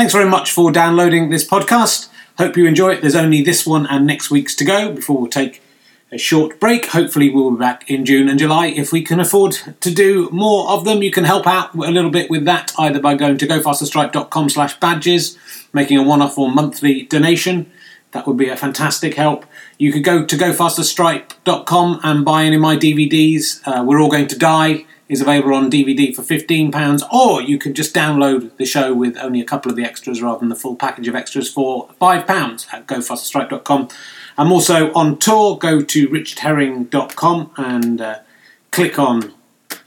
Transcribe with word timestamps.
Thanks 0.00 0.14
very 0.14 0.30
much 0.30 0.50
for 0.50 0.72
downloading 0.72 1.28
this 1.28 1.46
podcast. 1.46 2.08
Hope 2.38 2.56
you 2.56 2.64
enjoy 2.64 2.94
it. 2.94 3.02
There's 3.02 3.14
only 3.14 3.42
this 3.42 3.66
one 3.66 3.86
and 3.86 4.06
next 4.06 4.30
week's 4.30 4.54
to 4.54 4.64
go 4.64 4.94
before 4.94 5.18
we'll 5.18 5.28
take 5.28 5.62
a 6.10 6.16
short 6.16 6.58
break. 6.58 6.86
Hopefully, 6.86 7.28
we'll 7.28 7.50
be 7.50 7.58
back 7.58 7.90
in 7.90 8.06
June 8.06 8.26
and 8.26 8.38
July. 8.38 8.68
If 8.68 8.92
we 8.92 9.02
can 9.02 9.20
afford 9.20 9.58
to 9.80 9.90
do 9.90 10.30
more 10.30 10.70
of 10.70 10.86
them, 10.86 11.02
you 11.02 11.10
can 11.10 11.24
help 11.24 11.46
out 11.46 11.74
a 11.74 11.90
little 11.90 12.08
bit 12.10 12.30
with 12.30 12.46
that 12.46 12.72
either 12.78 12.98
by 12.98 13.14
going 13.14 13.36
to 13.36 13.46
gofasterstripe.com 13.46 14.48
slash 14.48 14.80
badges, 14.80 15.36
making 15.74 15.98
a 15.98 16.02
one 16.02 16.22
off 16.22 16.38
or 16.38 16.50
monthly 16.50 17.02
donation. 17.02 17.70
That 18.12 18.26
would 18.26 18.38
be 18.38 18.48
a 18.48 18.56
fantastic 18.56 19.16
help. 19.16 19.44
You 19.76 19.92
could 19.92 20.02
go 20.02 20.24
to 20.24 20.34
gofasterstripe.com 20.34 22.00
and 22.02 22.24
buy 22.24 22.44
any 22.44 22.56
of 22.56 22.62
my 22.62 22.78
DVDs. 22.78 23.60
Uh, 23.66 23.84
We're 23.84 24.00
All 24.00 24.10
Going 24.10 24.28
to 24.28 24.38
Die 24.38 24.86
is 25.10 25.20
available 25.20 25.52
on 25.52 25.68
DVD 25.68 26.14
for 26.14 26.22
£15, 26.22 27.02
or 27.12 27.42
you 27.42 27.58
can 27.58 27.74
just 27.74 27.92
download 27.92 28.56
the 28.58 28.64
show 28.64 28.94
with 28.94 29.16
only 29.18 29.40
a 29.40 29.44
couple 29.44 29.68
of 29.68 29.74
the 29.76 29.82
extras 29.84 30.22
rather 30.22 30.38
than 30.38 30.48
the 30.48 30.54
full 30.54 30.76
package 30.76 31.08
of 31.08 31.16
extras 31.16 31.52
for 31.52 31.88
£5 32.00 32.72
at 32.72 32.86
gofasterstripe.com. 32.86 33.88
I'm 34.38 34.52
also 34.52 34.92
on 34.92 35.18
tour. 35.18 35.58
Go 35.58 35.82
to 35.82 36.08
richardherring.com 36.08 37.50
and 37.56 38.00
uh, 38.00 38.20
click 38.70 39.00
on 39.00 39.34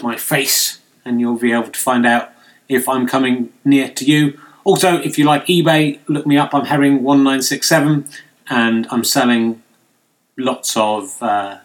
my 0.02 0.18
face, 0.18 0.82
and 1.06 1.22
you'll 1.22 1.40
be 1.40 1.54
able 1.54 1.70
to 1.70 1.80
find 1.80 2.06
out 2.06 2.32
if 2.68 2.90
I'm 2.90 3.08
coming 3.08 3.54
near 3.64 3.88
to 3.88 4.04
you. 4.04 4.38
Also, 4.66 4.98
if 4.98 5.18
you 5.18 5.24
like 5.24 5.46
eBay, 5.46 6.00
look 6.10 6.28
me 6.28 6.38
up. 6.38 6.54
I'm 6.54 6.66
Herring1967, 6.66 8.14
and 8.50 8.88
I'm 8.92 9.06
selling 9.06 9.64
lots 10.36 10.76
of 10.76 11.24
uh, 11.24 11.60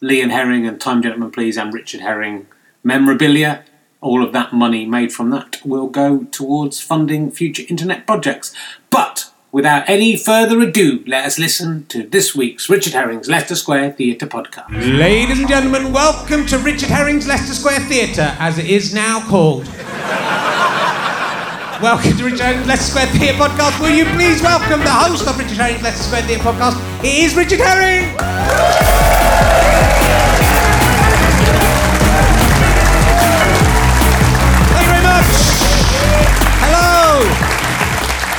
Lee 0.00 0.22
and 0.22 0.32
Herring 0.32 0.66
and 0.66 0.80
Time 0.80 1.02
Gentlemen 1.02 1.30
Please 1.30 1.58
and 1.58 1.74
Richard 1.74 2.00
Herring 2.00 2.46
memorabilia. 2.86 3.64
All 4.00 4.22
of 4.22 4.32
that 4.32 4.52
money 4.52 4.86
made 4.86 5.12
from 5.12 5.30
that 5.30 5.58
will 5.64 5.88
go 5.88 6.24
towards 6.30 6.80
funding 6.80 7.32
future 7.32 7.64
internet 7.68 8.06
projects. 8.06 8.54
But 8.90 9.32
without 9.50 9.88
any 9.88 10.16
further 10.16 10.60
ado, 10.60 11.02
let 11.06 11.24
us 11.24 11.36
listen 11.38 11.86
to 11.86 12.04
this 12.04 12.36
week's 12.36 12.70
Richard 12.70 12.92
Herring's 12.92 13.28
Leicester 13.28 13.56
Square 13.56 13.94
Theatre 13.94 14.28
podcast. 14.28 14.70
Ladies 14.70 15.40
and 15.40 15.48
gentlemen, 15.48 15.92
welcome 15.92 16.46
to 16.46 16.58
Richard 16.58 16.90
Herring's 16.90 17.26
Leicester 17.26 17.54
Square 17.54 17.80
Theatre, 17.80 18.36
as 18.38 18.58
it 18.58 18.66
is 18.66 18.94
now 18.94 19.20
called. 19.28 19.66
welcome 21.82 22.16
to 22.16 22.24
Richard 22.24 22.40
Herring's 22.40 22.68
Leicester 22.68 22.90
Square 22.92 23.06
Theatre 23.06 23.38
podcast. 23.38 23.80
Will 23.80 23.90
you 23.96 24.04
please 24.14 24.40
welcome 24.42 24.78
the 24.80 24.90
host 24.90 25.26
of 25.26 25.36
Richard 25.36 25.56
Herring's 25.56 25.82
Leicester 25.82 26.04
Square 26.04 26.22
Theatre 26.22 26.44
podcast? 26.44 26.78
It 27.00 27.24
is 27.24 27.34
Richard 27.34 27.58
Herring. 27.58 29.05
Hello. 37.18 37.32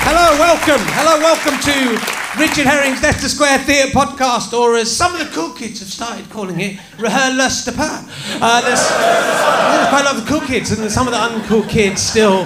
Hello, 0.06 0.38
welcome. 0.38 0.86
Hello, 0.94 1.18
welcome 1.18 1.58
to 1.66 2.40
Richard 2.40 2.68
Herring's 2.68 3.02
Leicester 3.02 3.28
Square 3.28 3.58
Theatre 3.66 3.90
podcast, 3.90 4.54
or 4.54 4.76
as 4.76 4.96
some 4.96 5.16
of 5.16 5.20
the 5.20 5.34
cool 5.34 5.52
kids 5.52 5.80
have 5.80 5.90
started 5.90 6.30
calling 6.30 6.60
it, 6.60 6.80
Rehearsal 7.00 7.74
uh, 7.74 8.62
There's 8.62 8.88
there's 8.88 9.90
quite 9.90 10.02
a 10.02 10.06
lot 10.06 10.18
of 10.18 10.28
cool 10.28 10.42
kids, 10.42 10.70
and 10.70 10.92
some 10.92 11.08
of 11.08 11.14
the 11.14 11.18
uncool 11.18 11.68
kids 11.68 12.04
still 12.04 12.46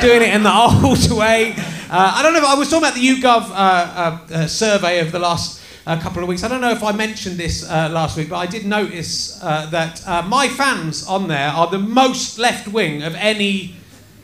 doing 0.00 0.22
it 0.22 0.34
in 0.34 0.42
the 0.42 0.52
old 0.82 1.16
way. 1.16 1.52
Uh, 1.88 2.12
I 2.16 2.24
don't 2.24 2.32
know 2.32 2.40
if 2.40 2.44
I 2.44 2.56
was 2.56 2.68
talking 2.68 2.82
about 2.82 2.94
the 2.94 3.06
YouGov 3.06 3.42
uh, 3.50 3.54
uh, 3.54 4.34
uh, 4.34 4.46
survey 4.48 4.98
of 4.98 5.12
the 5.12 5.20
last 5.20 5.62
uh, 5.86 5.96
couple 6.00 6.24
of 6.24 6.28
weeks. 6.28 6.42
I 6.42 6.48
don't 6.48 6.60
know 6.60 6.72
if 6.72 6.82
I 6.82 6.90
mentioned 6.90 7.36
this 7.36 7.62
uh, 7.62 7.88
last 7.92 8.16
week, 8.16 8.30
but 8.30 8.38
I 8.38 8.46
did 8.46 8.66
notice 8.66 9.38
that 9.38 10.02
my 10.26 10.48
fans 10.48 11.06
on 11.06 11.28
there 11.28 11.50
are 11.50 11.68
the 11.68 11.78
most 11.78 12.36
left 12.36 12.66
wing 12.66 13.04
of 13.04 13.14
any 13.14 13.77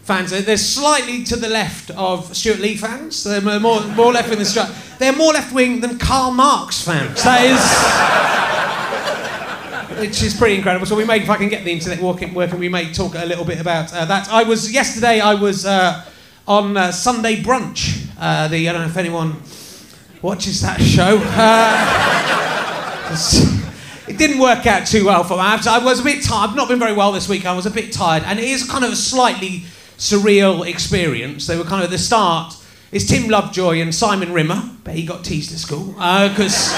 fans. 0.05 0.31
They're- 0.31 0.57
slightly 0.57 1.25
to 1.25 1.37
the 1.37 1.49
left 1.49 1.91
of 1.91 2.37
Stewart 2.37 2.61
Lee 2.61 2.77
fans. 2.77 3.25
They're 3.25 3.41
more, 3.41 3.81
more, 3.81 4.13
left 4.13 4.29
wing 4.29 4.39
than 4.39 4.47
Stuart. 4.47 4.71
They're 4.99 5.13
more 5.13 5.33
left 5.33 5.53
wing 5.53 5.81
than 5.81 5.99
Karl 5.99 6.31
Marx 6.31 6.83
fans. 6.83 7.23
That 7.25 7.43
is. 9.91 10.01
Which 10.01 10.23
is 10.23 10.35
pretty 10.35 10.57
incredible. 10.57 10.87
So 10.87 10.97
we 10.97 11.05
may, 11.05 11.21
if 11.21 11.31
I 11.31 11.37
can 11.37 11.49
get 11.49 11.65
the 11.65 11.73
internet 11.73 12.01
working, 12.01 12.35
working 12.35 12.59
we 12.59 12.69
may 12.69 12.93
talk 12.93 13.15
a 13.15 13.25
little 13.25 13.45
bit 13.45 13.61
about 13.61 13.93
uh, 13.95 14.05
that. 14.07 14.29
I 14.29 14.43
was 14.43 14.73
yesterday. 14.73 15.21
I 15.21 15.35
was 15.35 15.65
uh, 15.65 16.05
on 16.47 16.77
uh, 16.77 16.91
Sunday 16.93 17.37
brunch. 17.43 18.07
Uh, 18.19 18.49
the 18.49 18.69
I 18.69 18.73
don't 18.73 18.83
know 18.83 18.89
if 18.89 18.97
anyone 18.97 19.41
watches 20.21 20.61
that 20.63 20.81
show. 20.81 21.21
Uh, 21.23 21.95
it 24.09 24.19
didn't 24.19 24.41
work 24.41 24.67
out 24.67 24.87
too 24.87 25.07
well 25.07 25.23
for 25.25 25.37
me. 25.37 25.41
I 25.41 25.79
was- 25.83 26.01
a 26.01 26.05
bit 26.05 26.25
tired. 26.25 26.51
I've 26.51 26.57
not 26.57 26.69
been 26.69 26.79
very 26.81 26.93
well 26.95 27.13
this 27.13 27.29
week. 27.29 27.47
I 27.47 27.55
was 27.55 27.67
a 27.67 27.71
bit 27.71 27.93
tired, 27.93 28.25
and 28.25 28.39
it 28.39 28.45
is 28.47 28.69
kind 28.69 28.85
of 28.85 28.97
slightly 28.97 29.65
surreal 29.99 30.67
experience. 30.67 31.47
They 31.47 31.57
were 31.57 31.65
kind 31.65 31.83
of 31.83 31.85
at 31.85 31.91
the 31.91 31.99
start. 31.99 32.57
It's 32.93 33.07
Tim 33.07 33.29
Lovejoy 33.29 33.81
and 33.81 33.95
Simon 33.95 34.33
Rimmer. 34.33 34.71
Bet 34.85 34.95
he 34.95 35.05
got 35.05 35.25
teased 35.25 35.53
at 35.53 35.59
school 35.59 35.93
because 35.95 36.73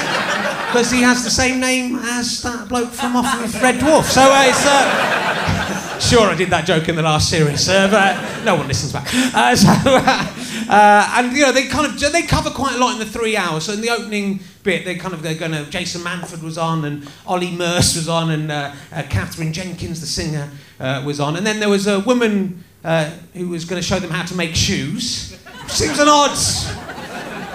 because 0.67 0.91
he 0.91 1.03
has 1.03 1.25
the 1.25 1.31
same 1.31 1.61
name 1.61 1.97
as 1.97 2.43
that 2.43 2.69
bloke 2.69 2.91
from 2.91 3.17
off 3.17 3.45
of 3.45 3.63
Red 3.63 3.77
Dwarf. 3.77 4.05
So 4.05 4.23
uh, 4.23 4.45
it's. 4.47 4.65
Uh, 4.67 5.99
sure, 6.01 6.29
I 6.29 6.35
did 6.35 6.51
that 6.51 6.67
joke 6.67 6.89
in 6.89 6.97
the 6.97 7.03
last 7.03 7.31
series, 7.31 7.69
uh, 7.69 7.89
but 7.89 8.45
no 8.45 8.57
one 8.57 8.69
listens 8.69 8.93
back. 8.93 9.09
Uh, 9.13 9.57
so, 9.57 9.69
uh, 9.69 11.13
and 11.17 11.37
you 11.37 11.43
know, 11.43 11.53
they 11.53 11.67
kind 11.67 11.87
of 11.87 11.99
they 12.13 12.23
cover 12.23 12.51
quite 12.51 12.75
a 12.75 12.79
lot 12.79 12.93
in 12.93 12.99
the 12.99 13.07
three 13.07 13.37
hours. 13.37 13.65
So 13.65 13.73
in 13.73 13.81
the 13.81 13.91
opening 13.91 14.41
bit, 14.63 14.85
they 14.85 14.97
kind 14.97 15.15
of 15.15 15.23
they're 15.23 15.35
going 15.35 15.53
to. 15.53 15.65
Jason 15.71 16.03
Manford 16.03 16.43
was 16.43 16.59
on, 16.59 16.85
and 16.85 17.09
Ollie 17.27 17.53
Murs 17.53 17.97
was 17.97 18.09
on, 18.09 18.31
and 18.31 18.53
uh, 18.53 18.75
uh, 18.93 19.03
Katherine 19.09 19.53
Jenkins, 19.53 20.01
the 20.01 20.07
singer, 20.07 20.51
uh, 20.79 21.03
was 21.07 21.21
on, 21.21 21.37
and 21.37 21.47
then 21.47 21.61
there 21.61 21.71
was 21.71 21.87
a 21.87 22.01
woman 22.01 22.65
uh, 22.87 23.11
who 23.35 23.49
was 23.49 23.65
going 23.65 23.83
to 23.83 23.87
show 23.87 23.99
them 23.99 24.11
how 24.11 24.25
to 24.25 24.35
make 24.35 24.55
shoes. 24.55 25.37
Seems 25.67 25.99
an 25.99 26.07
odd. 26.09 26.39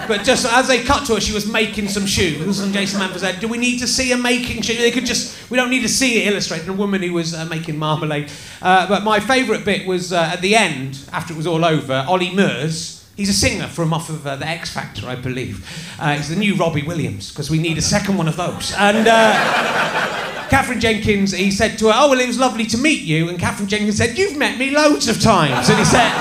But 0.06 0.24
just 0.24 0.44
as 0.44 0.68
they 0.68 0.82
cut 0.82 1.06
to 1.06 1.14
her, 1.14 1.20
she 1.20 1.32
was 1.32 1.50
making 1.50 1.88
some 1.88 2.04
shoes, 2.04 2.60
and 2.60 2.72
Jason 2.72 3.00
Manford 3.00 3.20
said, 3.20 3.40
"Do 3.40 3.48
we 3.48 3.56
need 3.56 3.78
to 3.78 3.86
see 3.86 4.10
her 4.10 4.18
making 4.18 4.60
shoes? 4.62 4.76
They 4.76 4.90
could 4.90 5.06
just, 5.06 5.50
we 5.50 5.56
don't 5.56 5.70
need 5.70 5.82
to 5.82 5.88
see 5.88 6.22
it 6.22 6.30
illustrated." 6.30 6.68
A 6.68 6.72
woman 6.72 7.02
who 7.02 7.14
was 7.14 7.32
uh, 7.34 7.46
making 7.46 7.78
marmalade. 7.78 8.30
Uh, 8.60 8.86
but 8.88 9.04
my 9.04 9.20
favourite 9.20 9.64
bit 9.64 9.86
was 9.86 10.12
uh, 10.12 10.30
at 10.34 10.42
the 10.42 10.54
end, 10.54 10.98
after 11.12 11.32
it 11.32 11.36
was 11.36 11.46
all 11.46 11.64
over. 11.64 12.04
Ollie 12.06 12.34
Murs, 12.34 13.08
he's 13.16 13.30
a 13.30 13.32
singer 13.32 13.68
from 13.68 13.94
off 13.94 14.10
of 14.10 14.26
uh, 14.26 14.36
the 14.36 14.46
X 14.46 14.70
Factor, 14.70 15.06
I 15.08 15.14
believe. 15.14 15.66
Uh, 15.98 16.16
he's 16.16 16.28
the 16.28 16.36
new 16.36 16.56
Robbie 16.56 16.82
Williams 16.82 17.30
because 17.30 17.48
we 17.48 17.58
need 17.58 17.78
a 17.78 17.82
second 17.82 18.18
one 18.18 18.28
of 18.28 18.36
those. 18.36 18.74
And. 18.76 20.41
Katherine 20.52 20.80
Jenkins, 20.80 21.32
he 21.32 21.50
said 21.50 21.78
to 21.78 21.86
her, 21.86 21.92
"Oh 21.94 22.10
well, 22.10 22.20
it 22.20 22.26
was 22.26 22.38
lovely 22.38 22.66
to 22.66 22.76
meet 22.76 23.00
you." 23.00 23.30
And 23.30 23.38
Katherine 23.38 23.70
Jenkins 23.70 23.96
said, 23.96 24.18
"You've 24.18 24.36
met 24.36 24.58
me 24.58 24.68
loads 24.68 25.08
of 25.08 25.18
times." 25.18 25.70
And 25.70 25.78
he 25.78 25.84
said, 25.86 26.12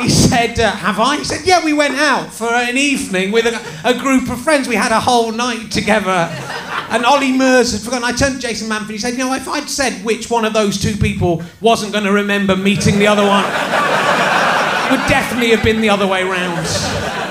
"He 0.00 0.08
said, 0.08 0.60
uh, 0.60 0.70
have 0.70 1.00
I?" 1.00 1.16
He 1.16 1.24
said, 1.24 1.40
"Yeah, 1.44 1.64
we 1.64 1.72
went 1.72 1.96
out 1.96 2.32
for 2.32 2.54
an 2.54 2.78
evening 2.78 3.32
with 3.32 3.46
a, 3.46 3.60
a 3.82 3.98
group 3.98 4.30
of 4.30 4.40
friends. 4.40 4.68
We 4.68 4.76
had 4.76 4.92
a 4.92 5.00
whole 5.00 5.32
night 5.32 5.72
together." 5.72 6.30
And 6.90 7.04
Ollie 7.04 7.32
Murs 7.32 7.72
had 7.72 7.80
forgotten. 7.80 8.04
I 8.04 8.12
turned 8.12 8.40
to 8.40 8.46
Jason 8.46 8.68
Manford. 8.68 8.90
He 8.90 8.98
said, 8.98 9.14
"You 9.14 9.24
know, 9.24 9.34
if 9.34 9.48
I'd 9.48 9.68
said 9.68 10.04
which 10.04 10.30
one 10.30 10.44
of 10.44 10.52
those 10.52 10.80
two 10.80 10.96
people 10.96 11.42
wasn't 11.60 11.90
going 11.90 12.04
to 12.04 12.12
remember 12.12 12.54
meeting 12.54 13.00
the 13.00 13.08
other 13.08 13.26
one, 13.26 13.44
it 13.44 14.90
would 14.92 15.08
definitely 15.08 15.50
have 15.50 15.64
been 15.64 15.80
the 15.80 15.90
other 15.90 16.06
way 16.06 16.22
round." 16.22 17.29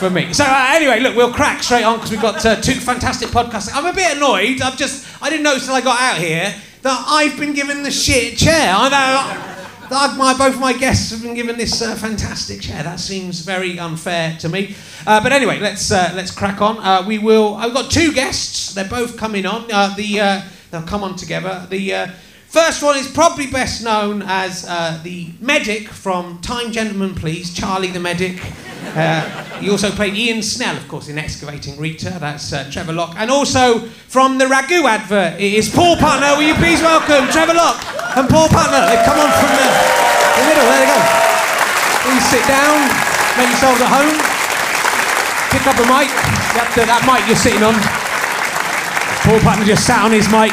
For 0.00 0.10
me. 0.10 0.32
So 0.32 0.44
uh, 0.44 0.66
anyway, 0.70 1.00
look, 1.00 1.14
we'll 1.14 1.32
crack 1.32 1.62
straight 1.62 1.84
on 1.84 1.96
because 1.96 2.10
we've 2.10 2.20
got 2.22 2.44
uh, 2.44 2.56
two 2.60 2.72
fantastic 2.74 3.28
podcasts. 3.28 3.70
I'm 3.72 3.86
a 3.86 3.92
bit 3.92 4.16
annoyed. 4.16 4.60
I've 4.62 4.76
just 4.78 5.06
I 5.22 5.28
didn't 5.30 5.44
notice 5.44 5.66
till 5.66 5.74
I 5.74 5.80
got 5.82 6.00
out 6.00 6.16
here 6.18 6.54
that 6.82 7.04
I've 7.06 7.38
been 7.38 7.52
given 7.52 7.82
the 7.82 7.90
shit 7.90 8.38
chair. 8.38 8.72
I 8.74 8.88
know. 8.88 9.88
that 9.90 9.92
I've- 9.92 10.16
my, 10.18 10.36
both 10.36 10.58
my 10.58 10.72
guests 10.72 11.10
have 11.10 11.22
been 11.22 11.34
given 11.34 11.58
this 11.58 11.82
uh, 11.82 11.94
fantastic 11.96 12.60
chair. 12.62 12.82
That 12.82 12.98
seems 12.98 13.40
very 13.40 13.78
unfair 13.78 14.36
to 14.40 14.48
me. 14.48 14.74
Uh, 15.06 15.20
but 15.22 15.32
anyway, 15.32 15.58
let's 15.60 15.92
uh, 15.92 16.12
let's 16.14 16.30
crack 16.30 16.60
on. 16.62 16.78
Uh, 16.78 17.04
we 17.06 17.18
will. 17.18 17.54
I've 17.56 17.74
got 17.74 17.90
two 17.90 18.12
guests. 18.12 18.74
They're 18.74 18.88
both 18.88 19.16
coming 19.18 19.44
on. 19.46 19.70
Uh, 19.70 19.94
the 19.96 20.20
uh, 20.20 20.42
they'll 20.70 20.82
come 20.82 21.04
on 21.04 21.16
together. 21.16 21.66
The 21.68 21.94
uh, 21.94 22.08
first 22.50 22.82
one 22.82 22.98
is 22.98 23.06
probably 23.06 23.46
best 23.46 23.82
known 23.84 24.22
as 24.26 24.66
uh, 24.66 24.98
the 25.04 25.30
medic 25.40 25.86
from 25.86 26.40
Time 26.42 26.72
Gentlemen 26.72 27.14
Please, 27.14 27.54
Charlie 27.54 27.94
the 27.94 28.00
medic. 28.00 28.42
Uh, 28.90 29.22
he 29.62 29.70
also 29.70 29.90
played 29.90 30.14
Ian 30.18 30.42
Snell, 30.42 30.76
of 30.76 30.88
course, 30.88 31.06
in 31.06 31.16
Excavating 31.16 31.78
Rita. 31.78 32.18
That's 32.18 32.52
uh, 32.52 32.66
Trevor 32.72 32.92
Lock. 32.92 33.14
And 33.16 33.30
also 33.30 33.86
from 34.10 34.38
the 34.38 34.46
Ragu 34.46 34.82
advert, 34.82 35.38
it 35.38 35.54
is 35.54 35.70
Paul 35.70 35.94
Putner. 35.94 36.34
Will 36.34 36.50
you 36.50 36.58
please 36.58 36.82
welcome 36.82 37.30
Trevor 37.30 37.54
Lock 37.54 37.78
and 38.18 38.26
Paul 38.26 38.50
Putner? 38.50 38.82
They've 38.90 39.06
come 39.06 39.22
on 39.22 39.30
from 39.30 39.50
the, 39.54 39.68
the 40.34 40.42
middle. 40.50 40.66
There 40.66 40.80
they 40.82 40.90
go. 40.90 41.00
Please 42.02 42.26
sit 42.34 42.42
down, 42.50 42.82
make 43.38 43.46
yourselves 43.46 43.78
at 43.78 43.90
home. 43.94 44.18
Pick 45.54 45.62
up 45.70 45.78
a 45.78 45.86
mic. 45.86 46.10
That, 46.58 46.66
that 46.74 47.06
mic 47.06 47.22
you're 47.30 47.38
sitting 47.38 47.62
on. 47.62 47.78
Paul 49.22 49.38
Putner 49.38 49.66
just 49.66 49.86
sat 49.86 50.02
on 50.02 50.10
his 50.10 50.26
mic. 50.34 50.50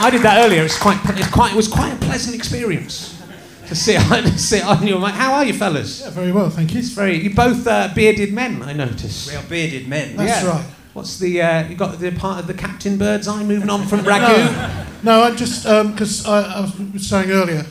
I 0.00 0.10
did 0.10 0.22
that 0.22 0.44
earlier. 0.44 0.62
It's 0.64 0.78
quite, 0.78 0.98
it's 1.04 1.30
quite, 1.30 1.52
it 1.52 1.56
was 1.56 1.68
quite 1.68 1.92
a 1.92 1.96
pleasant 1.96 2.34
experience 2.34 3.20
to 3.66 3.74
sit 3.74 4.00
on, 4.10 4.26
sit 4.38 4.64
on 4.64 4.86
your 4.86 5.00
mic. 5.00 5.12
How 5.14 5.34
are 5.34 5.44
you, 5.44 5.52
fellas? 5.52 6.00
Yeah, 6.00 6.10
very 6.10 6.32
well, 6.32 6.50
thank 6.50 6.72
you. 6.72 6.80
It's 6.80 6.90
very. 6.90 7.16
You 7.22 7.34
both 7.34 7.66
uh, 7.66 7.90
bearded 7.94 8.32
men, 8.32 8.62
I 8.62 8.72
notice. 8.72 9.28
We 9.28 9.36
are 9.36 9.42
bearded 9.42 9.88
men. 9.88 10.16
That's 10.16 10.42
Yeah. 10.42 10.50
right. 10.50 10.64
What's 10.94 11.18
the? 11.18 11.42
Uh, 11.42 11.68
you 11.68 11.76
got 11.76 11.98
the 11.98 12.10
part 12.12 12.40
of 12.40 12.46
the 12.46 12.54
Captain 12.54 12.96
Bird's 12.98 13.28
Eye 13.28 13.44
moving 13.44 13.70
on 13.70 13.86
from 13.86 14.00
Ragu. 14.04 15.02
No, 15.04 15.22
I'm 15.22 15.36
just 15.36 15.62
because 15.64 16.26
I, 16.26 16.42
I 16.58 16.60
was 16.92 17.06
saying 17.08 17.30
earlier 17.30 17.66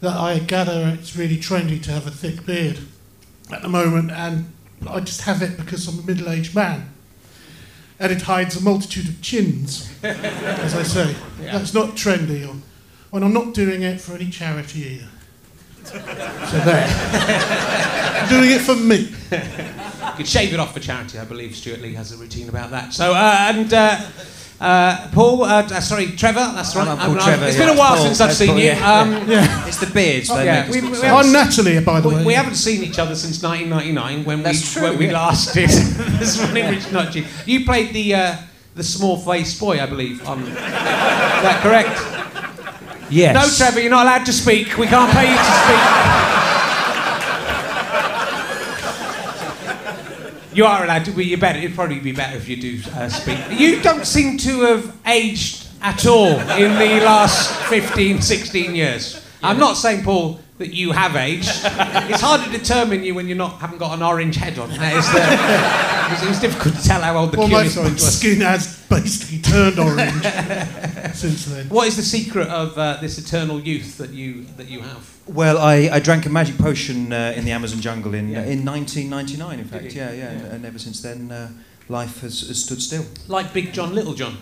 that 0.00 0.16
I 0.16 0.38
gather 0.40 0.96
it's 0.98 1.16
really 1.16 1.36
trendy 1.36 1.82
to 1.84 1.90
have 1.92 2.06
a 2.06 2.10
thick 2.10 2.44
beard. 2.44 2.78
at 3.52 3.62
the 3.62 3.68
moment, 3.68 4.10
and 4.10 4.52
I 4.88 5.00
just 5.00 5.22
have 5.22 5.42
it 5.42 5.56
because 5.56 5.86
I'm 5.88 5.98
a 5.98 6.02
middle-aged 6.06 6.54
man. 6.54 6.88
And 8.00 8.10
it 8.10 8.22
hides 8.22 8.56
a 8.56 8.62
multitude 8.62 9.08
of 9.08 9.20
chins, 9.22 9.92
as 10.02 10.74
I 10.74 10.82
say. 10.82 11.14
Yeah. 11.40 11.58
That's 11.58 11.74
not 11.74 11.90
trendy, 11.90 12.48
or, 12.48 12.56
and 13.14 13.24
I'm 13.24 13.34
not 13.34 13.54
doing 13.54 13.82
it 13.82 14.00
for 14.00 14.14
any 14.14 14.30
charity 14.30 14.80
either. 14.80 15.08
So 15.84 15.98
there. 15.98 16.86
Doing 18.28 18.50
it 18.50 18.60
for 18.60 18.76
me. 18.76 19.12
You 19.30 20.12
could 20.16 20.28
shave 20.28 20.52
it 20.52 20.60
off 20.60 20.72
for 20.72 20.80
charity. 20.80 21.18
I 21.18 21.24
believe 21.24 21.56
Stewart 21.56 21.80
Lee 21.80 21.94
has 21.94 22.12
a 22.12 22.16
routine 22.16 22.48
about 22.48 22.70
that. 22.70 22.92
So, 22.92 23.12
uh, 23.12 23.52
and 23.54 23.72
uh, 23.72 24.00
uh, 24.60 25.08
Paul, 25.12 25.42
uh, 25.44 25.62
uh, 25.62 25.80
sorry, 25.80 26.08
Trevor, 26.12 26.52
that's 26.54 26.76
right. 26.76 26.86
I'm 26.86 26.98
called 26.98 27.16
I've- 27.16 27.24
Trevor, 27.24 27.46
It's 27.46 27.56
yeah. 27.56 27.66
been 27.66 27.76
a 27.76 27.78
while 27.78 27.96
Paul, 27.96 28.04
since 28.04 28.20
I've 28.20 28.34
seen 28.34 28.48
Paul, 28.48 28.58
you. 28.58 28.64
yeah. 28.66 28.92
Um, 29.00 29.28
Yeah. 29.28 29.66
It's 29.66 29.78
the 29.78 29.86
beards. 29.86 30.28
They 30.28 30.44
yeah, 30.44 30.70
we- 30.70 30.80
we 30.82 30.94
so- 30.94 31.16
I'm 31.16 31.32
Nathalie, 31.32 31.80
by 31.80 32.00
the 32.00 32.08
we, 32.08 32.14
way. 32.16 32.24
we 32.24 32.32
haven't 32.34 32.56
seen 32.56 32.82
each 32.84 32.98
other 32.98 33.14
since 33.14 33.42
1999 33.42 34.24
when 34.24 34.42
That's 34.42 34.60
we 34.74 34.80
true, 34.80 34.90
when 34.90 34.98
we 34.98 35.10
last 35.10 35.54
did 35.54 35.70
this 36.20 36.38
running 36.38 36.68
Rich 36.68 36.92
Not 36.92 37.12
Cheap. 37.12 37.24
You 37.46 37.64
played 37.64 37.92
the 37.94 38.14
uh, 38.14 38.36
the 38.74 38.82
small 38.84 39.16
faced 39.18 39.58
boy, 39.58 39.80
I 39.80 39.86
believe. 39.86 40.26
On 40.28 40.42
is 40.42 40.54
that 40.54 41.60
correct? 41.62 41.98
Yes. 43.10 43.34
No, 43.34 43.48
Trevor, 43.56 43.80
you're 43.80 43.90
not 43.90 44.04
allowed 44.06 44.26
to 44.26 44.32
speak. 44.32 44.76
We 44.78 44.86
can't 44.86 45.10
pay 45.12 45.30
you 45.30 45.36
to 45.36 45.42
speak. 45.42 46.19
You 50.60 50.66
are 50.66 50.84
allowed 50.84 51.06
to. 51.06 51.12
Well, 51.12 51.22
you 51.22 51.38
better. 51.38 51.58
It'd 51.58 51.74
probably 51.74 52.00
be 52.00 52.12
better 52.12 52.36
if 52.36 52.46
you 52.46 52.56
do 52.58 52.82
uh, 52.94 53.08
speak. 53.08 53.38
You 53.58 53.80
don't 53.80 54.04
seem 54.04 54.36
to 54.36 54.60
have 54.64 54.94
aged 55.06 55.66
at 55.80 56.04
all 56.04 56.38
in 56.38 56.74
the 56.74 57.02
last 57.02 57.50
15, 57.70 58.20
16 58.20 58.74
years. 58.74 59.26
I'm 59.42 59.58
not 59.58 59.78
saying, 59.78 60.04
Paul, 60.04 60.38
that 60.60 60.74
you 60.74 60.92
have 60.92 61.16
aged. 61.16 61.48
It's 61.48 62.20
hard 62.20 62.42
to 62.44 62.50
determine 62.50 63.02
you 63.02 63.14
when 63.14 63.26
you're 63.26 63.36
not 63.36 63.60
haven't 63.60 63.78
got 63.78 63.94
an 63.96 64.02
orange 64.02 64.36
head 64.36 64.58
on. 64.58 64.68
That 64.68 64.92
is 64.94 65.06
the, 65.10 66.12
it's, 66.12 66.30
it's 66.30 66.40
difficult 66.40 66.76
to 66.76 66.82
tell 66.86 67.00
how 67.00 67.16
old 67.16 67.32
the 67.32 67.38
well, 67.38 67.48
my, 67.48 67.54
curious 67.62 67.76
my 67.76 67.82
point 67.84 67.94
was. 67.94 68.18
skin 68.18 68.40
has 68.42 68.78
basically 68.88 69.38
turned 69.38 69.78
orange 69.78 70.22
since 71.14 71.46
then. 71.46 71.66
What 71.70 71.88
is 71.88 71.96
the 71.96 72.02
secret 72.02 72.48
of 72.48 72.76
uh, 72.76 72.98
this 73.00 73.18
eternal 73.18 73.58
youth 73.58 73.96
that 73.96 74.10
you 74.10 74.44
that 74.58 74.68
you 74.68 74.80
have? 74.82 75.10
Well, 75.26 75.56
I, 75.58 75.88
I 75.92 75.98
drank 75.98 76.26
a 76.26 76.28
magic 76.28 76.58
potion 76.58 77.10
uh, 77.12 77.32
in 77.34 77.44
the 77.46 77.52
Amazon 77.52 77.80
jungle 77.80 78.12
in 78.14 78.28
Yeah. 78.28 78.44
in 78.44 78.62
1999. 78.64 79.58
In 79.60 79.64
fact, 79.64 79.84
Did 79.84 79.94
you? 79.94 80.00
yeah, 80.02 80.12
yeah, 80.12 80.28
And, 80.28 80.46
and 80.52 80.66
ever 80.66 80.78
since 80.78 81.00
then, 81.00 81.32
uh, 81.32 81.48
life 81.88 82.20
has, 82.20 82.46
has 82.48 82.62
stood 82.62 82.82
still. 82.82 83.04
Like 83.28 83.54
Big 83.54 83.72
John, 83.72 83.94
Little 83.94 84.12
John. 84.14 84.36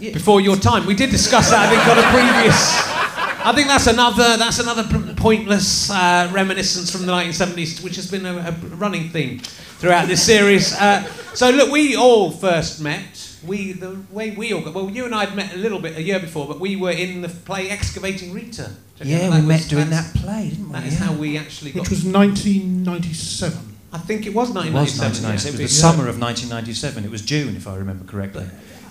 Before 0.00 0.40
your 0.40 0.56
time, 0.56 0.86
we 0.86 0.94
did 0.94 1.10
discuss 1.10 1.50
that. 1.50 1.66
I 1.66 1.70
think 1.70 1.86
on 1.86 1.98
a 1.98 2.06
previous. 2.12 3.01
I 3.44 3.52
think 3.54 3.68
that's 3.68 3.86
another 3.86 4.36
that's 4.36 4.58
another 4.58 4.84
pointless 5.16 5.90
uh, 5.90 6.30
reminiscence 6.32 6.90
from 6.90 7.06
the 7.06 7.12
1970s, 7.12 7.82
which 7.82 7.96
has 7.96 8.10
been 8.10 8.24
a, 8.26 8.36
a 8.36 8.52
running 8.76 9.10
theme 9.10 9.38
throughout 9.78 10.06
this 10.08 10.24
series. 10.24 10.72
Uh, 10.74 11.02
so 11.34 11.50
look, 11.50 11.70
we 11.70 11.96
all 11.96 12.30
first 12.30 12.80
met. 12.80 13.28
We 13.44 13.72
the 13.72 14.00
way 14.12 14.30
we 14.30 14.52
all 14.52 14.60
got 14.62 14.74
well, 14.74 14.88
you 14.88 15.04
and 15.04 15.14
I 15.14 15.24
had 15.24 15.34
met 15.34 15.52
a 15.54 15.58
little 15.58 15.80
bit 15.80 15.96
a 15.96 16.02
year 16.02 16.20
before, 16.20 16.46
but 16.46 16.60
we 16.60 16.76
were 16.76 16.92
in 16.92 17.22
the 17.22 17.28
play 17.28 17.68
Excavating 17.70 18.32
Rita. 18.32 18.70
Yeah, 19.02 19.30
That 19.30 19.40
we 19.40 19.46
met 19.48 19.60
was- 19.60 19.68
doing 19.68 19.90
that 19.90 20.14
play, 20.14 20.50
didn't 20.50 20.68
we? 20.68 20.72
That 20.74 20.86
is 20.86 21.00
yeah. 21.00 21.06
how 21.06 21.12
we 21.14 21.36
actually 21.36 21.72
got. 21.72 21.80
Which 21.80 21.90
was 21.90 22.04
1997. 22.04 23.58
I 23.92 23.98
think 23.98 24.26
it 24.26 24.32
was 24.32 24.50
It 24.50 24.54
was 24.54 24.64
1997. 24.72 25.24
1997. 25.24 25.60
It 25.60 25.62
was 25.62 25.72
the 25.72 25.76
yeah. 25.76 25.90
summer 25.90 26.08
of 26.08 26.20
1997. 26.20 27.04
It 27.04 27.10
was 27.10 27.22
June, 27.22 27.56
if 27.56 27.66
I 27.66 27.76
remember 27.76 28.04
correctly. 28.04 28.46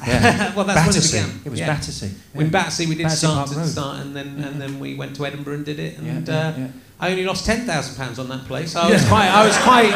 Yeah. 0.05 0.53
well, 0.55 0.65
that's 0.65 0.87
Battersea. 0.87 1.17
when 1.19 1.25
it 1.25 1.27
began. 1.33 1.45
It 1.45 1.49
was 1.49 1.59
yeah. 1.59 1.67
Battersea. 1.67 2.11
Yeah. 2.35 2.43
Battersea, 2.49 2.85
we 2.87 2.95
did 2.95 3.03
Battersea 3.03 3.27
start 3.27 3.47
Park 3.47 3.57
Road. 3.59 3.67
start, 3.67 3.99
and 4.01 4.15
then 4.15 4.27
and 4.43 4.61
then 4.61 4.79
we 4.79 4.95
went 4.95 5.15
to 5.17 5.25
Edinburgh 5.25 5.55
and 5.55 5.65
did 5.65 5.79
it, 5.79 5.97
and 5.99 6.29
uh. 6.29 6.53
I 6.99 7.09
only 7.09 7.25
lost 7.25 7.47
ten 7.47 7.65
thousand 7.65 7.95
pounds 7.95 8.19
on 8.19 8.29
that 8.29 8.45
place. 8.45 8.75
I 8.75 8.87
was 8.91 9.03
quite, 9.07 9.27
I 9.27 9.43
was 9.43 9.57
quite. 9.57 9.91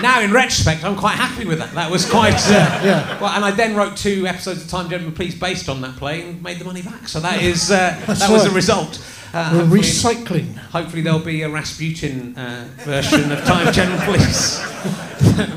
Now, 0.00 0.20
in 0.22 0.32
retrospect, 0.32 0.84
I'm 0.84 0.94
quite 0.96 1.16
happy 1.16 1.44
with 1.44 1.58
that. 1.58 1.74
That 1.74 1.90
was 1.90 2.08
quite. 2.08 2.34
Uh, 2.46 2.80
Yeah. 2.84 3.20
Well, 3.20 3.30
and 3.30 3.44
I 3.44 3.50
then 3.50 3.74
wrote 3.74 3.96
two 3.96 4.28
episodes 4.28 4.62
of 4.62 4.68
Time 4.70 4.88
Gentlemen 4.88 5.12
Please 5.14 5.34
based 5.34 5.68
on 5.68 5.80
that 5.80 5.96
play 5.96 6.22
and 6.22 6.40
made 6.40 6.60
the 6.60 6.64
money 6.64 6.82
back. 6.82 7.08
So 7.08 7.18
that 7.20 7.42
is 7.42 7.70
uh, 7.72 7.74
that 8.06 8.06
That's 8.06 8.28
was 8.30 8.46
a 8.46 8.52
result. 8.52 9.04
Uh, 9.34 9.50
We're 9.52 9.58
hopefully, 9.60 9.80
recycling. 9.80 10.56
hopefully 10.56 11.02
there'll 11.02 11.18
be 11.18 11.42
a 11.42 11.48
Rasputin 11.48 12.36
uh, 12.38 12.68
version 12.78 13.30
of 13.32 13.44
Time 13.44 13.72
Gentlemen 13.72 14.04
Please 14.06 14.60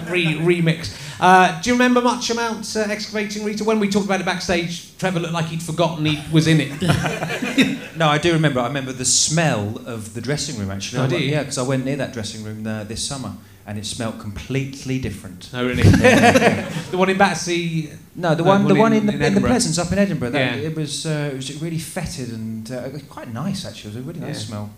Re- 0.09 0.37
remix. 0.37 0.97
Uh, 1.23 1.61
do 1.61 1.69
you 1.69 1.73
remember 1.75 2.01
much 2.01 2.29
about 2.29 2.75
uh, 2.75 2.81
excavating 2.81 3.45
Rita? 3.45 3.63
When 3.63 3.79
we 3.79 3.87
talked 3.89 4.05
about 4.05 4.19
it 4.19 4.25
backstage, 4.25 4.97
Trevor 4.97 5.21
looked 5.21 5.33
like 5.33 5.45
he'd 5.45 5.63
forgotten 5.63 6.05
he 6.05 6.19
was 6.33 6.47
in 6.47 6.59
it. 6.59 7.79
No, 7.95 8.07
I 8.09 8.17
do 8.17 8.33
remember. 8.33 8.59
I 8.59 8.67
remember 8.67 8.91
the 8.91 9.05
smell 9.05 9.79
of 9.85 10.15
the 10.15 10.19
dressing 10.19 10.57
room. 10.59 10.71
Actually, 10.71 10.99
Oh, 11.01 11.03
I 11.05 11.07
do 11.07 11.15
went- 11.15 11.25
yeah, 11.27 11.39
because 11.43 11.59
I 11.59 11.61
went 11.61 11.85
near 11.85 11.95
that 11.97 12.11
dressing 12.11 12.43
room 12.43 12.65
uh, 12.65 12.83
this 12.85 13.07
summer, 13.07 13.33
and 13.67 13.77
it 13.77 13.85
smelt 13.85 14.19
completely 14.19 14.97
different. 14.99 15.49
Oh, 15.53 15.63
really? 15.65 15.83
the 16.91 16.97
one 16.97 17.09
in 17.11 17.17
Battersea. 17.19 17.91
No, 18.15 18.33
the 18.33 18.43
No, 18.43 18.49
one, 18.49 18.63
the 18.67 18.73
one 18.73 18.79
one 18.79 18.93
in- 18.93 18.99
in, 19.01 19.05
the, 19.05 19.13
in 19.13 19.21
in, 19.21 19.33
the 19.35 19.41
Pleasance 19.47 19.77
up 19.77 19.91
in 19.91 19.99
Edinburgh. 19.99 20.31
That, 20.31 20.57
Yeah. 20.57 20.69
It 20.69 20.75
was 20.75 21.05
uh, 21.05 21.29
it 21.31 21.35
was 21.35 21.61
really 21.61 21.77
fetid 21.77 22.29
and 22.33 22.69
uh, 22.71 22.89
quite 23.09 23.31
nice 23.31 23.63
actually. 23.65 23.91
It 23.91 23.95
was 23.97 24.03
a 24.05 24.07
really 24.09 24.19
nice 24.27 24.41
Yeah. 24.41 24.47
smell, 24.47 24.69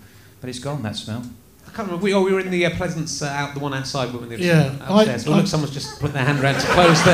but 0.42 0.50
it's 0.50 0.60
gone 0.60 0.84
that 0.84 0.98
smell. 0.98 1.24
I 1.76 1.78
can't 1.80 1.90
remember. 1.90 2.06
We, 2.06 2.14
oh, 2.14 2.22
we 2.24 2.32
were 2.32 2.40
in 2.40 2.52
the 2.52 2.66
uh, 2.68 2.70
Pleasance 2.78 3.22
uh, 3.22 3.26
out, 3.26 3.54
the 3.54 3.60
one 3.60 3.74
outside. 3.74 4.14
When 4.14 4.22
we 4.30 4.38
were 4.38 4.42
Yeah, 4.42 4.78
upstairs. 4.88 5.26
I- 5.26 5.30
well, 5.30 5.40
look, 5.40 5.48
someone's 5.48 5.74
just 5.74 6.00
put 6.00 6.14
their 6.14 6.24
hand 6.24 6.40
around 6.42 6.54
to 6.62 6.68
close 6.68 7.04
the. 7.04 7.12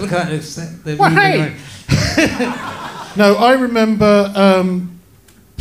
Look 0.00 0.10
at 0.10 0.24
that. 0.26 0.32
It's, 0.32 0.56
uh, 0.56 0.72
they're 0.84 0.96
Well, 0.96 1.10
hey! 1.10 1.54
No, 3.14 3.36
I 3.36 3.52
remember 3.60 4.32
um, 4.34 4.98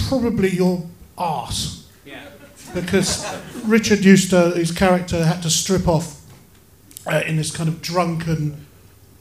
probably 0.08 0.52
your 0.56 0.88
arse 1.18 1.86
Yeah. 2.06 2.22
because 2.74 3.26
Richard 3.66 4.06
used 4.06 4.30
to, 4.30 4.52
his 4.52 4.72
character 4.72 5.26
had 5.26 5.42
to 5.44 5.50
strip 5.50 5.86
off 5.86 6.22
uh, 7.08 7.24
in 7.28 7.36
this 7.36 7.52
kind 7.54 7.68
of 7.68 7.82
drunken 7.82 8.66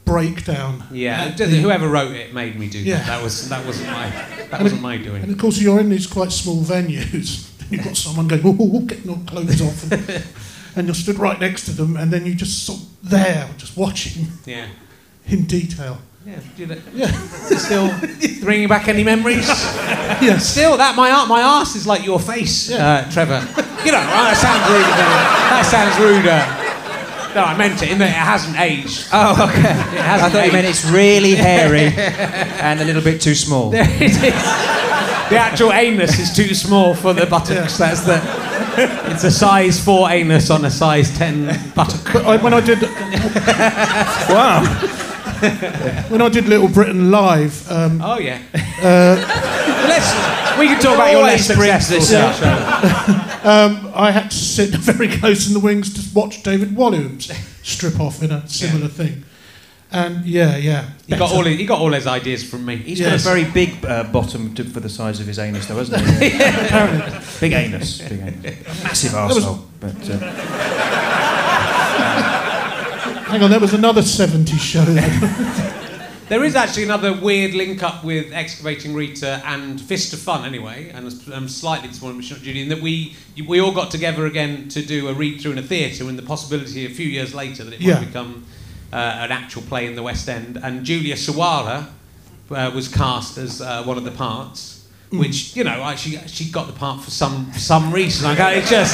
breakdown. 0.05 0.85
Yeah, 0.91 1.31
the- 1.35 1.45
whoever 1.47 1.89
wrote 1.89 2.13
it 2.15 2.33
made 2.33 2.57
me 2.57 2.69
do 2.69 2.79
Yeah. 2.79 2.99
that. 2.99 3.07
That 3.07 3.23
was 3.23 3.49
that 3.49 3.65
wasn't 3.65 3.87
my 3.91 4.09
that 4.09 4.53
And 4.53 4.63
wasn't 4.63 4.79
it- 4.79 4.83
my 4.83 4.95
doing. 4.97 5.23
And 5.23 5.31
of 5.33 5.37
course, 5.37 5.59
you're 5.59 5.81
in 5.81 5.89
these 5.89 6.07
quite 6.07 6.31
small 6.31 6.63
venues. 6.63 7.49
You've 7.69 7.83
got 7.83 7.97
someone 7.97 8.27
going, 8.27 8.41
oh, 8.45 8.55
oh, 8.59 8.71
oh, 8.75 8.79
getting 8.81 9.09
all 9.09 9.21
clothes 9.25 9.61
off, 9.61 9.91
and, 9.91 10.23
and 10.75 10.87
you're 10.87 10.95
stood 10.95 11.19
right 11.19 11.39
next 11.39 11.65
to 11.65 11.71
them, 11.71 11.97
and 11.97 12.11
then 12.11 12.25
you 12.25 12.33
just 12.35 12.65
sort 12.65 12.79
of 12.79 13.09
there, 13.09 13.49
just 13.57 13.75
watching 13.77 14.27
Yeah, 14.45 14.67
in 15.27 15.45
detail. 15.45 15.97
yeah. 16.25 16.39
Do 16.55 16.65
that. 16.67 16.79
Yeah. 16.93 17.11
Still 17.57 17.89
bringing 18.41 18.67
back 18.67 18.87
any 18.87 19.03
memories? 19.03 19.47
Yes. 20.19 20.49
Still, 20.49 20.77
that 20.77 20.95
my 20.95 21.11
ar- 21.11 21.27
my 21.27 21.41
arse 21.43 21.75
is 21.75 21.85
like 21.85 22.03
your 22.03 22.19
face, 22.19 22.71
uh, 22.71 23.07
Trevor. 23.11 23.39
You 23.85 23.91
know, 23.91 24.01
that 24.01 24.35
sounds 24.35 24.65
rude. 24.71 24.89
That 24.97 25.65
sounds 25.69 25.95
rude. 26.01 26.25
Uh, 26.25 27.33
no, 27.35 27.43
I 27.43 27.55
meant 27.55 27.83
it 27.83 27.91
in 27.91 27.99
that 27.99 28.09
it 28.09 28.13
hasn't 28.13 28.59
aged. 28.59 29.07
Oh, 29.13 29.33
okay. 29.47 29.59
It 29.59 29.65
I 29.99 30.01
hasn't 30.01 30.31
thought 30.33 30.45
you 30.47 30.51
meant 30.53 30.65
it's 30.65 30.85
really 30.89 31.35
hairy 31.35 31.93
and 32.63 32.79
a 32.81 32.85
little 32.85 33.03
bit 33.03 33.21
too 33.21 33.35
small. 33.35 33.69
There 33.69 33.85
it 33.87 34.01
is. 34.01 34.17
The 35.29 35.37
actual 35.37 35.73
anus 35.73 36.17
is 36.19 36.33
too 36.35 36.53
small 36.55 36.93
for 36.95 37.13
the 37.13 37.25
buttocks. 37.25 37.77
That's 37.77 38.01
the. 38.01 38.21
It's 39.11 39.23
a 39.23 39.31
size 39.31 39.83
four 39.83 40.09
anus 40.09 40.49
on 40.51 40.63
a 40.65 40.69
size 40.71 41.15
ten 41.17 41.47
buttock. 41.73 42.13
But 42.13 42.25
I, 42.25 42.37
when 42.37 42.53
I 42.53 42.61
did 42.61 42.81
Wow. 44.29 44.63
when 46.09 46.21
I 46.21 46.29
did 46.29 46.47
Little 46.47 46.67
Britain 46.67 47.11
live, 47.11 47.69
um, 47.71 48.01
Oh 48.01 48.19
yeah. 48.19 48.41
Well, 48.81 49.15
let's. 49.87 50.57
We 50.59 50.67
can 50.67 50.79
talk 50.81 50.95
about 50.95 51.11
your 51.11 51.21
less 51.23 51.45
successful 51.45 52.01
stuff. 52.01 52.41
um, 53.45 53.91
I 53.93 54.09
had 54.11 54.31
to 54.31 54.37
sit 54.37 54.69
very 54.75 55.07
close 55.07 55.47
in 55.47 55.53
the 55.53 55.59
wings 55.59 55.93
to 55.93 56.01
watch 56.19 56.41
David 56.41 56.69
Walliams 56.69 57.31
strip 57.63 57.99
off 57.99 58.23
in 58.23 58.31
a 58.31 58.47
similar 58.47 58.87
thing. 58.87 59.23
And 59.91 60.25
yeah, 60.25 60.57
yeah. 60.57 60.89
He 61.07 61.15
got 61.15 61.31
all 61.31 61.43
his, 61.43 61.57
he 61.57 61.65
got 61.65 61.79
all 61.79 61.93
his 61.93 62.07
ideas 62.07 62.43
from 62.43 62.65
me. 62.65 62.75
He's 62.77 62.99
Yes. 62.99 63.23
got 63.23 63.31
a 63.31 63.35
very 63.35 63.49
big 63.51 63.85
uh, 63.85 64.03
bottom 64.11 64.53
to, 64.55 64.63
for 64.65 64.81
the 64.81 64.89
size 64.89 65.19
of 65.21 65.27
his 65.27 65.39
anus, 65.39 65.65
though, 65.67 65.77
hasn't 65.77 66.01
he? 66.21 66.27
Apparently. 66.35 67.19
big 67.39 67.53
anus. 67.53 68.01
Big 68.01 68.19
anus. 68.19 68.83
Massive 68.83 69.13
was- 69.13 69.37
arsehole. 69.45 69.61
But, 69.79 70.09
uh, 70.09 70.17
Hang 73.27 73.43
on, 73.43 73.49
there 73.49 73.59
was 73.59 73.73
another 73.73 74.01
70s 74.01 74.59
show. 74.59 74.85
There 76.29 76.43
is 76.43 76.57
actually 76.57 76.83
another 76.83 77.13
weird 77.13 77.53
link 77.53 77.81
up 77.83 78.03
with 78.03 78.33
excavating 78.33 78.93
Rita 78.93 79.41
and 79.45 79.79
Fist 79.79 80.11
of 80.11 80.19
Fun, 80.19 80.43
anyway, 80.43 80.89
and 80.93 81.07
um, 81.31 81.47
slightly 81.47 81.87
disappointed 81.87 82.17
with 82.17 82.25
Shot 82.25 82.39
Judy 82.39 82.63
in 82.63 82.67
that 82.67 82.81
we 82.81 83.15
we 83.47 83.61
all 83.61 83.71
got 83.71 83.91
together 83.91 84.25
again 84.25 84.67
to 84.67 84.81
do 84.85 85.07
a 85.07 85.13
read 85.13 85.39
through 85.39 85.53
in 85.53 85.57
a 85.57 85.61
theatre, 85.61 86.03
and 86.03 86.19
the 86.19 86.23
possibility 86.23 86.85
a 86.85 86.89
few 86.89 87.07
years 87.07 87.33
later 87.33 87.63
that 87.63 87.75
it 87.75 87.79
Yeah. 87.79 87.99
might 88.01 88.07
become 88.07 88.43
an 88.91 89.31
actual 89.31 89.61
play 89.63 89.85
in 89.87 89.95
the 89.95 90.03
West 90.03 90.27
End. 90.29 90.57
And 90.61 90.83
Julia 90.85 91.15
Sawalha 91.15 91.87
uh, 92.51 92.71
was 92.73 92.87
cast 92.87 93.37
as 93.37 93.61
uh, 93.61 93.83
one 93.83 93.97
of 93.97 94.03
the 94.03 94.11
parts. 94.11 94.75
Which 95.09 95.55
you 95.55 95.63
know, 95.63 95.81
I, 95.81 95.95
she 95.95 96.17
she 96.27 96.51
got 96.51 96.67
the 96.67 96.73
part 96.73 97.01
for 97.01 97.11
some 97.11 97.51
some 97.53 97.93
reason. 97.93 98.25
I- 98.29 98.55
it 98.55 98.65
just 98.65 98.93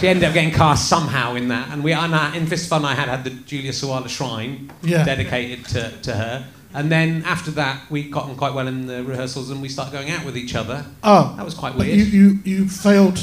she 0.00 0.06
ended 0.08 0.24
up 0.24 0.32
getting 0.34 0.52
cast 0.52 0.88
somehow 0.88 1.34
in 1.34 1.48
that. 1.48 1.70
And 1.72 1.82
we 1.82 1.92
and 1.92 2.14
I, 2.14 2.36
in 2.36 2.46
Fist 2.46 2.68
Fun, 2.68 2.84
I 2.84 2.94
had 2.94 3.08
had 3.08 3.24
the 3.24 3.30
Julia 3.30 3.72
Sawalha 3.72 4.08
shrine 4.08 4.70
Yeah. 4.82 5.04
dedicated 5.04 5.64
to, 5.66 5.90
to 6.02 6.14
her. 6.14 6.46
And 6.72 6.90
then 6.90 7.22
after 7.24 7.50
that, 7.52 7.88
we 7.90 8.08
got 8.10 8.24
on 8.24 8.36
quite 8.36 8.52
well 8.54 8.66
in 8.68 8.86
the 8.86 9.02
rehearsals 9.04 9.50
and 9.50 9.60
we 9.62 9.68
started 9.68 9.92
going 9.92 10.10
out 10.10 10.24
with 10.24 10.36
each 10.36 10.54
other. 10.56 10.84
Oh, 11.04 11.34
That 11.36 11.44
was 11.44 11.54
quite 11.54 11.74
weird. 11.76 11.96
you, 11.98 12.04
you, 12.04 12.38
you 12.44 12.68
failed 12.68 13.22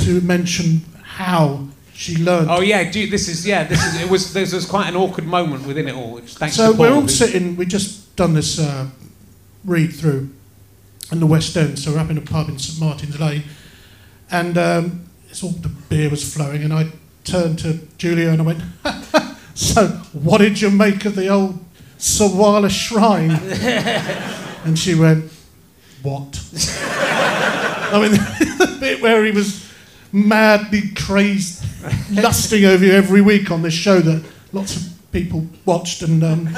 to 0.00 0.20
mention 0.22 0.82
how 1.02 1.68
she 1.94 2.16
learned. 2.16 2.50
Oh 2.50 2.60
yeah, 2.60 2.90
dude, 2.90 3.10
this 3.10 3.28
is 3.28 3.46
yeah, 3.46 3.64
this 3.64 3.84
is 3.86 4.02
it 4.02 4.10
was 4.10 4.32
there 4.32 4.42
was 4.42 4.66
quite 4.66 4.88
an 4.88 4.96
awkward 4.96 5.26
moment 5.26 5.66
within 5.66 5.88
it 5.88 5.94
all. 5.94 6.14
Which, 6.14 6.34
thanks 6.34 6.56
so 6.56 6.72
we're 6.72 6.92
all 6.92 7.06
sitting. 7.06 7.56
We 7.56 7.66
just 7.66 8.16
done 8.16 8.34
this 8.34 8.58
uh, 8.58 8.88
read 9.64 9.94
through 9.94 10.30
in 11.12 11.20
the 11.20 11.26
West 11.26 11.56
End. 11.56 11.78
So 11.78 11.92
we're 11.92 12.00
up 12.00 12.10
in 12.10 12.18
a 12.18 12.20
pub 12.20 12.48
in 12.48 12.58
St 12.58 12.80
Martin's 12.80 13.18
Lane, 13.20 13.44
and 14.30 14.58
um, 14.58 15.08
it's 15.30 15.44
all 15.44 15.50
the 15.50 15.68
beer 15.68 16.10
was 16.10 16.34
flowing. 16.34 16.64
And 16.64 16.72
I 16.72 16.88
turned 17.22 17.60
to 17.60 17.78
Julia 17.96 18.30
and 18.30 18.42
I 18.42 18.44
went, 18.44 18.62
"So, 19.54 19.86
what 20.12 20.38
did 20.38 20.60
you 20.60 20.70
make 20.70 21.04
of 21.04 21.14
the 21.14 21.28
old 21.28 21.64
Sawalha 21.98 22.70
shrine?" 22.70 23.30
and 24.64 24.76
she 24.76 24.96
went, 24.96 25.30
"What?" 26.02 26.42
I 26.54 28.00
mean, 28.02 28.10
the 28.10 28.78
bit 28.80 29.00
where 29.00 29.24
he 29.24 29.30
was 29.30 29.63
madly 30.14 30.90
crazed, 30.94 31.64
lusting 32.12 32.64
over 32.64 32.84
you 32.84 32.92
every 32.92 33.20
week 33.20 33.50
on 33.50 33.62
this 33.62 33.74
show 33.74 34.00
that 34.00 34.24
lots 34.52 34.76
of 34.76 34.82
people 35.12 35.46
watched, 35.66 36.02
and 36.02 36.22
um, 36.24 36.48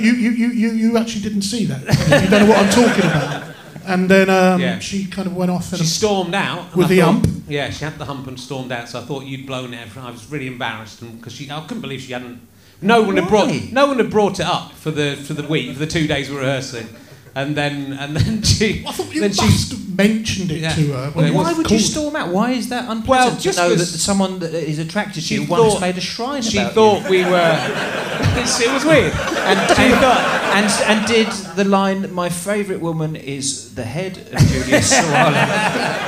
you, 0.00 0.12
you, 0.12 0.30
you, 0.30 0.48
you, 0.48 0.70
you 0.70 0.96
actually 0.98 1.22
didn't 1.22 1.42
see 1.42 1.66
that. 1.66 1.80
You 2.22 2.30
don't 2.30 2.42
know 2.46 2.46
what 2.54 2.58
I'm 2.58 2.70
talking 2.70 3.04
about. 3.04 3.54
And 3.86 4.08
then 4.08 4.30
um, 4.30 4.60
Yeah. 4.60 4.78
she 4.78 5.06
kind 5.06 5.26
of 5.26 5.34
went 5.34 5.50
off 5.50 5.74
She 5.76 5.84
stormed 5.84 6.34
out 6.34 6.76
With 6.76 6.86
I 6.86 6.88
the 6.90 7.00
thought- 7.00 7.04
hump? 7.24 7.26
Yeah, 7.48 7.70
she 7.70 7.84
had 7.84 7.98
the 7.98 8.04
hump 8.04 8.28
and 8.28 8.38
stormed 8.38 8.70
out. 8.70 8.88
So 8.88 9.00
I 9.00 9.02
thought 9.02 9.24
you'd 9.24 9.46
blown 9.46 9.74
it. 9.74 9.88
I 9.96 10.10
was 10.10 10.30
really 10.30 10.46
embarrassed 10.46 11.00
because 11.16 11.32
she. 11.32 11.50
I 11.50 11.60
couldn't 11.62 11.80
believe 11.80 12.00
she 12.02 12.12
hadn't. 12.12 12.40
No 12.82 13.02
one 13.02 13.16
had 13.16 13.28
brought. 13.28 13.50
No 13.72 13.86
one 13.88 13.96
had 13.98 14.10
brought 14.10 14.38
it 14.38 14.46
up 14.46 14.72
for 14.72 14.92
the 14.92 15.16
for 15.16 15.34
the 15.34 15.42
week 15.42 15.72
for 15.72 15.78
the 15.80 15.86
two 15.86 16.06
days 16.06 16.28
we 16.30 16.36
were 16.36 16.42
rehearsing, 16.42 16.86
and 17.34 17.54
then 17.56 17.92
and 17.94 18.16
then 18.16 18.42
she. 18.54 18.84
I 18.86 18.92
thought 18.92 19.14
you 19.14 19.20
then 19.20 19.32
she. 19.32 19.42
must 19.42 19.70
have 19.72 19.96
mentioned 19.96 20.50
it 20.50 20.58
Yeah. 20.60 20.74
to 20.74 20.92
her. 20.92 21.12
Well, 21.14 21.24
it 21.24 21.30
it 21.30 21.34
Why 21.34 21.42
was 21.48 21.56
would 21.58 21.70
you 21.70 21.76
called. 21.78 21.90
storm 21.90 22.16
out? 22.16 22.28
Why 22.30 22.50
is 22.52 22.68
that 22.70 22.88
unpleasant 22.90 23.44
Well, 23.44 23.52
to 23.54 23.60
know 23.60 23.68
that 23.70 23.78
'cause 23.78 24.02
someone 24.02 24.38
that 24.40 24.52
is 24.54 24.78
attracted 24.78 25.14
to 25.14 25.20
she 25.20 25.34
you 25.36 25.44
once 25.44 25.72
thought- 25.74 25.80
made 25.80 25.96
a 25.98 26.00
shrine 26.00 26.42
She 26.42 26.58
about 26.58 26.72
thought 26.74 27.08
we 27.10 27.22
were. 27.24 27.96
It 28.32 28.72
was 28.72 28.84
weird. 28.84 29.12
And, 29.12 29.58
She 29.76 29.82
and, 29.82 29.94
thought. 30.00 30.24
and, 30.54 30.66
and 30.98 31.06
did 31.06 31.28
the 31.56 31.64
line, 31.64 32.12
my 32.14 32.28
favourite 32.28 32.80
woman 32.80 33.16
is 33.16 33.74
the 33.74 33.84
head 33.84 34.18
of 34.32 34.38
Julia 34.48 34.80
Sawalha 34.80 35.46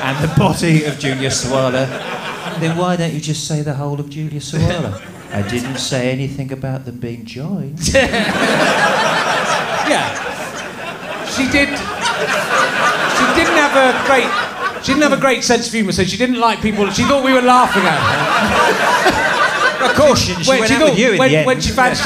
and 0.04 0.16
the 0.28 0.32
body 0.38 0.84
of 0.84 0.98
Julia 0.98 1.30
Sawalha, 1.30 1.86
then 2.60 2.76
why 2.76 2.96
don't 2.96 3.12
you 3.12 3.20
just 3.20 3.46
say 3.46 3.62
the 3.62 3.74
whole 3.74 3.98
of 4.00 4.08
Julia 4.08 4.40
Sawalha? 4.40 5.00
I 5.32 5.42
didn't 5.48 5.78
say 5.78 6.10
anything 6.10 6.52
about 6.52 6.84
them 6.84 6.98
being 6.98 7.24
joined. 7.24 7.80
Yeah. 9.88 10.31
She 11.36 11.48
did. 11.50 11.68
She 11.68 13.24
didn't 13.38 13.56
have 13.58 13.74
a 13.76 14.06
great. 14.06 14.28
She 14.84 14.92
didn't 14.92 15.02
have 15.08 15.12
a 15.16 15.20
great 15.20 15.44
sense 15.44 15.66
of 15.68 15.72
humour, 15.72 15.92
so 15.92 16.04
she 16.04 16.16
didn't 16.16 16.38
like 16.40 16.60
people. 16.60 16.88
She 16.90 17.04
thought 17.04 17.24
we 17.24 17.32
were 17.32 17.40
laughing 17.42 17.82
at 17.86 17.98
her. 19.80 19.86
Of 19.90 19.96
course, 19.96 20.20
she, 20.20 20.34
she 20.34 20.48
When- 20.50 20.60
went 20.60 20.68
she 20.68 20.74
out 20.74 20.80
thought- 20.80 20.90
with 20.90 20.98
you 20.98 21.12
in 21.12 21.18
when, 21.18 21.30
the 21.30 21.36
end. 21.38 21.46
when 21.46 21.60
she 21.60 21.70
found 21.72 21.96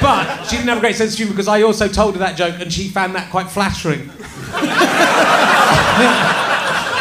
but 0.00 0.44
she 0.44 0.56
didn't 0.56 0.68
have 0.68 0.78
a 0.78 0.80
great 0.80 0.96
sense 0.96 1.12
of 1.12 1.18
humour 1.18 1.32
because 1.34 1.48
I 1.48 1.62
also 1.62 1.88
told 1.88 2.14
her 2.14 2.20
that 2.20 2.36
joke 2.36 2.54
and 2.60 2.72
she 2.72 2.88
found 2.88 3.14
that 3.16 3.30
quite 3.30 3.50
flattering. 3.50 4.10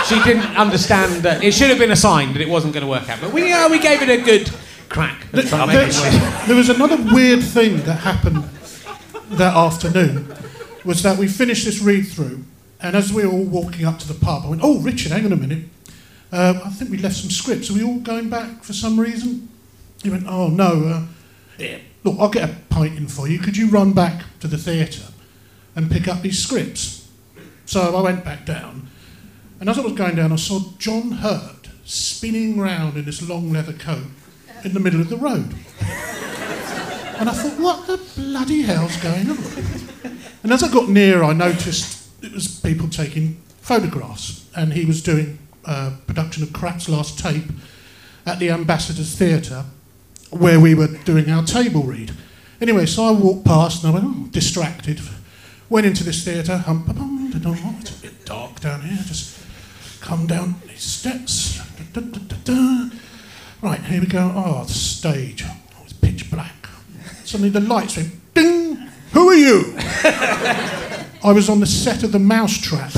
she 0.08 0.22
didn't 0.24 0.56
understand 0.58 1.24
that 1.24 1.44
it 1.44 1.54
should 1.54 1.70
have 1.70 1.78
been 1.80 1.92
a 1.92 1.96
sign 1.96 2.34
that 2.34 2.42
it 2.42 2.50
wasn't 2.50 2.74
going 2.74 2.84
to 2.86 2.90
work 2.90 3.08
out, 3.10 3.20
but 3.22 3.32
we 3.34 3.52
uh, 3.54 3.70
we 3.70 3.80
gave 3.80 4.02
it 4.02 4.10
a 4.10 4.18
good 4.22 4.50
crack. 4.90 5.26
and 5.34 5.48
tried 5.48 5.62
to 5.62 5.68
make 5.68 5.76
it 5.90 5.96
work. 5.96 6.12
There, 6.12 6.48
there 6.48 6.56
was 6.56 6.70
another 6.70 6.98
weird 7.14 7.44
thing 7.44 7.78
that 7.84 7.96
happened 8.00 8.44
that 9.32 9.56
afternoon 9.56 10.28
was 10.88 11.04
that 11.04 11.18
we 11.18 11.28
finished 11.28 11.66
this 11.66 11.82
read 11.82 12.08
through, 12.08 12.46
and 12.80 12.96
as 12.96 13.12
we 13.12 13.26
were 13.26 13.32
all 13.32 13.44
walking 13.44 13.86
up 13.86 14.00
to 14.00 14.08
the 14.08 14.14
pub, 14.14 14.44
I 14.46 14.50
went, 14.50 14.62
"Oh, 14.64 14.80
Richard, 14.80 15.12
hang 15.12 15.26
on 15.26 15.34
a 15.34 15.36
minute. 15.36 15.66
Uh, 16.32 16.60
I 16.66 16.70
think 16.70 16.90
we 16.90 16.98
left 16.98 17.18
some 17.18 17.30
scripts. 17.30 17.70
Are 17.70 17.74
we 17.74 17.84
all 17.84 18.00
going 18.00 18.30
back 18.30 18.64
for 18.64 18.74
some 18.74 19.00
reason?" 19.00 19.50
He 20.02 20.10
went, 20.10 20.26
"Oh 20.28 20.48
no. 20.48 20.86
Uh, 20.86 21.04
yeah, 21.60 21.78
look, 22.04 22.16
I'll 22.20 22.30
get 22.30 22.50
a 22.50 22.56
pint 22.70 22.98
in 22.98 23.08
for 23.08 23.28
you. 23.28 23.40
Could 23.40 23.58
you 23.58 23.68
run 23.68 23.94
back 23.94 24.24
to 24.40 24.48
the 24.48 24.58
theatre 24.58 25.12
and 25.76 25.92
pick 25.92 26.08
up 26.08 26.22
these 26.22 26.40
scripts?" 26.40 27.08
So 27.66 27.96
I 27.96 28.02
went 28.02 28.24
back 28.24 28.46
down, 28.46 28.88
and 29.60 29.70
as 29.70 29.78
I 29.78 29.82
was 29.82 29.94
going 29.94 30.16
down, 30.16 30.32
I 30.32 30.38
saw 30.38 30.60
John 30.78 31.12
Hurt 31.12 31.68
spinning 31.84 32.58
round 32.58 32.98
in 32.98 33.06
this 33.06 33.22
long 33.22 33.52
leather 33.52 33.74
coat 33.74 34.08
in 34.64 34.74
the 34.74 34.80
middle 34.80 35.02
of 35.02 35.10
the 35.10 35.18
road. 35.18 35.54
And 37.20 37.30
I 37.30 37.34
thought, 37.34 37.60
what 37.60 37.88
the 37.88 37.98
bloody 38.16 38.62
hell's 38.62 38.96
going 38.98 39.30
on? 39.32 39.87
And 40.44 40.52
as 40.52 40.64
I 40.64 40.72
got 40.72 40.90
near, 40.90 41.24
I 41.24 41.34
noticed 41.34 42.10
it 42.24 42.32
was 42.34 42.60
people 42.60 42.90
taking 42.90 43.42
photographs, 43.62 44.50
and 44.56 44.74
he 44.74 44.86
was 44.86 45.02
doing 45.02 45.40
a 45.66 45.92
production 46.08 46.44
of 46.44 46.54
Krapp's 46.54 46.88
Last 46.90 47.20
Tape 47.20 47.52
at 48.26 48.40
the 48.40 48.50
Ambassadors 48.50 49.16
Theatre, 49.16 49.66
where 50.32 50.60
we 50.60 50.74
were 50.76 50.88
doing 51.06 51.30
our 51.30 51.44
table 51.44 51.84
read. 51.84 52.12
Anyway, 52.60 52.86
so 52.86 53.04
I 53.06 53.12
walked 53.12 53.46
past 53.46 53.84
and 53.84 53.92
I 53.92 54.00
went, 54.00 54.06
oh, 54.08 54.28
distracted. 54.32 55.00
Went 55.70 55.86
into 55.86 56.04
this 56.04 56.24
theatre, 56.24 56.58
hum, 56.58 56.86
bum, 56.86 57.30
da, 57.32 57.40
oh, 57.50 57.76
it's 57.82 58.00
a 58.00 58.02
bit 58.02 58.26
dark 58.26 58.60
down 58.62 58.82
here, 58.82 58.98
just 59.06 59.38
come 60.02 60.26
down 60.28 60.56
these 60.66 60.82
steps. 60.82 61.58
Da, 61.94 62.02
da, 62.02 62.08
da, 62.08 62.20
da, 62.20 62.36
da. 62.44 62.90
Right, 63.62 63.82
here 63.82 64.00
we 64.00 64.08
go. 64.08 64.32
Oh, 64.36 64.64
the 64.64 64.74
stage. 64.74 65.44
Oh, 65.46 65.82
it's 65.84 65.94
pitch 65.94 66.30
black. 66.32 66.70
Suddenly 67.26 67.50
the 67.50 67.60
lights 67.60 67.98
went 67.98 68.34
ding. 68.34 68.76
Who 69.12 69.30
are 69.30 69.36
you? 69.36 69.77
I 70.10 71.32
was 71.34 71.50
on 71.50 71.60
the 71.60 71.66
set 71.66 72.04
of 72.04 72.12
the 72.12 72.20
Mousetrap, 72.20 72.92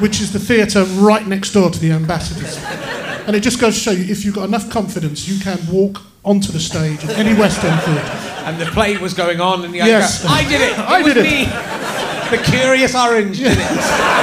which 0.00 0.20
is 0.20 0.32
the 0.32 0.38
theatre 0.40 0.84
right 1.00 1.26
next 1.26 1.52
door 1.52 1.70
to 1.70 1.78
the 1.78 1.92
Ambassadors. 1.92 2.58
And 3.26 3.36
it 3.36 3.40
just 3.40 3.60
goes 3.60 3.74
to 3.74 3.80
show 3.80 3.90
you, 3.92 4.10
if 4.10 4.24
you've 4.24 4.34
got 4.34 4.44
enough 4.48 4.68
confidence, 4.70 5.28
you 5.28 5.38
can 5.40 5.58
walk 5.70 6.02
onto 6.24 6.50
the 6.50 6.58
stage 6.58 7.04
at 7.04 7.10
any 7.18 7.38
West 7.38 7.62
End 7.62 7.80
theatre. 7.82 8.18
And 8.44 8.60
the 8.60 8.66
play 8.66 8.96
was 8.96 9.14
going 9.14 9.40
on, 9.40 9.64
and 9.64 9.72
the 9.72 9.78
Yes. 9.78 10.22
go, 10.24 10.28
I 10.30 10.42
did 10.44 10.60
it. 10.60 10.78
I 10.78 10.98
it 11.00 11.04
was 11.04 11.14
did 11.14 11.24
it." 11.26 11.30
me. 11.30 12.36
The 12.36 12.42
Curious 12.42 12.94
Orange 12.96 13.38
did 13.38 13.58
it. 13.58 13.58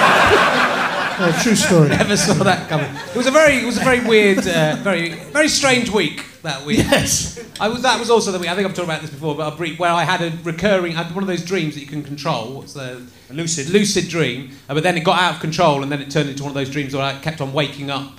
Oh, 1.21 1.39
true 1.43 1.55
story. 1.55 1.89
Never 1.89 2.15
saw 2.15 2.33
that 2.43 2.69
coming. 2.69 2.89
It 2.95 3.15
was 3.15 3.27
a 3.27 3.31
very, 3.31 3.55
it 3.57 3.65
was 3.65 3.77
a 3.77 3.83
very 3.83 3.99
weird, 3.99 4.39
uh, 4.47 4.77
very, 4.79 5.09
very 5.09 5.49
strange 5.49 5.89
week 5.89 6.23
that 6.43 6.65
week. 6.65 6.77
Yes. 6.77 7.37
I 7.59 7.67
was. 7.67 7.81
That 7.81 7.99
was 7.99 8.09
also 8.09 8.31
the 8.31 8.39
week. 8.39 8.49
I 8.49 8.55
think 8.55 8.67
I've 8.67 8.73
talked 8.73 8.87
about 8.87 9.01
this 9.01 9.09
before, 9.09 9.35
but 9.35 9.53
a 9.53 9.55
brief 9.55 9.79
where 9.79 9.91
I 9.91 10.03
had 10.05 10.21
a 10.21 10.31
recurring, 10.43 10.95
I 10.95 11.03
had 11.03 11.13
one 11.13 11.23
of 11.23 11.27
those 11.27 11.43
dreams 11.43 11.73
that 11.75 11.81
you 11.81 11.87
can 11.87 12.03
control. 12.03 12.53
What's 12.53 12.73
the 12.73 13.05
lucid 13.29 13.69
lucid 13.69 14.07
dream? 14.07 14.51
Uh, 14.69 14.75
but 14.75 14.83
then 14.83 14.95
it 14.95 15.01
got 15.03 15.19
out 15.19 15.35
of 15.35 15.41
control, 15.41 15.83
and 15.83 15.91
then 15.91 16.01
it 16.01 16.09
turned 16.09 16.29
into 16.29 16.43
one 16.43 16.51
of 16.51 16.55
those 16.55 16.69
dreams 16.69 16.95
where 16.95 17.03
I 17.03 17.19
kept 17.19 17.41
on 17.41 17.51
waking 17.51 17.89
up, 17.89 18.13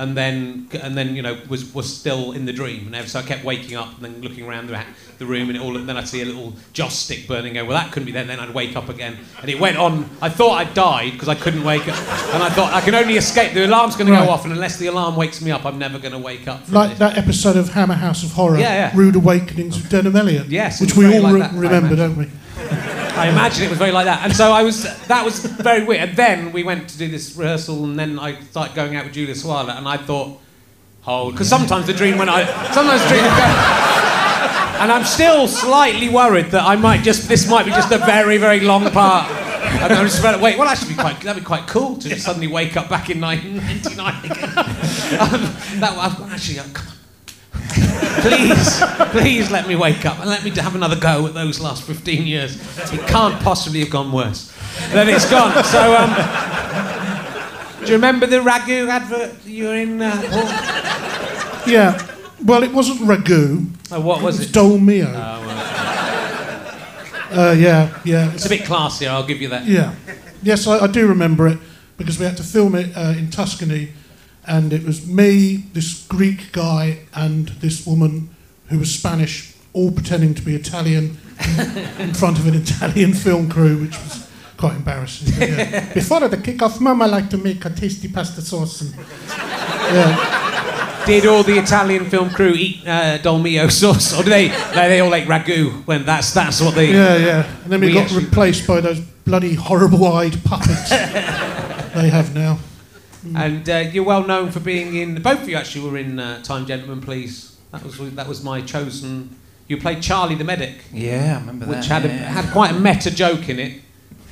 and 0.00 0.16
then 0.16 0.66
and 0.82 0.96
then 0.96 1.14
you 1.14 1.20
know 1.20 1.38
was 1.48 1.74
was 1.74 1.94
still 1.94 2.32
in 2.32 2.46
the 2.46 2.52
dream, 2.54 2.92
and 2.94 3.06
so 3.06 3.18
I 3.18 3.22
kept 3.22 3.44
waking 3.44 3.76
up 3.76 3.94
and 3.96 4.04
then 4.04 4.22
looking 4.22 4.46
around 4.48 4.68
the, 4.68 4.82
the 5.18 5.26
room, 5.26 5.50
and 5.50 5.58
all. 5.60 5.76
And 5.76 5.86
then 5.86 5.98
I'd 5.98 6.08
see 6.08 6.22
a 6.22 6.24
little 6.24 6.54
joss 6.72 6.98
stick 6.98 7.28
burning. 7.28 7.52
Go, 7.52 7.66
well, 7.66 7.78
that 7.78 7.92
couldn't 7.92 8.06
be 8.06 8.12
then. 8.12 8.26
Then 8.26 8.40
I'd 8.40 8.54
wake 8.54 8.76
up 8.76 8.88
again, 8.88 9.18
and 9.42 9.50
it 9.50 9.60
went 9.60 9.76
on. 9.76 10.08
I 10.22 10.30
thought 10.30 10.52
I'd 10.52 10.72
died 10.72 11.12
because 11.12 11.28
I 11.28 11.34
couldn't 11.34 11.64
wake 11.64 11.86
up, 11.86 11.98
and 12.34 12.42
I 12.42 12.48
thought 12.48 12.72
I 12.72 12.80
can 12.80 12.94
only 12.94 13.18
escape. 13.18 13.52
The 13.52 13.66
alarm's 13.66 13.94
going 13.94 14.10
to 14.10 14.16
go 14.16 14.30
off, 14.30 14.44
and 14.44 14.54
unless 14.54 14.78
the 14.78 14.86
alarm 14.86 15.16
wakes 15.16 15.42
me 15.42 15.50
up, 15.50 15.66
I'm 15.66 15.78
never 15.78 15.98
going 15.98 16.12
to 16.12 16.18
wake 16.18 16.48
up. 16.48 16.70
Like 16.72 16.90
this. 16.90 16.98
that 17.00 17.18
episode 17.18 17.56
of 17.56 17.68
Hammer 17.68 17.94
House 17.94 18.24
of 18.24 18.32
Horror, 18.32 18.58
Yeah, 18.58 18.74
yeah. 18.74 18.92
Rude 18.94 19.16
Awakenings 19.16 19.76
of 19.76 19.82
Denholm 19.84 20.18
Elliott. 20.18 20.46
Yes, 20.46 20.80
Which 20.80 20.96
we 20.96 21.14
all 21.14 21.22
like 21.22 21.34
re- 21.34 21.40
that, 21.40 21.52
remember, 21.52 21.94
don't 21.94 22.16
we? 22.16 22.30
I 23.16 23.28
imagine 23.28 23.64
it 23.64 23.70
was 23.70 23.78
very 23.78 23.92
like 23.92 24.06
that. 24.06 24.24
And 24.24 24.34
so 24.34 24.52
I 24.52 24.62
was, 24.62 24.82
that 25.06 25.24
was 25.24 25.44
very 25.44 25.84
weird. 25.84 26.08
And 26.08 26.16
then 26.16 26.52
we 26.52 26.62
went 26.62 26.88
to 26.90 26.98
do 26.98 27.08
this 27.08 27.36
rehearsal, 27.36 27.84
and 27.84 27.98
then 27.98 28.18
I 28.18 28.40
started 28.40 28.74
going 28.74 28.96
out 28.96 29.04
with 29.04 29.14
Julia 29.14 29.34
Sawalha, 29.34 29.76
and 29.76 29.88
I 29.88 29.96
thought, 29.96 30.38
hold, 31.02 31.32
because 31.34 31.48
sometimes 31.48 31.86
the 31.86 31.94
dream 31.94 32.18
when 32.18 32.28
I, 32.28 32.44
sometimes 32.72 33.02
the 33.02 33.08
dream 33.08 33.24
and 34.80 34.90
I'm 34.90 35.04
still 35.04 35.46
slightly 35.46 36.08
worried 36.08 36.46
that 36.52 36.64
I 36.64 36.74
might 36.74 37.02
just, 37.02 37.28
this 37.28 37.48
might 37.48 37.66
be 37.66 37.70
just 37.70 37.92
a 37.92 37.98
very, 37.98 38.38
very 38.38 38.60
long 38.60 38.90
part. 38.90 39.30
And 39.30 39.92
I'm 39.92 40.06
just 40.06 40.20
about, 40.20 40.40
wait, 40.40 40.58
well, 40.58 40.68
actually, 40.68 40.94
be 40.94 41.00
quite, 41.00 41.20
that'd 41.20 41.42
be 41.42 41.46
quite 41.46 41.66
cool 41.66 41.96
to 41.98 42.08
just 42.08 42.24
suddenly 42.24 42.46
wake 42.46 42.78
up 42.78 42.88
back 42.88 43.10
in 43.10 43.20
1999 43.20 44.24
again. 44.24 44.48
um, 44.58 45.80
that, 45.80 46.16
actually, 46.32 46.60
uh, 46.60 46.64
come 46.72 46.88
on. 46.88 46.99
Please, 47.52 48.80
please 49.12 49.50
let 49.50 49.66
me 49.68 49.76
wake 49.76 50.04
up 50.06 50.18
and 50.20 50.28
let 50.28 50.44
me 50.44 50.50
have 50.50 50.74
another 50.74 50.96
go 50.98 51.26
at 51.26 51.34
those 51.34 51.60
last 51.60 51.82
15 51.84 52.26
years. 52.26 52.56
It 52.92 53.06
can't 53.06 53.40
possibly 53.42 53.80
have 53.80 53.90
gone 53.90 54.12
worse. 54.12 54.52
Then 54.92 55.08
it's 55.08 55.28
gone. 55.30 55.52
So, 55.64 55.96
um, 55.96 56.10
do 57.80 57.86
you 57.86 57.94
remember 57.94 58.26
the 58.26 58.36
ragu 58.38 58.88
advert 58.88 59.44
you 59.44 59.64
were 59.68 59.74
in? 59.76 60.00
Uh? 60.02 61.64
Yeah. 61.66 62.00
Well, 62.44 62.62
it 62.62 62.72
wasn't 62.72 63.00
ragu. 63.00 63.66
oh, 63.92 64.00
what 64.00 64.20
It 64.20 64.24
was 64.24 64.38
was 64.38 64.46
it? 64.50 64.52
dolmio. 64.52 65.06
Oh, 65.08 65.46
well, 65.46 65.56
Uh, 67.32 67.52
yeah, 67.52 67.96
yeah. 68.04 68.32
it's 68.32 68.46
a 68.46 68.48
bit 68.48 68.62
classier, 68.62 69.08
I'll 69.08 69.26
give 69.26 69.40
you 69.40 69.48
that. 69.50 69.64
Yeah. 69.66 69.94
Yes, 70.42 70.66
I, 70.66 70.78
I 70.80 70.86
do 70.88 71.06
remember 71.06 71.46
it 71.46 71.58
because 71.96 72.18
we 72.18 72.24
had 72.24 72.36
to 72.38 72.42
film 72.42 72.74
it 72.74 72.96
uh, 72.96 73.14
in 73.16 73.30
Tuscany, 73.30 73.92
and 74.46 74.72
it 74.72 74.84
was 74.84 75.06
me, 75.06 75.64
this 75.74 76.06
Greek 76.06 76.52
guy, 76.52 77.00
and 77.14 77.48
this 77.60 77.86
woman 77.86 78.30
who 78.68 78.78
was 78.78 78.92
Spanish, 78.92 79.54
all 79.72 79.90
pretending 79.92 80.34
to 80.34 80.42
be 80.42 80.54
Italian 80.54 81.18
in 81.98 82.14
front 82.20 82.38
of 82.38 82.46
an 82.46 82.54
Italian 82.54 83.12
film 83.14 83.48
crew, 83.50 83.78
which 83.82 83.96
was 83.98 84.28
quite 84.56 84.76
embarrassing. 84.76 85.32
yeah. 85.40 85.92
Before 85.94 86.28
the 86.28 86.36
kick-off, 86.36 86.80
Mum, 86.80 87.00
I 87.02 87.06
like 87.06 87.30
to 87.30 87.38
make 87.38 87.64
a 87.64 87.70
tasty 87.70 88.08
pasta 88.08 88.42
sauce. 88.42 88.80
And 88.82 88.94
Yeah. 89.94 91.04
Did 91.06 91.24
all 91.26 91.42
the 91.42 91.58
Italian 91.58 92.10
film 92.10 92.30
crew 92.30 92.52
eat 92.52 92.86
uh, 92.86 93.18
dolmio 93.18 93.70
sauce, 93.70 94.12
or 94.18 94.22
do 94.22 94.28
they? 94.30 94.48
They, 94.48 94.88
they 94.88 95.00
all 95.00 95.14
ate 95.14 95.26
ragu. 95.26 95.84
When 95.86 96.04
that's 96.04 96.32
that's 96.34 96.60
what 96.60 96.74
they. 96.74 96.92
Yeah, 96.92 97.16
yeah. 97.16 97.46
And 97.64 97.72
then 97.72 97.80
we, 97.80 97.86
We 97.88 97.92
got 97.94 98.02
actually- 98.04 98.24
replaced 98.26 98.66
by 98.68 98.80
those 98.82 99.00
bloody 99.24 99.54
horrible-eyed 99.54 100.44
puppets 100.44 100.90
they 101.94 102.10
have 102.10 102.34
now. 102.34 102.58
And 103.36 103.68
uh, 103.68 103.78
you're 103.92 104.04
well 104.04 104.26
known 104.26 104.50
for 104.50 104.60
being 104.60 104.96
in. 104.96 105.20
Both 105.22 105.42
of 105.42 105.48
you 105.48 105.56
actually 105.56 105.88
were 105.90 105.98
in 105.98 106.18
uh, 106.18 106.42
Time 106.42 106.66
Gentlemen, 106.66 107.00
Please. 107.00 107.58
That 107.72 107.84
was 107.84 107.98
that 108.14 108.26
was 108.26 108.42
my 108.42 108.60
chosen. 108.60 109.36
You 109.68 109.76
played 109.76 110.02
Charlie 110.02 110.34
the 110.34 110.42
medic, 110.42 110.78
Yeah, 110.92 111.36
I 111.36 111.40
remember 111.40 111.66
which 111.66 111.74
that. 111.74 111.78
Which 111.78 111.86
had 111.86 112.04
a, 112.04 112.08
yeah. 112.08 112.42
had 112.42 112.52
quite 112.52 112.72
a 112.72 112.78
meta 112.78 113.10
joke 113.14 113.48
in 113.48 113.60
it. 113.60 113.80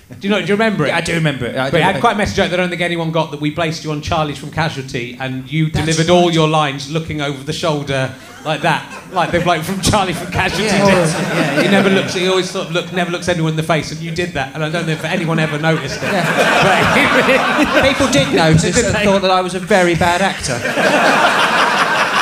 Do 0.09 0.27
you 0.27 0.31
know? 0.31 0.41
Do 0.41 0.47
you 0.47 0.55
remember 0.55 0.85
it? 0.85 0.89
Yeah, 0.89 0.97
I 0.97 1.01
do 1.03 1.13
remember 1.15 1.45
it. 1.45 1.57
I 1.57 1.65
But 1.71 1.73
do- 1.73 1.77
it 1.79 1.83
had 1.83 2.01
quite 2.01 2.15
a 2.17 2.19
meta 2.19 2.35
joke 2.35 2.51
that 2.51 2.59
I 2.59 2.63
don't 2.63 2.71
think 2.71 2.81
anyone 2.81 3.11
got 3.13 3.31
that 3.31 3.41
we 3.43 3.51
placed 3.51 3.85
you 3.85 3.91
on 3.91 4.01
Charlie's 4.01 4.39
from 4.39 4.51
Casualty 4.51 5.19
and 5.21 5.51
you 5.53 5.69
That's 5.71 5.85
delivered 5.85 6.11
all 6.11 6.31
your 6.33 6.49
lines 6.49 6.91
looking 6.91 7.21
over 7.21 7.43
the 7.45 7.53
shoulder 7.53 8.15
like 8.43 8.63
that. 8.63 9.13
Like 9.13 9.33
the 9.33 9.41
bloke 9.41 9.65
from 9.65 9.83
Charlie 9.83 10.15
from 10.15 10.33
Casualty 10.33 10.65
Yeah, 10.65 10.85
did. 10.87 10.95
yeah, 10.95 11.55
yeah. 11.57 11.63
He 11.63 11.69
never 11.69 11.91
looks 11.91 12.15
he 12.15 12.27
always 12.27 12.49
sort 12.49 12.69
of 12.69 12.73
look 12.73 12.91
never 12.95 13.11
looks 13.11 13.29
anyone 13.29 13.51
in 13.51 13.57
the 13.57 13.63
face 13.63 13.93
and 13.93 14.01
you 14.01 14.11
did 14.11 14.33
that 14.33 14.55
and 14.55 14.65
I 14.65 14.71
don't 14.71 14.87
know 14.87 14.93
if 14.93 15.05
anyone 15.05 15.39
ever 15.39 15.59
noticed 15.59 16.01
it. 16.03 16.09
But 16.11 17.83
People 17.87 18.09
did 18.11 18.35
notice 18.35 18.65
and 18.83 18.95
they? 18.95 19.05
thought 19.05 19.21
that 19.21 19.31
I 19.31 19.43
was 19.43 19.55
a 19.55 19.61
very 19.61 19.95
bad 19.95 20.23
actor. 20.23 20.55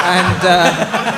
and 0.06 0.40
uh, 0.44 1.15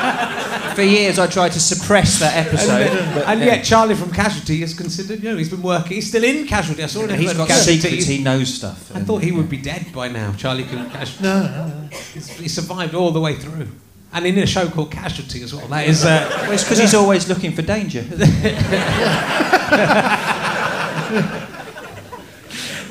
for 0.79 0.85
years 0.85 1.19
I 1.19 1.27
tried 1.27 1.51
to 1.53 1.61
suppress 1.61 2.21
that 2.21 2.47
episode. 2.47 2.89
but, 3.13 3.27
and 3.27 3.41
yeah. 3.41 3.47
yet 3.47 3.65
Charlie 3.65 3.97
from 3.97 4.13
Casualty 4.13 4.63
is 4.63 4.75
considered, 4.75 5.21
you 5.21 5.31
know, 5.31 5.37
he's 5.37 5.51
been 5.51 5.61
working, 5.63 5.97
he's 5.97 6.07
still 6.09 6.23
in 6.23 6.47
Casualty. 6.47 6.85
I 6.85 6.87
saw 6.87 7.03
an 7.03 7.09
he's 7.19 7.31
episode 7.31 7.33
of 7.33 7.37
got 7.39 7.49
Casualty. 7.49 7.81
secrets, 7.81 8.07
he 8.07 8.23
knows 8.23 8.55
stuff. 8.55 8.95
I 8.95 9.01
thought 9.01 9.25
he 9.25 9.33
would 9.33 9.49
be 9.49 9.57
dead 9.57 9.93
by 9.93 10.07
now, 10.07 10.33
Charlie 10.35 10.63
from 10.63 10.89
Casualty. 10.91 11.25
No, 11.25 11.43
no, 11.43 11.67
no. 11.67 11.89
He's- 12.15 12.29
He 12.29 12.47
survived 12.47 12.95
all 12.95 13.11
the 13.11 13.19
way 13.21 13.35
through. 13.35 13.67
And 14.13 14.25
in 14.25 14.39
a 14.39 14.47
show 14.47 14.69
called 14.69 14.93
Casualty 14.93 15.43
as 15.43 15.53
well. 15.53 15.67
That 15.67 15.89
is. 15.89 16.05
Uh, 16.05 16.29
Well, 16.43 16.53
it's 16.53 16.63
because 16.63 16.79
he's 16.79 16.95
always 16.95 17.29
looking 17.29 17.51
for 17.53 17.63
danger. 17.63 18.05